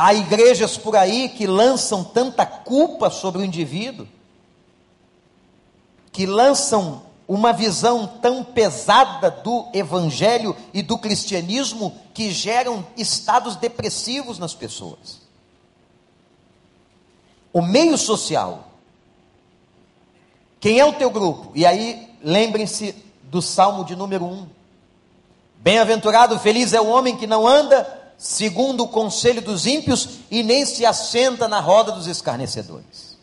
Há 0.00 0.14
igrejas 0.14 0.78
por 0.78 0.94
aí 0.94 1.28
que 1.28 1.44
lançam 1.44 2.04
tanta 2.04 2.46
culpa 2.46 3.10
sobre 3.10 3.42
o 3.42 3.44
indivíduo, 3.44 4.06
que 6.12 6.24
lançam 6.24 7.02
uma 7.26 7.52
visão 7.52 8.06
tão 8.06 8.44
pesada 8.44 9.28
do 9.28 9.66
evangelho 9.74 10.56
e 10.72 10.82
do 10.82 10.96
cristianismo 10.96 11.94
que 12.14 12.30
geram 12.30 12.86
estados 12.96 13.56
depressivos 13.56 14.38
nas 14.38 14.54
pessoas. 14.54 15.20
O 17.52 17.60
meio 17.60 17.98
social. 17.98 18.68
Quem 20.60 20.78
é 20.78 20.84
o 20.84 20.92
teu 20.92 21.10
grupo? 21.10 21.50
E 21.56 21.66
aí, 21.66 22.08
lembrem-se 22.22 22.94
do 23.24 23.42
Salmo 23.42 23.84
de 23.84 23.96
número 23.96 24.24
1. 24.24 24.46
Bem-aventurado, 25.56 26.38
feliz 26.38 26.72
é 26.72 26.80
o 26.80 26.88
homem 26.88 27.16
que 27.16 27.26
não 27.26 27.46
anda 27.46 27.97
segundo 28.18 28.82
o 28.82 28.88
conselho 28.88 29.40
dos 29.40 29.64
ímpios, 29.64 30.18
e 30.28 30.42
nem 30.42 30.66
se 30.66 30.84
assenta 30.84 31.46
na 31.46 31.60
roda 31.60 31.92
dos 31.92 32.08
escarnecedores. 32.08 33.16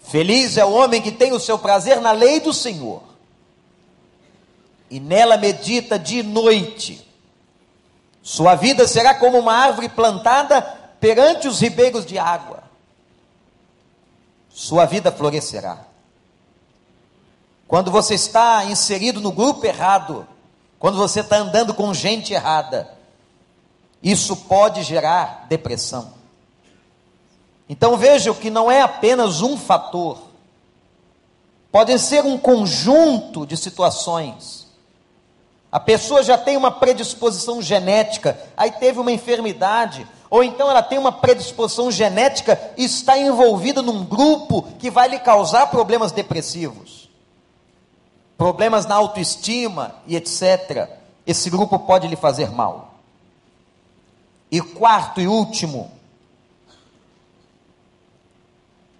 Feliz 0.00 0.58
é 0.58 0.64
o 0.64 0.72
homem 0.72 1.00
que 1.00 1.12
tem 1.12 1.32
o 1.32 1.38
seu 1.38 1.56
prazer 1.56 2.00
na 2.00 2.10
lei 2.10 2.40
do 2.40 2.52
Senhor, 2.52 3.02
e 4.90 4.98
nela 4.98 5.36
medita 5.36 5.96
de 5.96 6.24
noite. 6.24 7.08
Sua 8.20 8.56
vida 8.56 8.86
será 8.88 9.14
como 9.14 9.38
uma 9.38 9.54
árvore 9.54 9.88
plantada 9.88 10.60
perante 10.98 11.46
os 11.46 11.60
ribeiros 11.60 12.04
de 12.04 12.18
água. 12.18 12.64
Sua 14.48 14.86
vida 14.86 15.12
florescerá. 15.12 15.78
Quando 17.68 17.90
você 17.90 18.14
está 18.14 18.64
inserido 18.64 19.20
no 19.20 19.32
grupo 19.32 19.64
errado, 19.66 20.26
quando 20.78 20.96
você 20.96 21.20
está 21.20 21.36
andando 21.36 21.74
com 21.74 21.92
gente 21.94 22.32
errada, 22.32 22.94
isso 24.04 24.36
pode 24.36 24.82
gerar 24.82 25.46
depressão. 25.48 26.12
Então 27.66 27.96
vejam 27.96 28.34
que 28.34 28.50
não 28.50 28.70
é 28.70 28.82
apenas 28.82 29.40
um 29.40 29.56
fator, 29.56 30.18
podem 31.72 31.96
ser 31.96 32.22
um 32.22 32.36
conjunto 32.36 33.46
de 33.46 33.56
situações. 33.56 34.66
A 35.72 35.80
pessoa 35.80 36.22
já 36.22 36.36
tem 36.36 36.56
uma 36.56 36.70
predisposição 36.70 37.62
genética, 37.62 38.38
aí 38.54 38.70
teve 38.70 39.00
uma 39.00 39.10
enfermidade, 39.10 40.06
ou 40.28 40.44
então 40.44 40.70
ela 40.70 40.82
tem 40.82 40.98
uma 40.98 41.10
predisposição 41.10 41.90
genética 41.90 42.60
e 42.76 42.84
está 42.84 43.16
envolvida 43.18 43.80
num 43.80 44.04
grupo 44.04 44.62
que 44.78 44.90
vai 44.90 45.08
lhe 45.08 45.18
causar 45.18 45.68
problemas 45.68 46.12
depressivos, 46.12 47.08
problemas 48.36 48.84
na 48.84 48.96
autoestima 48.96 49.94
e 50.06 50.14
etc. 50.14 50.90
Esse 51.26 51.48
grupo 51.48 51.78
pode 51.78 52.06
lhe 52.06 52.16
fazer 52.16 52.50
mal. 52.50 52.93
E 54.54 54.60
quarto 54.60 55.20
e 55.20 55.26
último, 55.26 55.90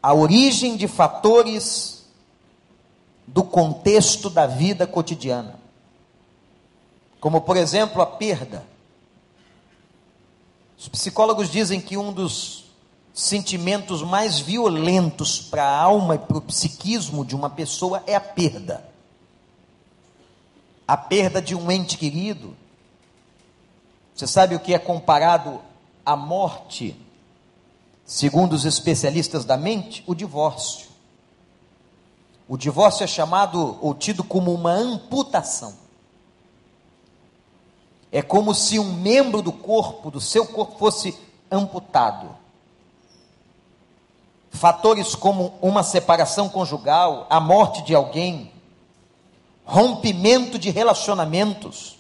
a 0.03 0.13
origem 0.13 0.77
de 0.77 0.89
fatores 0.89 2.07
do 3.25 3.45
contexto 3.45 4.29
da 4.29 4.49
vida 4.49 4.85
cotidiana. 4.85 5.61
Como, 7.21 7.41
por 7.41 7.57
exemplo, 7.57 8.03
a 8.03 8.07
perda. 8.07 8.67
Os 10.77 10.89
psicólogos 10.89 11.49
dizem 11.49 11.81
que 11.81 11.97
um 11.97 12.13
dos 12.13 12.65
sentimentos 13.15 14.03
mais 14.03 14.41
violentos 14.41 15.41
para 15.41 15.63
a 15.63 15.81
alma 15.83 16.17
e 16.17 16.19
para 16.19 16.39
o 16.39 16.43
psiquismo 16.43 17.25
de 17.25 17.37
uma 17.37 17.49
pessoa 17.49 18.03
é 18.09 18.17
a 18.17 18.21
perda. 18.21 18.85
A 20.85 20.97
perda 20.97 21.41
de 21.41 21.55
um 21.55 21.71
ente 21.71 21.97
querido. 21.97 22.57
Você 24.15 24.27
sabe 24.27 24.55
o 24.55 24.61
que 24.61 24.73
é 24.73 24.79
comparado 24.79 25.61
à 26.07 26.15
morte, 26.15 26.97
segundo 28.05 28.53
os 28.53 28.65
especialistas 28.65 29.45
da 29.45 29.57
mente? 29.57 30.05
O 30.07 30.15
divórcio. 30.15 30.87
O 32.49 32.57
divórcio 32.57 33.03
é 33.03 33.07
chamado 33.07 33.79
ou 33.81 33.95
tido 33.95 34.23
como 34.23 34.53
uma 34.55 34.71
amputação. 34.71 35.75
É 38.13 38.23
como 38.23 38.55
se 38.55 38.79
um 38.79 38.93
membro 38.93 39.43
do 39.43 39.51
corpo, 39.51 40.11
do 40.11 40.21
seu 40.21 40.47
corpo, 40.47 40.79
fosse 40.79 41.19
amputado. 41.51 42.37
Fatores 44.51 45.17
como 45.17 45.55
uma 45.61 45.83
separação 45.83 46.49
conjugal, 46.49 47.27
a 47.29 47.41
morte 47.41 47.83
de 47.83 47.93
alguém, 47.93 48.53
rompimento 49.65 50.57
de 50.61 50.71
relacionamentos, 50.71 51.99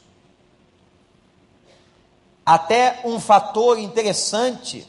até 2.44 3.00
um 3.04 3.18
fator 3.18 3.78
interessante, 3.78 4.86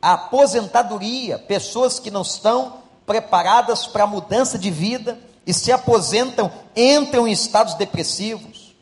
a 0.00 0.14
aposentadoria, 0.14 1.38
pessoas 1.38 1.98
que 1.98 2.10
não 2.10 2.22
estão 2.22 2.78
preparadas 3.06 3.86
para 3.86 4.04
a 4.04 4.06
mudança 4.06 4.58
de 4.58 4.70
vida 4.70 5.18
e 5.46 5.52
se 5.52 5.70
aposentam, 5.70 6.50
entram 6.74 7.28
em 7.28 7.32
estados 7.32 7.74
depressivos. 7.74 8.74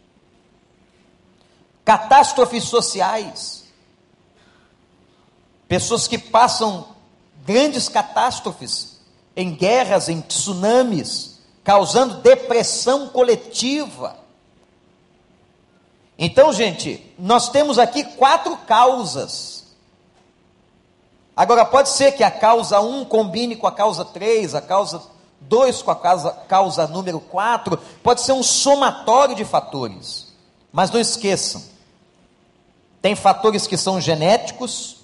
Catástrofes 1.85 2.65
sociais. 2.65 3.65
Pessoas 5.67 6.07
que 6.07 6.19
passam 6.19 6.87
grandes 7.45 7.89
catástrofes 7.89 9.01
em 9.35 9.55
guerras, 9.55 10.09
em 10.09 10.21
tsunamis, 10.21 11.41
causando 11.65 12.21
depressão 12.21 13.09
coletiva. 13.09 14.22
Então, 16.25 16.53
gente, 16.53 17.05
nós 17.19 17.49
temos 17.49 17.79
aqui 17.79 18.05
quatro 18.05 18.57
causas 18.59 19.63
Agora, 21.35 21.65
pode 21.65 21.89
ser 21.89 22.13
que 22.13 22.23
a 22.23 22.31
causa 22.31 22.81
1 22.81 23.07
combine 23.07 23.57
com 23.57 23.67
a 23.67 23.73
causa 23.73 24.05
3, 24.05 24.55
a 24.55 24.61
causa 24.61 25.03
2 25.41 25.83
com 25.83 25.91
a 25.91 25.97
causa, 25.97 26.31
causa 26.47 26.87
número 26.87 27.21
4, 27.21 27.79
pode 28.03 28.21
ser 28.21 28.33
um 28.33 28.43
somatório 28.43 29.35
de 29.35 29.45
fatores. 29.45 30.29
Mas 30.71 30.91
não 30.91 31.01
esqueçam, 31.01 31.63
tem 33.01 33.15
fatores 33.15 33.67
que 33.67 33.77
são 33.77 34.01
genéticos, 34.01 34.99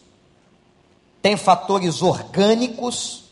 tem 1.20 1.36
fatores 1.36 2.02
orgânicos, 2.02 3.24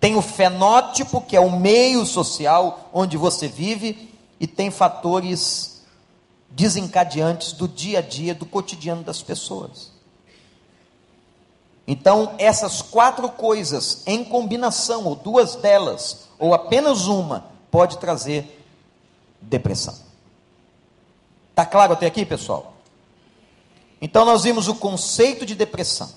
tem 0.00 0.16
o 0.16 0.22
fenótipo, 0.22 1.20
que 1.20 1.36
é 1.36 1.40
o 1.40 1.50
meio 1.50 2.04
social 2.04 2.90
onde 2.92 3.16
você 3.16 3.46
vive, 3.46 4.12
e 4.40 4.46
tem 4.46 4.70
fatores 4.70 5.75
desencadeantes 6.50 7.52
do 7.52 7.68
dia 7.68 7.98
a 7.98 8.02
dia, 8.02 8.34
do 8.34 8.46
cotidiano 8.46 9.02
das 9.02 9.22
pessoas. 9.22 9.92
Então, 11.86 12.34
essas 12.38 12.82
quatro 12.82 13.28
coisas 13.28 14.02
em 14.06 14.24
combinação, 14.24 15.04
ou 15.04 15.14
duas 15.14 15.54
delas, 15.54 16.28
ou 16.38 16.52
apenas 16.52 17.06
uma, 17.06 17.46
pode 17.70 17.98
trazer 17.98 18.64
depressão. 19.40 19.94
Está 21.50 21.64
claro 21.64 21.92
até 21.92 22.06
aqui, 22.06 22.26
pessoal? 22.26 22.74
Então, 24.00 24.24
nós 24.24 24.42
vimos 24.42 24.66
o 24.68 24.74
conceito 24.74 25.46
de 25.46 25.54
depressão, 25.54 26.10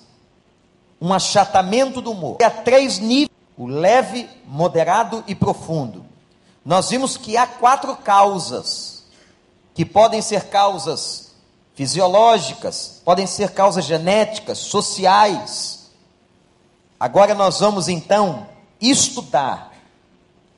um 0.99 1.13
achatamento 1.13 2.01
do 2.01 2.11
humor. 2.11 2.37
Há 2.43 2.49
três 2.49 2.97
níveis: 2.97 3.29
o 3.55 3.67
leve, 3.67 4.27
moderado 4.45 5.23
e 5.27 5.35
profundo. 5.35 6.03
Nós 6.65 6.89
vimos 6.89 7.15
que 7.15 7.37
há 7.37 7.45
quatro 7.45 7.95
causas, 7.95 8.98
que 9.79 9.85
podem 9.85 10.21
ser 10.21 10.49
causas 10.49 11.31
fisiológicas, 11.73 13.01
podem 13.05 13.25
ser 13.25 13.51
causas 13.51 13.85
genéticas, 13.85 14.57
sociais. 14.57 15.89
Agora 16.99 17.33
nós 17.33 17.61
vamos 17.61 17.87
então 17.87 18.49
estudar 18.81 19.73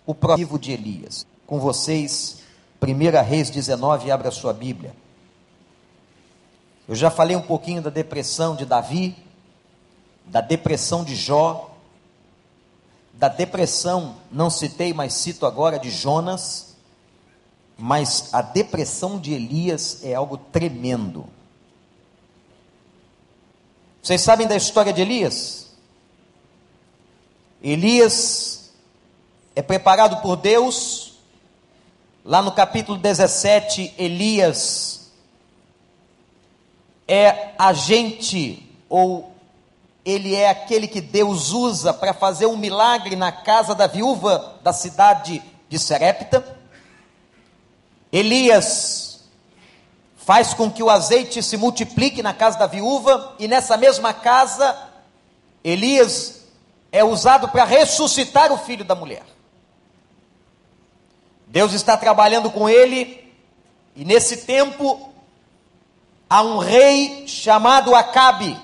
o 0.08 0.16
próprio 0.16 0.58
de 0.58 0.72
Elias. 0.72 1.24
Com 1.46 1.60
vocês, 1.60 2.40
1 2.82 3.24
Reis 3.24 3.52
19, 3.52 4.10
abra 4.10 4.30
a 4.30 4.32
sua 4.32 4.54
Bíblia. 4.54 4.92
Eu 6.88 6.96
já 6.96 7.12
falei 7.12 7.36
um 7.36 7.44
pouquinho 7.44 7.84
da 7.84 7.92
depressão 7.92 8.56
de 8.56 8.66
Davi, 8.66 9.16
da 10.26 10.42
depressão 10.42 11.04
de 11.04 11.16
Jó, 11.16 11.70
da 13.14 13.28
depressão, 13.28 14.16
não 14.32 14.50
citei, 14.50 14.96
mas 14.96 15.14
cito 15.14 15.46
agora, 15.46 15.78
de 15.78 15.92
Jonas 15.92 16.71
mas 17.78 18.34
a 18.34 18.42
depressão 18.42 19.20
de 19.20 19.34
Elias 19.34 20.04
é 20.04 20.14
algo 20.14 20.38
tremendo. 20.38 21.26
Vocês 24.02 24.22
sabem 24.22 24.48
da 24.48 24.56
história 24.56 24.92
de 24.92 25.02
Elias? 25.02 25.68
Elias 27.62 28.72
é 29.56 29.62
preparado 29.62 30.22
por 30.22 30.36
Deus. 30.36 31.14
Lá 32.24 32.42
no 32.42 32.52
capítulo 32.52 32.98
17, 32.98 33.96
Elias 33.98 35.12
é 37.08 37.54
agente 37.58 38.68
ou 38.88 39.32
ele 40.04 40.36
é 40.36 40.50
aquele 40.50 40.88
que 40.88 41.02
Deus 41.02 41.52
usa 41.52 41.94
para 41.94 42.14
fazer 42.14 42.46
um 42.46 42.58
milagre 42.58 43.16
na 43.16 43.32
casa 43.32 43.76
da 43.76 43.86
viúva 43.86 44.56
da 44.64 44.74
cidade 44.74 45.42
de 45.70 45.78
Serepta. 45.78 46.61
Elias 48.12 49.22
faz 50.18 50.54
com 50.54 50.70
que 50.70 50.84
o 50.84 50.90
azeite 50.90 51.42
se 51.42 51.58
multiplique 51.58 52.22
na 52.22 52.34
casa 52.34 52.60
da 52.60 52.68
viúva, 52.68 53.36
e 53.40 53.48
nessa 53.48 53.78
mesma 53.78 54.14
casa, 54.14 54.78
Elias 55.64 56.42
é 56.92 57.04
usado 57.04 57.48
para 57.50 57.64
ressuscitar 57.64 58.52
o 58.52 58.58
filho 58.58 58.84
da 58.84 58.94
mulher. 58.94 59.24
Deus 61.48 61.74
está 61.74 61.98
trabalhando 61.98 62.52
com 62.52 62.70
ele, 62.70 63.34
e 63.96 64.06
nesse 64.06 64.38
tempo 64.38 65.12
há 66.30 66.42
um 66.42 66.58
rei 66.60 67.28
chamado 67.28 67.96
Acabe, 67.96 68.58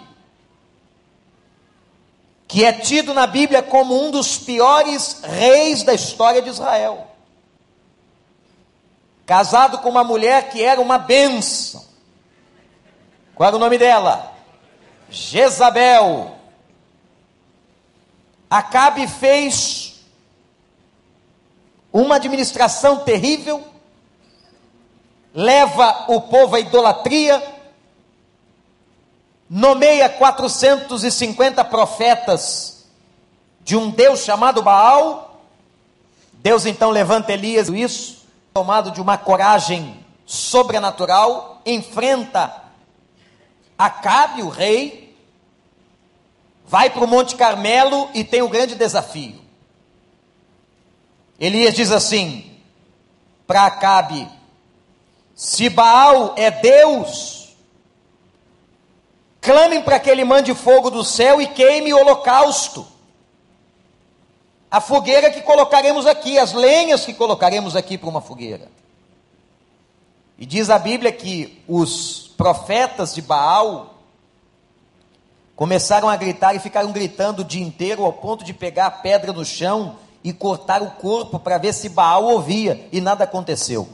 que 2.48 2.64
é 2.64 2.72
tido 2.72 3.14
na 3.14 3.28
Bíblia 3.28 3.62
como 3.62 4.06
um 4.06 4.12
dos 4.12 4.38
piores 4.38 5.22
reis 5.24 5.84
da 5.84 5.94
história 5.94 6.42
de 6.42 6.50
Israel 6.50 7.07
casado 9.28 9.80
com 9.80 9.90
uma 9.90 10.06
mulher 10.06 10.50
que 10.50 10.64
era 10.64 10.80
uma 10.80 10.98
bênção. 10.98 11.86
Qual 13.36 13.46
era 13.46 13.58
o 13.58 13.60
nome 13.60 13.78
dela? 13.78 14.34
Jezabel. 15.10 16.38
Acabe 18.50 19.06
fez 19.06 20.02
uma 21.92 22.16
administração 22.16 23.00
terrível, 23.00 23.68
leva 25.34 26.06
o 26.08 26.22
povo 26.22 26.56
à 26.56 26.62
idolatria, 26.62 27.44
nomeia 29.50 30.08
450 30.08 31.66
profetas 31.66 32.86
de 33.60 33.76
um 33.76 33.90
Deus 33.90 34.22
chamado 34.22 34.62
Baal. 34.62 35.44
Deus 36.32 36.66
então 36.66 36.92
levanta 36.92 37.34
Elias, 37.34 37.68
isso, 37.68 38.17
tomado 38.58 38.90
de 38.90 39.00
uma 39.00 39.20
coragem 39.20 40.04
sobrenatural, 40.26 41.62
enfrenta 41.64 42.64
Acabe, 43.78 44.42
o 44.42 44.50
rei, 44.50 45.16
vai 46.66 46.90
para 46.90 47.04
o 47.04 47.08
Monte 47.08 47.36
Carmelo 47.36 48.10
e 48.16 48.24
tem 48.24 48.42
um 48.42 48.50
grande 48.50 48.74
desafio. 48.74 49.40
Elias 51.40 51.76
diz 51.76 51.92
assim 51.92 52.60
para 53.46 53.68
Acabe: 53.68 54.28
se 55.36 55.70
Baal 55.70 56.34
é 56.36 56.50
Deus, 56.50 57.56
clamem 59.40 59.84
para 59.84 60.00
que 60.00 60.10
ele 60.10 60.24
mande 60.24 60.56
fogo 60.56 60.90
do 60.90 61.04
céu 61.04 61.40
e 61.40 61.46
queime 61.46 61.94
o 61.94 62.00
holocausto 62.00 62.88
a 64.70 64.82
fogueira 64.82 65.30
que 65.30 65.42
colocaremos 65.42 66.06
aqui, 66.06 66.38
as 66.38 66.54
lenhas 66.54 67.06
que 67.06 67.14
colocaremos 67.14 67.76
aqui 67.76 67.98
para 67.98 68.10
uma 68.10 68.22
fogueira. 68.22 68.70
E 70.38 70.46
diz 70.46 70.70
a 70.70 70.78
Bíblia 70.78 71.12
que 71.12 71.64
os 71.68 72.32
profetas 72.38 73.16
de 73.16 73.22
Baal 73.22 73.98
Começaram 75.58 76.08
a 76.08 76.16
gritar 76.16 76.56
e 76.56 76.60
ficaram 76.60 76.92
gritando 76.92 77.40
o 77.40 77.44
dia 77.44 77.66
inteiro 77.66 78.06
ao 78.06 78.14
ponto 78.14 78.46
de 78.46 78.54
pegar 78.54 78.86
a 78.86 78.92
pedra 78.92 79.34
no 79.34 79.44
chão 79.44 79.96
e 80.24 80.32
cortar 80.32 80.84
o 80.84 80.92
corpo 80.92 81.40
para 81.40 81.58
ver 81.58 81.74
se 81.74 81.90
Baal 81.90 82.26
ouvia, 82.26 82.88
e 82.92 83.02
nada 83.02 83.24
aconteceu. 83.24 83.90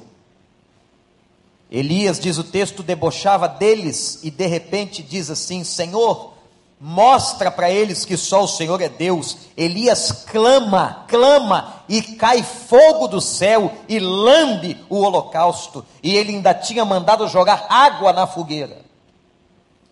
Elias, 1.72 2.20
diz 2.20 2.38
o 2.38 2.44
texto, 2.44 2.84
debochava 2.84 3.48
deles 3.48 4.20
e 4.24 4.30
de 4.30 4.46
repente 4.46 5.02
diz 5.02 5.30
assim: 5.30 5.64
Senhor, 5.64 6.33
mostra 6.86 7.50
para 7.50 7.72
eles 7.72 8.04
que 8.04 8.18
só 8.18 8.44
o 8.44 8.48
Senhor 8.48 8.82
é 8.82 8.90
Deus. 8.90 9.38
Elias 9.56 10.12
clama, 10.12 11.06
clama 11.08 11.82
e 11.88 12.02
cai 12.02 12.44
fogo 12.44 13.08
do 13.08 13.22
céu 13.22 13.72
e 13.88 14.00
lambe 14.00 14.78
o 14.90 15.00
holocausto. 15.00 15.86
E 16.04 16.14
ele 16.14 16.34
ainda 16.34 16.54
tinha 16.54 16.84
mandado 16.84 17.26
jogar 17.30 17.68
água 17.70 18.12
na 18.12 18.28
fogueira. 18.28 18.82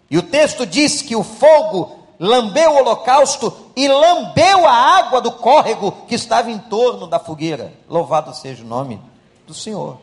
E 0.10 0.18
o 0.18 0.22
texto 0.22 0.66
diz 0.66 1.02
que 1.02 1.16
o 1.16 1.24
fogo 1.24 1.98
lambeu 2.20 2.72
o 2.72 2.80
holocausto 2.80 3.72
e 3.74 3.88
lambeu 3.88 4.68
a 4.68 4.74
água 4.74 5.22
do 5.22 5.32
córrego 5.32 5.94
que 6.10 6.16
estava 6.16 6.52
em 6.52 6.58
torno 6.58 7.08
da 7.08 7.20
fogueira. 7.20 7.72
Louvado 7.88 8.36
seja 8.36 8.66
o 8.66 8.68
nome 8.68 9.00
do 9.48 9.54
Senhor. 9.54 9.98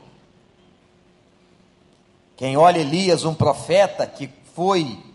Quem 2.35 2.57
olha 2.57 2.79
Elias, 2.79 3.27
um 3.27 3.35
profeta 3.35 4.07
que 4.07 4.31
foi 4.55 5.07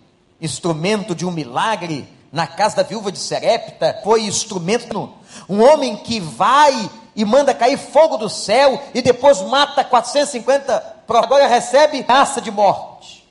instrumento 0.44 1.16
de 1.16 1.26
um 1.26 1.32
milagre 1.32 2.08
na 2.30 2.46
casa 2.46 2.78
da 2.78 2.84
viúva 2.84 3.12
de 3.12 3.18
Serepta, 3.18 4.02
foi 4.04 4.24
instrumento, 4.24 5.12
um 5.48 5.64
homem 5.64 5.96
que 5.96 6.20
vai 6.20 6.90
e 7.16 7.24
manda 7.24 7.54
cair 7.54 7.78
fogo 7.78 8.18
do 8.18 8.30
céu 8.30 8.82
e 8.94 9.02
depois 9.02 9.42
mata 9.42 9.84
450, 9.84 11.04
agora 11.08 11.48
recebe 11.48 12.00
ameaça 12.00 12.42
de 12.42 12.52
morte. 12.52 13.26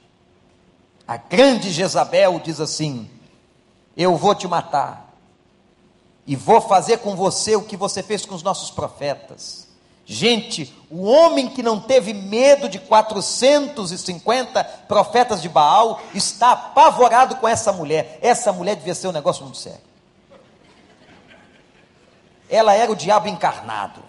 A 1.06 1.16
grande 1.16 1.70
Jezabel 1.70 2.40
diz 2.42 2.60
assim: 2.60 3.10
Eu 3.96 4.16
vou 4.16 4.34
te 4.34 4.48
matar 4.48 5.12
e 6.26 6.36
vou 6.36 6.60
fazer 6.60 6.98
com 6.98 7.14
você 7.16 7.56
o 7.56 7.62
que 7.62 7.76
você 7.76 8.02
fez 8.02 8.24
com 8.24 8.34
os 8.34 8.42
nossos 8.42 8.70
profetas. 8.70 9.61
Gente, 10.12 10.70
o 10.90 11.04
homem 11.04 11.48
que 11.48 11.62
não 11.62 11.80
teve 11.80 12.12
medo 12.12 12.68
de 12.68 12.78
450 12.78 14.62
profetas 14.86 15.40
de 15.40 15.48
Baal 15.48 16.02
está 16.14 16.52
apavorado 16.52 17.36
com 17.36 17.48
essa 17.48 17.72
mulher. 17.72 18.18
Essa 18.20 18.52
mulher 18.52 18.76
devia 18.76 18.94
ser 18.94 19.08
um 19.08 19.12
negócio 19.12 19.42
muito 19.42 19.56
sério. 19.56 19.80
Ela 22.46 22.74
era 22.74 22.92
o 22.92 22.94
diabo 22.94 23.26
encarnado. 23.26 24.02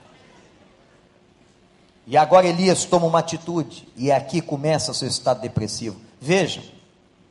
E 2.06 2.18
agora 2.18 2.48
Elias 2.48 2.84
toma 2.84 3.06
uma 3.08 3.20
atitude, 3.20 3.88
e 3.96 4.12
aqui 4.12 4.42
começa 4.42 4.92
o 4.92 4.94
seu 4.94 5.08
estado 5.08 5.40
depressivo. 5.40 6.02
Vejam, 6.20 6.66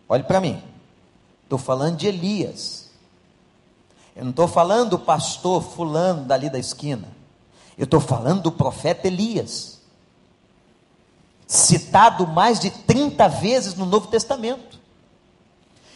olhe 0.09 0.23
para 0.23 0.41
mim. 0.41 0.62
Estou 1.43 1.59
falando 1.59 1.99
de 1.99 2.07
Elias. 2.07 2.91
Eu 4.16 4.25
não 4.25 4.31
estou 4.31 4.49
falando 4.49 4.93
do 4.93 4.99
pastor 4.99 5.62
fulano 5.62 6.25
dali 6.25 6.49
da 6.49 6.59
esquina. 6.59 7.20
Eu 7.77 7.85
estou 7.85 8.01
falando 8.01 8.43
do 8.43 8.53
profeta 8.53 9.07
Elias, 9.07 9.81
citado 11.47 12.27
mais 12.27 12.61
de 12.61 12.70
30 12.70 13.29
vezes 13.29 13.75
no 13.75 13.87
Novo 13.87 14.09
Testamento. 14.09 14.81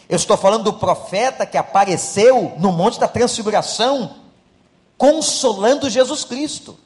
Eu 0.09 0.15
estou 0.15 0.37
falando 0.37 0.63
do 0.63 0.73
profeta 0.73 1.45
que 1.45 1.57
apareceu 1.57 2.53
no 2.57 2.71
Monte 2.71 2.99
da 2.99 3.07
Transfiguração, 3.07 4.15
consolando 4.97 5.89
Jesus 5.89 6.23
Cristo. 6.23 6.77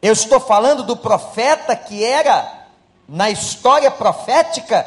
Eu 0.00 0.12
estou 0.12 0.40
falando 0.40 0.82
do 0.84 0.96
profeta 0.96 1.76
que 1.76 2.04
era, 2.04 2.66
na 3.08 3.30
história 3.30 3.90
profética, 3.90 4.86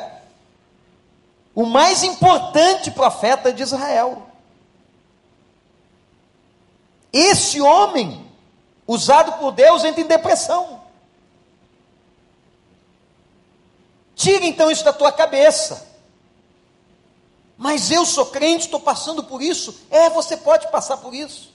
o 1.53 1.65
mais 1.65 2.03
importante 2.03 2.89
profeta 2.89 3.51
de 3.51 3.61
Israel. 3.61 4.30
Esse 7.11 7.59
homem, 7.59 8.25
usado 8.87 9.33
por 9.33 9.51
Deus, 9.51 9.83
entra 9.83 10.01
em 10.01 10.07
depressão. 10.07 10.81
Tira 14.15 14.45
então 14.45 14.69
isso 14.69 14.83
da 14.83 14.93
tua 14.93 15.11
cabeça. 15.11 15.87
Mas 17.57 17.91
eu 17.91 18.05
sou 18.05 18.27
crente, 18.27 18.65
estou 18.65 18.79
passando 18.79 19.23
por 19.23 19.41
isso. 19.41 19.81
É, 19.89 20.09
você 20.09 20.37
pode 20.37 20.69
passar 20.71 20.97
por 20.97 21.13
isso. 21.13 21.51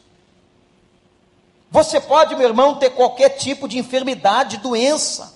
Você 1.70 2.00
pode, 2.00 2.34
meu 2.36 2.46
irmão, 2.46 2.76
ter 2.76 2.90
qualquer 2.90 3.30
tipo 3.30 3.68
de 3.68 3.78
enfermidade, 3.78 4.58
doença. 4.58 5.34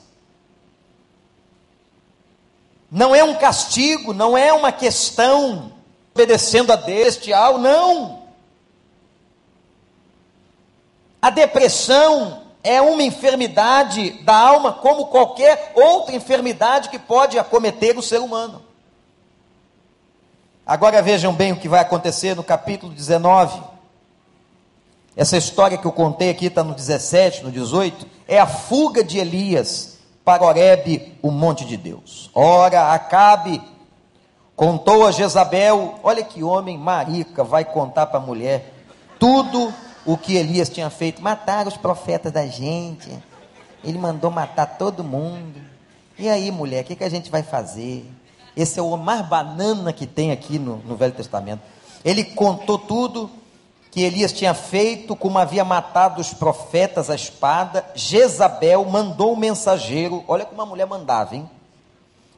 Não 2.91 3.15
é 3.15 3.23
um 3.23 3.35
castigo, 3.37 4.13
não 4.13 4.37
é 4.37 4.53
uma 4.53 4.73
questão 4.73 5.73
obedecendo 6.13 6.73
a 6.73 6.77
Deus, 6.77 7.19
não. 7.61 8.20
A 11.21 11.29
depressão 11.31 12.43
é 12.63 12.81
uma 12.81 13.03
enfermidade 13.03 14.11
da 14.23 14.37
alma, 14.37 14.73
como 14.73 15.07
qualquer 15.07 15.73
outra 15.75 16.15
enfermidade 16.15 16.89
que 16.89 16.99
pode 16.99 17.39
acometer 17.39 17.99
o 17.99 18.03
ser 18.03 18.21
humano. 18.21 18.63
Agora 20.67 21.03
vejam 21.03 21.33
bem 21.33 21.53
o 21.53 21.57
que 21.57 21.69
vai 21.69 21.81
acontecer 21.81 22.37
no 22.37 22.45
capítulo 22.45 22.93
19. 22.93 23.61
Essa 25.17 25.37
história 25.37 25.77
que 25.77 25.87
eu 25.87 25.93
contei 25.93 26.31
aqui 26.31 26.47
está 26.47 26.63
no 26.63 26.75
17, 26.75 27.43
no 27.43 27.51
18, 27.51 28.07
é 28.29 28.39
a 28.39 28.47
fuga 28.47 29.03
de 29.03 29.19
Elias 29.19 29.99
para 30.25 30.45
Oreb, 30.45 31.19
o 31.21 31.31
monte 31.31 31.65
de 31.65 31.77
Deus. 31.77 32.31
Ora, 32.35 32.93
Acabe 32.93 33.61
contou 34.55 35.07
a 35.07 35.11
Jezabel, 35.11 35.99
olha 36.03 36.23
que 36.23 36.45
homem 36.45 36.79
marica, 36.79 37.43
vai 37.43 37.65
contar 37.65 38.07
para 38.07 38.21
a 38.21 38.23
mulher 38.23 38.73
tudo 39.19 39.75
o 40.05 40.17
que 40.17 40.37
Elias 40.37 40.69
tinha 40.69 40.89
feito, 40.91 41.23
matar 41.23 41.67
os 41.67 41.77
profetas 41.77 42.33
da 42.33 42.47
gente. 42.47 43.11
Ele 43.85 43.99
mandou 43.99 44.31
matar 44.31 44.67
todo 44.79 45.05
mundo. 45.05 45.61
E 46.19 46.29
aí, 46.29 46.51
mulher, 46.51 46.83
o 46.83 46.87
que, 46.87 46.97
que 46.97 47.05
a 47.05 47.09
gente 47.09 47.31
vai 47.31 47.43
fazer? 47.43 48.05
Esse 48.57 48.79
é 48.79 48.83
o 48.83 48.97
mais 48.97 49.27
banana 49.27 49.93
que 49.93 50.07
tem 50.07 50.33
aqui 50.33 50.59
no, 50.59 50.77
no 50.79 50.97
Velho 50.97 51.13
Testamento. 51.13 51.63
Ele 52.05 52.25
contou 52.25 52.79
tudo 52.79 53.31
que 53.91 54.03
Elias 54.03 54.33
tinha 54.33 54.55
feito, 54.55 55.17
como 55.17 55.39
havia 55.39 55.65
matado 55.65 56.21
os 56.21 56.33
profetas 56.33 57.11
à 57.11 57.15
espada. 57.15 57.85
Jezabel 57.95 58.85
mandou 58.85 59.33
um 59.33 59.37
mensageiro, 59.37 60.25
olha 60.29 60.45
como 60.45 60.63
a 60.63 60.67
mulher 60.67 60.87
mandava, 60.87 61.35
hein? 61.35 61.49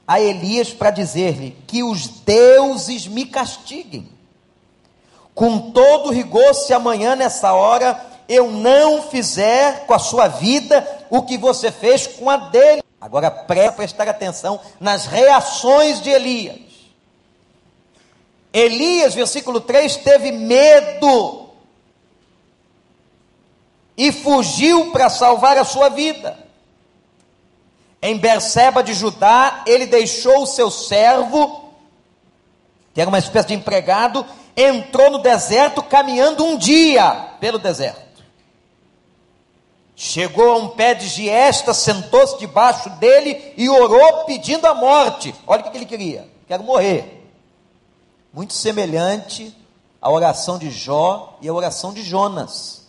A 0.07 0.21
Elias 0.21 0.73
para 0.73 0.91
dizer-lhe 0.91 1.57
que 1.67 1.83
os 1.83 2.07
deuses 2.09 3.07
me 3.07 3.27
castiguem 3.27 4.09
com 5.35 5.71
todo 5.73 6.11
rigor, 6.11 6.55
se 6.55 6.73
amanhã 6.73 7.17
nessa 7.17 7.53
hora 7.53 8.01
eu 8.29 8.51
não 8.51 9.03
fizer 9.03 9.87
com 9.87 9.95
a 9.95 9.99
sua 9.99 10.29
vida 10.29 10.87
o 11.11 11.23
que 11.23 11.37
você 11.37 11.71
fez 11.71 12.07
com 12.07 12.31
a 12.31 12.37
dele. 12.37 12.83
Agora 13.01 13.31
presta 13.31 13.73
prestar 13.73 14.09
atenção 14.09 14.61
nas 14.79 15.07
reações 15.07 16.01
de 16.01 16.11
Elias. 16.11 16.61
Elias, 18.53 19.15
versículo 19.15 19.61
3, 19.61 19.97
teve 19.97 20.31
medo 20.31 21.51
e 23.97 24.13
fugiu 24.13 24.93
para 24.93 25.09
salvar 25.09 25.57
a 25.57 25.65
sua 25.65 25.89
vida. 25.89 26.39
Em 28.01 28.19
Berseba 28.19 28.83
de 28.83 28.95
Judá, 28.95 29.63
ele 29.67 29.87
deixou 29.87 30.43
o 30.43 30.47
seu 30.47 30.71
servo, 30.71 31.73
que 32.93 33.01
era 33.01 33.09
uma 33.09 33.19
espécie 33.19 33.49
de 33.49 33.55
empregado, 33.55 34.27
entrou 34.57 35.11
no 35.11 35.19
deserto 35.19 35.83
caminhando 35.83 36.45
um 36.45 36.57
dia 36.57 37.37
pelo 37.41 37.59
deserto. 37.59 38.23
Chegou 39.95 40.53
a 40.53 40.57
um 40.57 40.69
pé 40.71 40.95
de 40.95 41.07
giesta, 41.07 41.73
sentou-se 41.73 42.39
debaixo 42.39 42.91
dele 42.91 43.53
e 43.57 43.69
orou 43.69 44.25
pedindo 44.25 44.67
a 44.67 44.75
morte. 44.75 45.35
Olha 45.47 45.65
o 45.65 45.71
que 45.71 45.77
ele 45.77 45.87
queria: 45.87 46.29
quero 46.47 46.65
morrer. 46.65 47.21
Muito 48.33 48.53
semelhante 48.55 49.57
à 50.01 50.11
oração 50.11 50.59
de 50.59 50.71
Jó 50.71 51.39
e 51.41 51.49
à 51.49 51.53
oração 51.53 51.93
de 51.93 52.03
Jonas, 52.03 52.89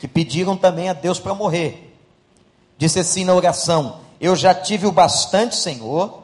que 0.00 0.08
pediram 0.08 0.56
também 0.56 0.88
a 0.88 0.92
Deus 0.92 1.20
para 1.20 1.34
morrer. 1.34 1.94
Disse 2.76 2.98
assim 2.98 3.24
na 3.24 3.34
oração: 3.34 4.00
Eu 4.20 4.34
já 4.34 4.54
tive 4.54 4.86
o 4.86 4.92
bastante, 4.92 5.54
Senhor, 5.54 6.22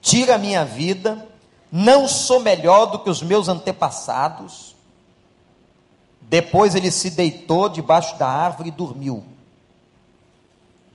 tira 0.00 0.34
a 0.34 0.38
minha 0.38 0.64
vida 0.64 1.28
não 1.70 2.08
sou 2.08 2.40
melhor 2.40 2.86
do 2.86 2.98
que 2.98 3.10
os 3.10 3.22
meus 3.22 3.48
antepassados. 3.48 4.74
Depois 6.20 6.74
ele 6.74 6.90
se 6.90 7.10
deitou 7.10 7.68
debaixo 7.68 8.18
da 8.18 8.28
árvore 8.28 8.68
e 8.68 8.72
dormiu. 8.72 9.24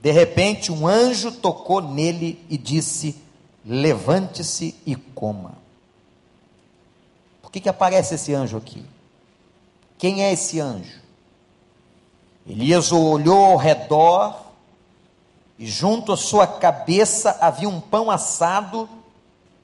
De 0.02 0.10
repente, 0.10 0.70
um 0.70 0.86
anjo 0.86 1.32
tocou 1.32 1.80
nele 1.80 2.44
e 2.48 2.58
disse: 2.58 3.16
Levante-se 3.64 4.74
e 4.86 4.94
coma. 4.94 5.54
Por 7.42 7.50
que, 7.50 7.60
que 7.60 7.68
aparece 7.68 8.14
esse 8.14 8.34
anjo 8.34 8.56
aqui? 8.56 8.84
Quem 9.98 10.22
é 10.22 10.32
esse 10.32 10.60
anjo? 10.60 11.00
Elias 12.46 12.92
olhou 12.92 13.44
ao 13.46 13.56
redor 13.56 14.40
e 15.58 15.66
junto 15.66 16.12
à 16.12 16.16
sua 16.16 16.46
cabeça 16.46 17.38
havia 17.40 17.68
um 17.68 17.80
pão 17.80 18.10
assado 18.10 18.88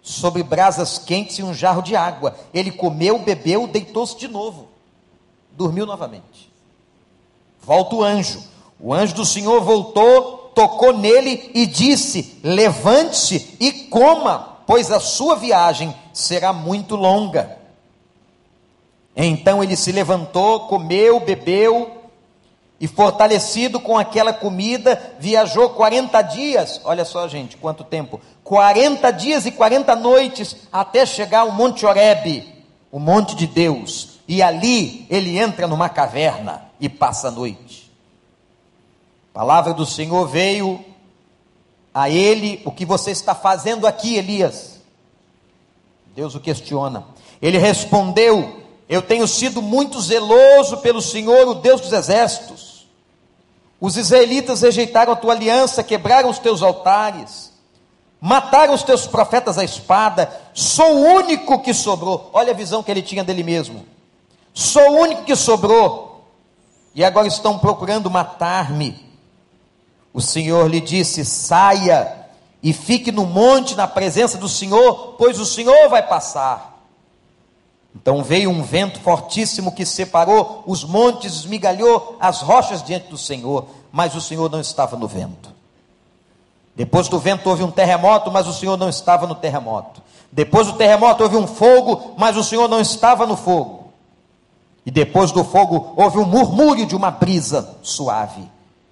sobre 0.02 0.42
brasas 0.42 0.98
quentes 0.98 1.38
e 1.38 1.42
um 1.42 1.54
jarro 1.54 1.80
de 1.80 1.94
água. 1.94 2.36
Ele 2.52 2.72
comeu, 2.72 3.20
bebeu, 3.20 3.68
deitou-se 3.68 4.18
de 4.18 4.26
novo. 4.26 4.68
Dormiu 5.52 5.86
novamente. 5.86 6.52
Volta 7.62 7.94
o 7.94 8.02
anjo. 8.02 8.42
O 8.80 8.92
anjo 8.92 9.14
do 9.14 9.24
Senhor 9.24 9.62
voltou, 9.62 10.50
tocou 10.54 10.92
nele 10.92 11.50
e 11.54 11.64
disse: 11.66 12.40
Levante-se 12.42 13.56
e 13.60 13.70
coma, 13.84 14.58
pois 14.66 14.90
a 14.90 14.98
sua 14.98 15.36
viagem 15.36 15.94
será 16.12 16.52
muito 16.52 16.96
longa. 16.96 17.58
Então 19.14 19.62
ele 19.62 19.76
se 19.76 19.92
levantou, 19.92 20.66
comeu, 20.66 21.20
bebeu, 21.20 22.02
e 22.80 22.88
fortalecido 22.88 23.78
com 23.78 23.96
aquela 23.96 24.32
comida, 24.32 25.14
viajou 25.20 25.70
40 25.70 26.20
dias. 26.22 26.80
Olha 26.82 27.04
só, 27.04 27.28
gente, 27.28 27.56
quanto 27.56 27.84
tempo! 27.84 28.20
40 28.44 29.10
dias 29.12 29.46
e 29.46 29.52
40 29.52 29.94
noites 29.96 30.56
até 30.72 31.06
chegar 31.06 31.40
ao 31.40 31.52
Monte 31.52 31.86
Horebe, 31.86 32.64
o 32.90 32.98
monte 32.98 33.34
de 33.34 33.46
Deus. 33.46 34.20
E 34.26 34.42
ali 34.42 35.06
ele 35.08 35.38
entra 35.38 35.66
numa 35.66 35.88
caverna 35.88 36.70
e 36.80 36.88
passa 36.88 37.28
a 37.28 37.30
noite. 37.30 37.90
A 39.32 39.38
palavra 39.38 39.72
do 39.72 39.86
Senhor 39.86 40.26
veio 40.26 40.84
a 41.94 42.10
ele: 42.10 42.60
O 42.64 42.70
que 42.70 42.84
você 42.84 43.10
está 43.10 43.34
fazendo 43.34 43.86
aqui, 43.86 44.16
Elias? 44.16 44.80
Deus 46.14 46.34
o 46.34 46.40
questiona. 46.40 47.06
Ele 47.40 47.58
respondeu: 47.58 48.62
Eu 48.88 49.02
tenho 49.02 49.26
sido 49.26 49.62
muito 49.62 50.00
zeloso 50.00 50.78
pelo 50.78 51.00
Senhor, 51.00 51.48
o 51.48 51.54
Deus 51.54 51.80
dos 51.80 51.92
exércitos. 51.92 52.86
Os 53.80 53.96
israelitas 53.96 54.62
rejeitaram 54.62 55.12
a 55.12 55.16
tua 55.16 55.32
aliança, 55.32 55.82
quebraram 55.82 56.30
os 56.30 56.38
teus 56.38 56.62
altares, 56.62 57.51
mataram 58.24 58.72
os 58.72 58.84
teus 58.84 59.04
profetas 59.04 59.58
à 59.58 59.64
espada. 59.64 60.30
Sou 60.54 60.94
o 60.94 61.00
único 61.16 61.58
que 61.58 61.74
sobrou. 61.74 62.30
Olha 62.32 62.52
a 62.52 62.56
visão 62.56 62.80
que 62.80 62.90
ele 62.92 63.02
tinha 63.02 63.24
dele 63.24 63.42
mesmo. 63.42 63.84
Sou 64.54 64.92
o 64.92 65.00
único 65.00 65.24
que 65.24 65.34
sobrou 65.34 66.24
e 66.94 67.04
agora 67.04 67.26
estão 67.26 67.58
procurando 67.58 68.08
matar-me. 68.08 69.10
O 70.14 70.20
Senhor 70.20 70.70
lhe 70.70 70.80
disse: 70.80 71.24
saia 71.24 72.28
e 72.62 72.72
fique 72.72 73.10
no 73.10 73.26
monte 73.26 73.74
na 73.74 73.88
presença 73.88 74.38
do 74.38 74.48
Senhor, 74.48 75.16
pois 75.18 75.40
o 75.40 75.46
Senhor 75.46 75.88
vai 75.88 76.06
passar. 76.06 76.80
Então 77.94 78.22
veio 78.22 78.50
um 78.50 78.62
vento 78.62 79.00
fortíssimo 79.00 79.72
que 79.72 79.84
separou 79.84 80.62
os 80.64 80.84
montes, 80.84 81.34
esmigalhou 81.34 82.16
as 82.20 82.40
rochas 82.40 82.84
diante 82.84 83.08
do 83.08 83.18
Senhor, 83.18 83.66
mas 83.90 84.14
o 84.14 84.20
Senhor 84.20 84.48
não 84.48 84.60
estava 84.60 84.96
no 84.96 85.08
vento. 85.08 85.51
Depois 86.74 87.08
do 87.08 87.18
vento 87.18 87.48
houve 87.48 87.62
um 87.62 87.70
terremoto, 87.70 88.30
mas 88.30 88.46
o 88.46 88.52
Senhor 88.52 88.76
não 88.76 88.88
estava 88.88 89.26
no 89.26 89.34
terremoto. 89.34 90.02
Depois 90.30 90.66
do 90.66 90.72
terremoto 90.74 91.22
houve 91.22 91.36
um 91.36 91.46
fogo, 91.46 92.14
mas 92.16 92.36
o 92.36 92.44
Senhor 92.44 92.68
não 92.68 92.80
estava 92.80 93.26
no 93.26 93.36
fogo. 93.36 93.92
E 94.84 94.90
depois 94.90 95.30
do 95.30 95.44
fogo 95.44 95.92
houve 95.96 96.18
um 96.18 96.24
murmúrio 96.24 96.86
de 96.86 96.96
uma 96.96 97.10
brisa 97.10 97.76
suave. 97.82 98.50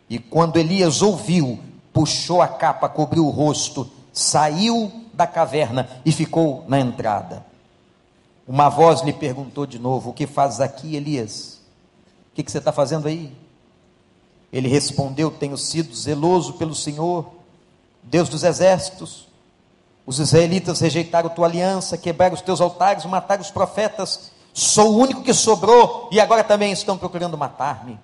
E 0.09 0.19
quando 0.19 0.59
Elias 0.59 1.03
ouviu, 1.03 1.59
puxou 1.93 2.43
a 2.43 2.49
capa, 2.49 2.89
cobriu 2.89 3.27
o 3.27 3.31
rosto, 3.31 3.91
saiu 4.13 4.93
da 5.15 5.27
caverna 5.27 5.89
e 6.05 6.13
ficou 6.13 6.65
na 6.69 6.79
entrada. 6.79 7.45
Uma 8.47 8.69
voz 8.69 9.01
lhe 9.01 9.13
perguntou 9.13 9.67
de 9.67 9.79
novo: 9.79 10.11
O 10.11 10.13
que 10.13 10.27
fazes 10.27 10.61
aqui, 10.61 10.97
Elias? 10.97 11.61
O 12.33 12.35
que, 12.35 12.43
que 12.43 12.51
você 12.51 12.59
está 12.59 12.73
fazendo 12.73 13.09
aí? 13.09 13.33
Ele 14.53 14.69
respondeu: 14.69 15.31
Tenho 15.31 15.57
sido 15.57 15.95
zeloso 15.95 16.55
pelo 16.55 16.75
Senhor, 16.75 17.40
Deus 18.03 18.29
dos 18.29 18.45
exércitos. 18.45 19.29
Os 20.07 20.19
israelitas 20.19 20.81
rejeitaram 20.81 21.29
tua 21.29 21.47
aliança, 21.47 21.97
quebraram 21.97 22.35
os 22.35 22.41
teus 22.41 22.61
altares, 22.61 23.05
mataram 23.05 23.43
os 23.43 23.51
profetas 23.51 24.31
Sou 24.53 24.93
o 24.93 24.99
único 24.99 25.23
que 25.23 25.33
sobrou 25.33 26.09
e 26.11 26.21
agora 26.21 26.43
também 26.43 26.73
estão 26.73 26.99
procurando 26.99 27.39
matar-me. 27.39 27.99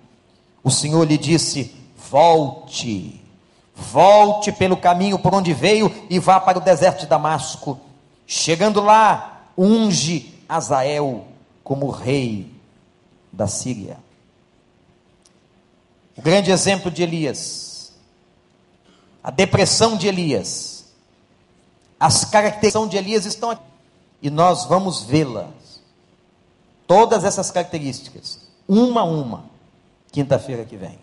O 0.62 0.70
Senhor 0.70 1.05
lhe 1.05 1.18
disse: 1.18 1.74
Volte, 2.11 3.20
volte 3.74 4.53
pelo 4.53 4.76
caminho 4.76 5.18
por 5.18 5.34
onde 5.34 5.53
veio 5.53 5.92
e 6.09 6.18
vá 6.18 6.38
para 6.38 6.59
o 6.59 6.62
deserto 6.62 7.01
de 7.01 7.07
Damasco. 7.07 7.78
Chegando 8.26 8.80
lá, 8.80 9.51
unge 9.59 10.34
Azael 10.49 11.26
como 11.62 11.90
rei 11.90 12.53
da 13.32 13.47
Síria. 13.47 13.99
O 16.16 16.22
grande 16.22 16.51
exemplo 16.51 16.90
de 16.90 17.03
Elias, 17.03 17.65
a 19.26 19.30
depressão 19.30 19.98
de 19.98 20.06
Elias, 20.06 20.86
as 22.00 22.24
características 22.24 22.86
de 22.86 22.96
Elias 22.96 23.26
estão 23.26 23.50
aqui 23.50 23.62
e 24.22 24.30
nós 24.30 24.64
vamos 24.64 25.02
vê-las 25.02 25.66
Todas 26.86 27.24
essas 27.24 27.50
características, 27.50 28.40
uma 28.68 29.00
a 29.00 29.04
uma, 29.04 29.44
quinta-feira 30.12 30.64
que 30.64 30.76
vem. 30.76 30.98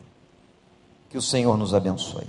Que 1.09 1.17
o 1.17 1.21
Senhor 1.21 1.57
nos 1.57 1.74
abençoe. 1.74 2.28